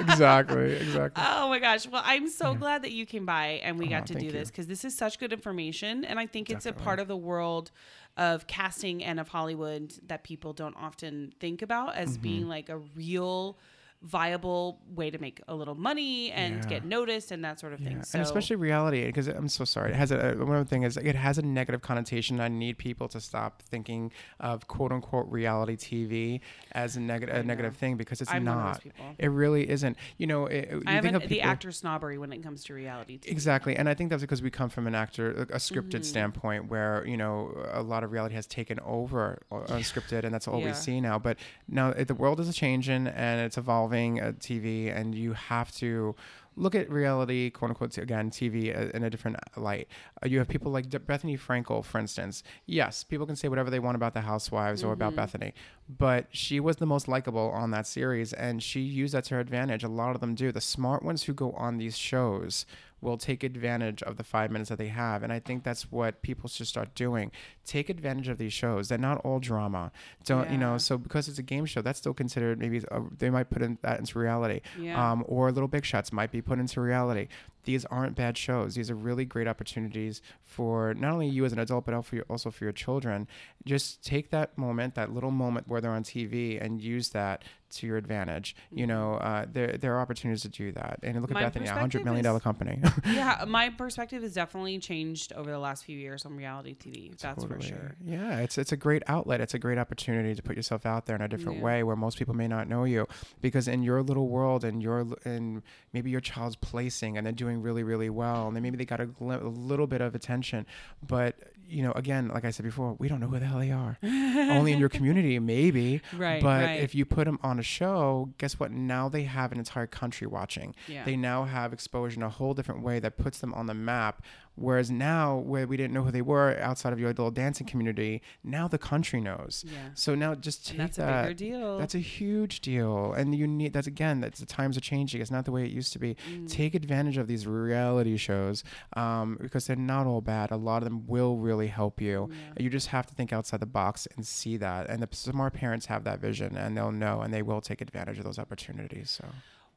exactly. 0.10 0.72
Exactly. 0.72 1.22
Oh 1.26 1.48
my 1.48 1.58
gosh. 1.58 1.86
Well, 1.86 2.02
I'm 2.04 2.28
so 2.28 2.54
glad 2.54 2.82
that 2.82 2.92
you 2.92 3.06
came 3.06 3.26
by 3.26 3.60
and 3.62 3.78
we 3.78 3.86
Oh, 3.86 3.90
got 3.90 4.06
to 4.08 4.14
do 4.14 4.30
this 4.30 4.50
because 4.50 4.66
this 4.66 4.84
is 4.84 4.96
such 4.96 5.18
good 5.18 5.32
information. 5.32 6.04
And 6.04 6.18
I 6.18 6.26
think 6.26 6.50
it's 6.50 6.66
a 6.66 6.72
part 6.72 6.98
of 7.00 7.08
the 7.08 7.16
world 7.16 7.70
of 8.18 8.46
casting 8.46 9.02
and 9.02 9.18
of 9.18 9.28
Hollywood 9.28 9.94
that 10.08 10.24
people 10.24 10.52
don't 10.52 10.76
often 10.76 11.32
think 11.40 11.62
about 11.62 11.94
as 11.94 12.12
Mm-hmm. 12.14 12.22
being 12.22 12.48
like 12.48 12.68
a 12.68 12.76
real 12.76 13.56
viable 14.02 14.80
way 14.94 15.10
to 15.10 15.18
make 15.18 15.40
a 15.48 15.54
little 15.54 15.74
money 15.74 16.30
and 16.30 16.62
Yeah. 16.62 16.68
get 16.70 16.84
noticed 16.84 17.32
and 17.32 17.44
that 17.44 17.58
sort 17.58 17.72
of 17.72 17.80
thing. 17.80 18.02
So, 18.04 18.18
and 18.18 18.24
especially 18.26 18.56
reality, 18.56 19.04
because 19.06 19.26
I'm 19.26 19.48
so 19.48 19.64
sorry. 19.64 19.90
It 19.90 19.96
has 19.96 20.12
a 20.12 20.34
one 20.38 20.54
other 20.56 20.64
thing 20.64 20.84
is 20.84 20.96
it 20.96 21.14
has 21.16 21.36
a 21.38 21.42
negative 21.42 21.82
connotation. 21.82 22.40
I 22.40 22.48
need 22.48 22.78
people 22.78 23.08
to 23.08 23.20
stop 23.20 23.62
thinking 23.62 24.12
of 24.40 24.66
quote 24.68 24.92
unquote 24.92 25.26
reality 25.30 25.76
TV 25.76 26.40
as 26.72 26.96
a 26.96 27.00
negative 27.00 27.34
a 27.34 27.42
negative 27.42 27.76
thing 27.76 27.96
because 27.96 28.20
it's 28.20 28.30
I'm 28.32 28.44
one 28.44 28.56
not. 28.56 28.82
It 29.18 29.28
really 29.28 29.68
isn't. 29.68 29.96
You 30.16 30.26
know, 30.28 30.46
it, 30.46 30.68
you 30.70 30.82
I 30.86 30.92
have 30.92 31.02
think 31.02 31.16
of 31.16 31.22
the 31.22 31.28
people- 31.28 31.50
actor 31.50 31.72
snobbery 31.72 32.18
when 32.18 32.32
it 32.32 32.42
comes 32.42 32.62
to 32.64 32.74
reality. 32.74 33.18
TV. 33.18 33.30
Exactly, 33.32 33.74
and 33.76 33.88
I 33.88 33.94
think 33.94 34.10
that's 34.10 34.22
because 34.22 34.42
we 34.42 34.50
come 34.50 34.68
from 34.70 34.86
an 34.86 34.94
actor, 34.94 35.30
a 35.32 35.42
a 35.58 35.60
scripted 35.60 35.88
Mm-hmm. 35.98 36.02
standpoint, 36.04 36.68
where 36.70 37.04
you 37.06 37.16
know 37.16 37.52
a 37.72 37.82
lot 37.82 38.04
of 38.04 38.12
reality 38.12 38.34
has 38.36 38.46
taken 38.46 38.78
over 38.80 39.40
uh, 39.50 39.56
unscripted, 39.68 40.22
and 40.24 40.32
that's 40.32 40.46
all 40.46 40.60
Yeah. 40.60 40.66
we 40.68 40.72
see 40.74 41.00
now. 41.00 41.18
But 41.18 41.38
now 41.68 41.88
uh, 41.90 42.04
the 42.04 42.14
world 42.14 42.38
is 42.40 42.54
changing 42.54 43.06
and 43.08 43.40
it's 43.40 43.58
evolving 43.58 43.87
uh, 43.92 44.32
TV, 44.32 44.94
and 44.94 45.14
you 45.14 45.32
have 45.32 45.72
to 45.76 46.14
look 46.56 46.74
at 46.74 46.90
reality, 46.90 47.50
quote 47.50 47.70
unquote, 47.70 47.96
again, 47.98 48.30
TV 48.30 48.76
uh, 48.76 48.90
in 48.96 49.04
a 49.04 49.10
different 49.10 49.36
light. 49.56 49.86
Uh, 50.22 50.26
you 50.28 50.38
have 50.38 50.48
people 50.48 50.72
like 50.72 50.88
Bethenny 50.88 51.38
Frankel, 51.38 51.84
for 51.84 51.98
instance. 51.98 52.42
Yes, 52.66 53.04
people 53.04 53.26
can 53.26 53.36
say 53.36 53.48
whatever 53.48 53.70
they 53.70 53.78
want 53.78 53.94
about 53.94 54.12
the 54.14 54.22
Housewives 54.22 54.82
or 54.82 54.86
Mm-hmm. 54.88 54.92
about 54.94 55.14
Bethany, 55.16 55.54
but 55.88 56.26
she 56.30 56.58
was 56.58 56.76
the 56.76 56.86
most 56.86 57.06
likable 57.08 57.50
on 57.50 57.70
that 57.70 57.86
series, 57.86 58.32
and 58.32 58.62
she 58.62 58.80
used 58.80 59.14
that 59.14 59.24
to 59.24 59.34
her 59.34 59.40
advantage. 59.40 59.84
A 59.84 59.88
lot 59.88 60.14
of 60.14 60.20
them 60.20 60.34
do. 60.34 60.50
The 60.50 60.60
smart 60.60 61.02
ones 61.04 61.24
who 61.24 61.32
go 61.34 61.52
on 61.52 61.78
these 61.78 61.96
shows 61.96 62.66
will 63.00 63.16
take 63.16 63.44
advantage 63.44 64.02
of 64.02 64.16
the 64.16 64.24
five 64.24 64.50
minutes 64.50 64.70
that 64.70 64.78
they 64.78 64.88
have. 64.88 65.22
And 65.22 65.32
I 65.32 65.38
think 65.38 65.62
that's 65.62 65.90
what 65.90 66.22
people 66.22 66.48
should 66.48 66.66
start 66.66 66.94
doing. 66.94 67.30
Take 67.64 67.88
advantage 67.88 68.28
of 68.28 68.38
these 68.38 68.52
shows. 68.52 68.88
They're 68.88 68.98
not 68.98 69.18
all 69.24 69.38
drama. 69.38 69.92
Don't, 70.24 70.50
you 70.50 70.58
know, 70.58 70.78
so 70.78 70.98
because 70.98 71.28
it's 71.28 71.38
a 71.38 71.42
game 71.42 71.64
show, 71.66 71.82
that's 71.82 71.98
still 71.98 72.14
considered 72.14 72.58
maybe 72.58 72.82
a, 72.90 73.02
they 73.16 73.30
might 73.30 73.50
put 73.50 73.62
in 73.62 73.78
that 73.82 74.00
into 74.00 74.18
reality. 74.18 74.60
Yeah. 74.78 75.12
Um, 75.12 75.24
or 75.28 75.52
Little 75.52 75.68
Big 75.68 75.84
Shots 75.84 76.12
might 76.12 76.32
be 76.32 76.42
put 76.42 76.58
into 76.58 76.80
reality. 76.80 77.28
These 77.68 77.84
aren't 77.84 78.16
bad 78.16 78.38
shows. 78.38 78.76
These 78.76 78.90
are 78.90 78.94
really 78.94 79.26
great 79.26 79.46
opportunities 79.46 80.22
for 80.42 80.94
not 80.94 81.12
only 81.12 81.28
you 81.28 81.44
as 81.44 81.52
an 81.52 81.58
adult, 81.58 81.84
but 81.84 81.92
also 81.92 82.08
for 82.08 82.16
your, 82.16 82.24
also 82.30 82.50
for 82.50 82.64
your 82.64 82.72
children. 82.72 83.28
Just 83.66 84.02
take 84.02 84.30
that 84.30 84.56
moment, 84.56 84.94
that 84.94 85.12
little 85.12 85.30
moment 85.30 85.68
where 85.68 85.82
they're 85.82 85.90
on 85.90 86.02
TV, 86.02 86.58
and 86.64 86.80
use 86.80 87.10
that 87.10 87.44
to 87.70 87.86
your 87.86 87.98
advantage. 87.98 88.56
You 88.70 88.86
know, 88.86 89.16
uh, 89.16 89.44
there 89.52 89.76
there 89.76 89.94
are 89.96 90.00
opportunities 90.00 90.40
to 90.40 90.48
do 90.48 90.72
that. 90.72 91.00
And 91.02 91.20
look 91.20 91.30
at 91.30 91.36
Mm-hmm. 91.36 91.44
My 91.44 91.50
Bethenny, 91.66 91.76
a 91.76 91.78
hundred 91.78 92.04
million 92.06 92.24
dollar 92.24 92.40
company. 92.40 92.80
yeah, 93.06 93.44
my 93.46 93.68
perspective 93.68 94.22
has 94.22 94.32
definitely 94.32 94.78
changed 94.78 95.34
over 95.34 95.50
the 95.50 95.58
last 95.58 95.84
few 95.84 95.98
years 95.98 96.24
on 96.24 96.34
reality 96.34 96.74
TV. 96.74 97.14
That's 97.18 97.44
for 97.44 97.60
sure. 97.60 97.96
Yeah, 98.02 98.38
it's 98.38 98.56
it's 98.56 98.72
a 98.72 98.76
great 98.78 99.02
outlet. 99.06 99.42
It's 99.42 99.52
a 99.52 99.58
great 99.58 99.76
opportunity 99.76 100.34
to 100.34 100.42
put 100.42 100.56
yourself 100.56 100.86
out 100.86 101.04
there 101.04 101.16
in 101.16 101.20
a 101.20 101.28
different 101.28 101.58
Yeah. 101.58 101.64
way 101.64 101.82
where 101.82 101.96
most 101.96 102.18
people 102.18 102.34
may 102.34 102.48
not 102.48 102.66
know 102.68 102.84
you, 102.84 103.06
because 103.42 103.68
in 103.68 103.82
your 103.82 104.02
little 104.02 104.28
world 104.28 104.64
and 104.64 104.82
your 104.82 105.06
and 105.26 105.62
maybe 105.92 106.08
your 106.10 106.22
child's 106.22 106.56
placing 106.56 107.18
and 107.18 107.26
they're 107.26 107.32
doing 107.34 107.57
really 107.62 107.82
really 107.82 108.10
well, 108.10 108.46
and 108.46 108.56
then 108.56 108.62
maybe 108.62 108.76
they 108.76 108.84
got 108.84 109.00
a, 109.00 109.06
glim- 109.06 109.44
a 109.44 109.48
little 109.48 109.86
bit 109.86 110.00
of 110.00 110.14
attention, 110.14 110.66
but 111.06 111.34
you 111.70 111.82
know, 111.82 111.92
again, 111.92 112.28
like 112.28 112.46
I 112.46 112.50
said 112.50 112.64
before, 112.64 112.96
we 112.98 113.08
don't 113.08 113.20
know 113.20 113.26
who 113.26 113.38
the 113.38 113.44
hell 113.44 113.58
they 113.58 113.70
are. 113.72 113.98
Only 114.02 114.72
in 114.72 114.78
your 114.78 114.88
community, 114.88 115.38
maybe. 115.54 116.00
Right, 116.16 116.42
But 116.42 116.64
right. 116.64 116.80
if 116.80 116.94
you 116.94 117.04
put 117.04 117.26
them 117.26 117.38
on 117.42 117.58
a 117.58 117.62
show, 117.62 118.30
guess 118.38 118.58
what? 118.58 118.70
Now 118.72 119.10
they 119.10 119.24
have 119.24 119.52
an 119.52 119.58
entire 119.58 119.86
country 119.86 120.26
watching. 120.26 120.74
Yeah. 120.86 121.04
They 121.04 121.14
now 121.14 121.44
have 121.44 121.74
exposure 121.74 122.16
in 122.16 122.22
a 122.22 122.30
whole 122.30 122.54
different 122.54 122.82
way 122.82 123.00
that 123.00 123.18
puts 123.18 123.40
them 123.40 123.52
on 123.52 123.66
the 123.66 123.74
map 123.74 124.22
Whereas 124.58 124.90
now, 124.90 125.36
where 125.36 125.66
we 125.66 125.76
didn't 125.76 125.94
know 125.94 126.02
who 126.02 126.10
they 126.10 126.22
were 126.22 126.58
outside 126.60 126.92
of 126.92 126.98
your 126.98 127.08
little 127.08 127.30
dancing 127.30 127.66
community, 127.66 128.22
now 128.42 128.68
the 128.68 128.78
country 128.78 129.20
knows. 129.20 129.64
Yeah. 129.66 129.72
So 129.94 130.14
now 130.14 130.34
just 130.34 130.66
take 130.66 130.78
And 130.78 130.88
that's 130.88 130.98
a 130.98 131.22
bigger 131.22 131.34
deal. 131.34 131.78
That's 131.78 131.94
a 131.94 132.00
huge 132.00 132.60
deal, 132.60 133.12
and 133.12 133.34
you 133.34 133.46
need 133.46 133.72
that's 133.72 133.86
again. 133.86 134.20
That's 134.20 134.40
the 134.40 134.46
times 134.46 134.76
are 134.76 134.80
changing. 134.80 135.20
It's 135.20 135.30
not 135.30 135.44
the 135.44 135.52
way 135.52 135.64
it 135.64 135.70
used 135.70 135.92
to 135.94 135.98
be. 135.98 136.16
Mm. 136.30 136.50
Take 136.50 136.74
advantage 136.74 137.18
of 137.18 137.28
these 137.28 137.46
reality 137.46 138.16
shows 138.16 138.64
um, 138.96 139.38
because 139.40 139.66
they're 139.66 139.76
not 139.76 140.06
all 140.06 140.20
bad. 140.20 140.50
A 140.50 140.56
lot 140.56 140.82
of 140.82 140.84
them 140.84 141.06
will 141.06 141.36
really 141.36 141.68
help 141.68 142.00
you. 142.00 142.30
You 142.58 142.70
just 142.70 142.88
have 142.88 143.06
to 143.06 143.14
think 143.14 143.32
outside 143.32 143.60
the 143.60 143.66
box 143.66 144.06
and 144.16 144.26
see 144.26 144.56
that. 144.58 144.88
And 144.88 145.02
the 145.02 145.08
smart 145.12 145.54
parents 145.54 145.86
have 145.86 146.04
that 146.04 146.20
vision, 146.20 146.56
and 146.56 146.76
they'll 146.76 146.92
know, 146.92 147.20
and 147.20 147.32
they 147.32 147.42
will 147.42 147.60
take 147.60 147.80
advantage 147.80 148.18
of 148.18 148.24
those 148.24 148.38
opportunities. 148.38 149.10
So. 149.10 149.24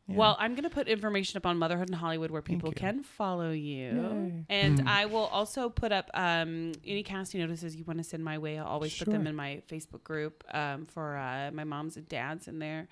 Yeah. 0.08 0.18
Well, 0.18 0.36
I'm 0.40 0.56
going 0.56 0.64
to 0.64 0.70
put 0.70 0.88
information 0.88 1.38
up 1.38 1.46
on 1.46 1.58
Motherhood 1.58 1.90
in 1.90 1.94
Hollywood 1.94 2.32
where 2.32 2.42
people 2.42 2.72
can 2.72 3.04
follow 3.04 3.52
you. 3.52 4.02
Yay. 4.02 4.46
And 4.50 4.90
I 4.90 5.06
will 5.06 5.28
also 5.28 5.70
put 5.70 5.92
up 5.92 6.10
um, 6.14 6.74
any 6.86 7.04
casting 7.04 7.40
notices 7.40 7.76
you 7.76 7.84
want 7.86 8.00
to 8.00 8.04
send 8.04 8.24
my 8.24 8.38
way. 8.38 8.58
I'll 8.58 8.66
always 8.66 8.98
put 8.98 9.10
them 9.10 9.28
in 9.28 9.36
my 9.36 9.62
Facebook 9.70 10.04
group 10.04 10.44
um, 10.54 10.86
for 10.86 11.16
uh, 11.18 11.52
my 11.54 11.64
moms 11.64 11.98
and 11.98 12.08
dads 12.10 12.48
in 12.48 12.60
there. 12.60 12.88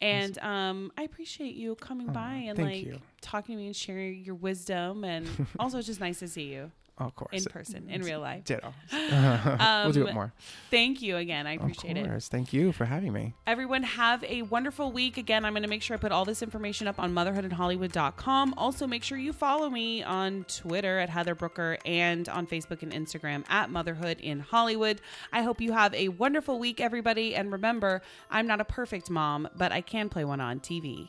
And 0.00 0.38
um, 0.38 0.90
I 0.96 1.02
appreciate 1.02 1.54
you 1.54 1.74
coming 1.76 2.08
by 2.08 2.46
and 2.48 2.58
like 2.58 2.84
you. 2.84 3.00
talking 3.20 3.56
to 3.56 3.60
me 3.60 3.66
and 3.66 3.76
sharing 3.76 4.24
your 4.24 4.34
wisdom. 4.34 5.04
And 5.04 5.28
also, 5.58 5.78
it's 5.78 5.86
just 5.86 6.00
nice 6.00 6.18
to 6.20 6.28
see 6.28 6.44
you 6.44 6.72
of 6.98 7.14
course, 7.16 7.32
in 7.32 7.44
person, 7.52 7.88
in 7.90 8.02
real 8.02 8.20
life. 8.20 8.44
Ditto. 8.46 8.72
we'll 8.92 9.92
do 9.92 10.04
it 10.06 10.08
Um, 10.10 10.14
more. 10.14 10.32
Thank 10.70 11.02
you 11.02 11.16
again. 11.16 11.46
I 11.46 11.54
Of 11.54 11.62
appreciate 11.62 11.96
it. 11.96 12.22
Thank 12.24 12.52
you 12.52 12.72
for 12.72 12.84
having 12.84 13.12
me. 13.12 13.34
Everyone 13.46 13.82
have 13.82 14.22
a 14.24 14.42
wonderful 14.42 14.92
week. 14.92 15.16
Again, 15.16 15.44
I'm 15.44 15.52
going 15.54 15.62
to 15.64 15.68
make 15.68 15.82
sure 15.82 15.96
I 15.96 16.00
put 16.00 16.12
all 16.12 16.24
this 16.24 16.42
information 16.42 16.86
up 16.86 16.98
on 17.00 17.12
motherhoodinhollywood.com. 17.12 18.54
Also, 18.56 18.86
make 18.86 19.02
sure 19.02 19.18
you 19.18 19.32
follow 19.32 19.68
me 19.70 20.02
on 20.02 20.44
Twitter 20.44 20.98
at 20.98 21.08
Heather 21.08 21.34
Brooker 21.34 21.78
and 21.84 22.28
on 22.28 22.46
Facebook 22.46 22.82
and 22.82 22.92
Instagram 22.92 23.44
at 23.48 23.70
Motherhood 23.70 24.20
in 24.20 24.40
Hollywood. 24.40 25.00
I 25.32 25.42
hope 25.42 25.60
you 25.60 25.72
have 25.72 25.94
a 25.94 26.08
wonderful 26.10 26.58
week, 26.58 26.80
everybody. 26.80 27.34
And 27.34 27.50
remember, 27.52 28.02
I'm 28.30 28.46
not 28.46 28.60
a 28.60 28.64
perfect 28.64 29.10
mom, 29.10 29.48
but 29.56 29.72
I 29.72 29.80
can 29.80 30.08
play 30.08 30.24
one 30.24 30.40
on 30.40 30.60
TV. 30.60 31.08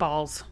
Balls. 0.00 0.44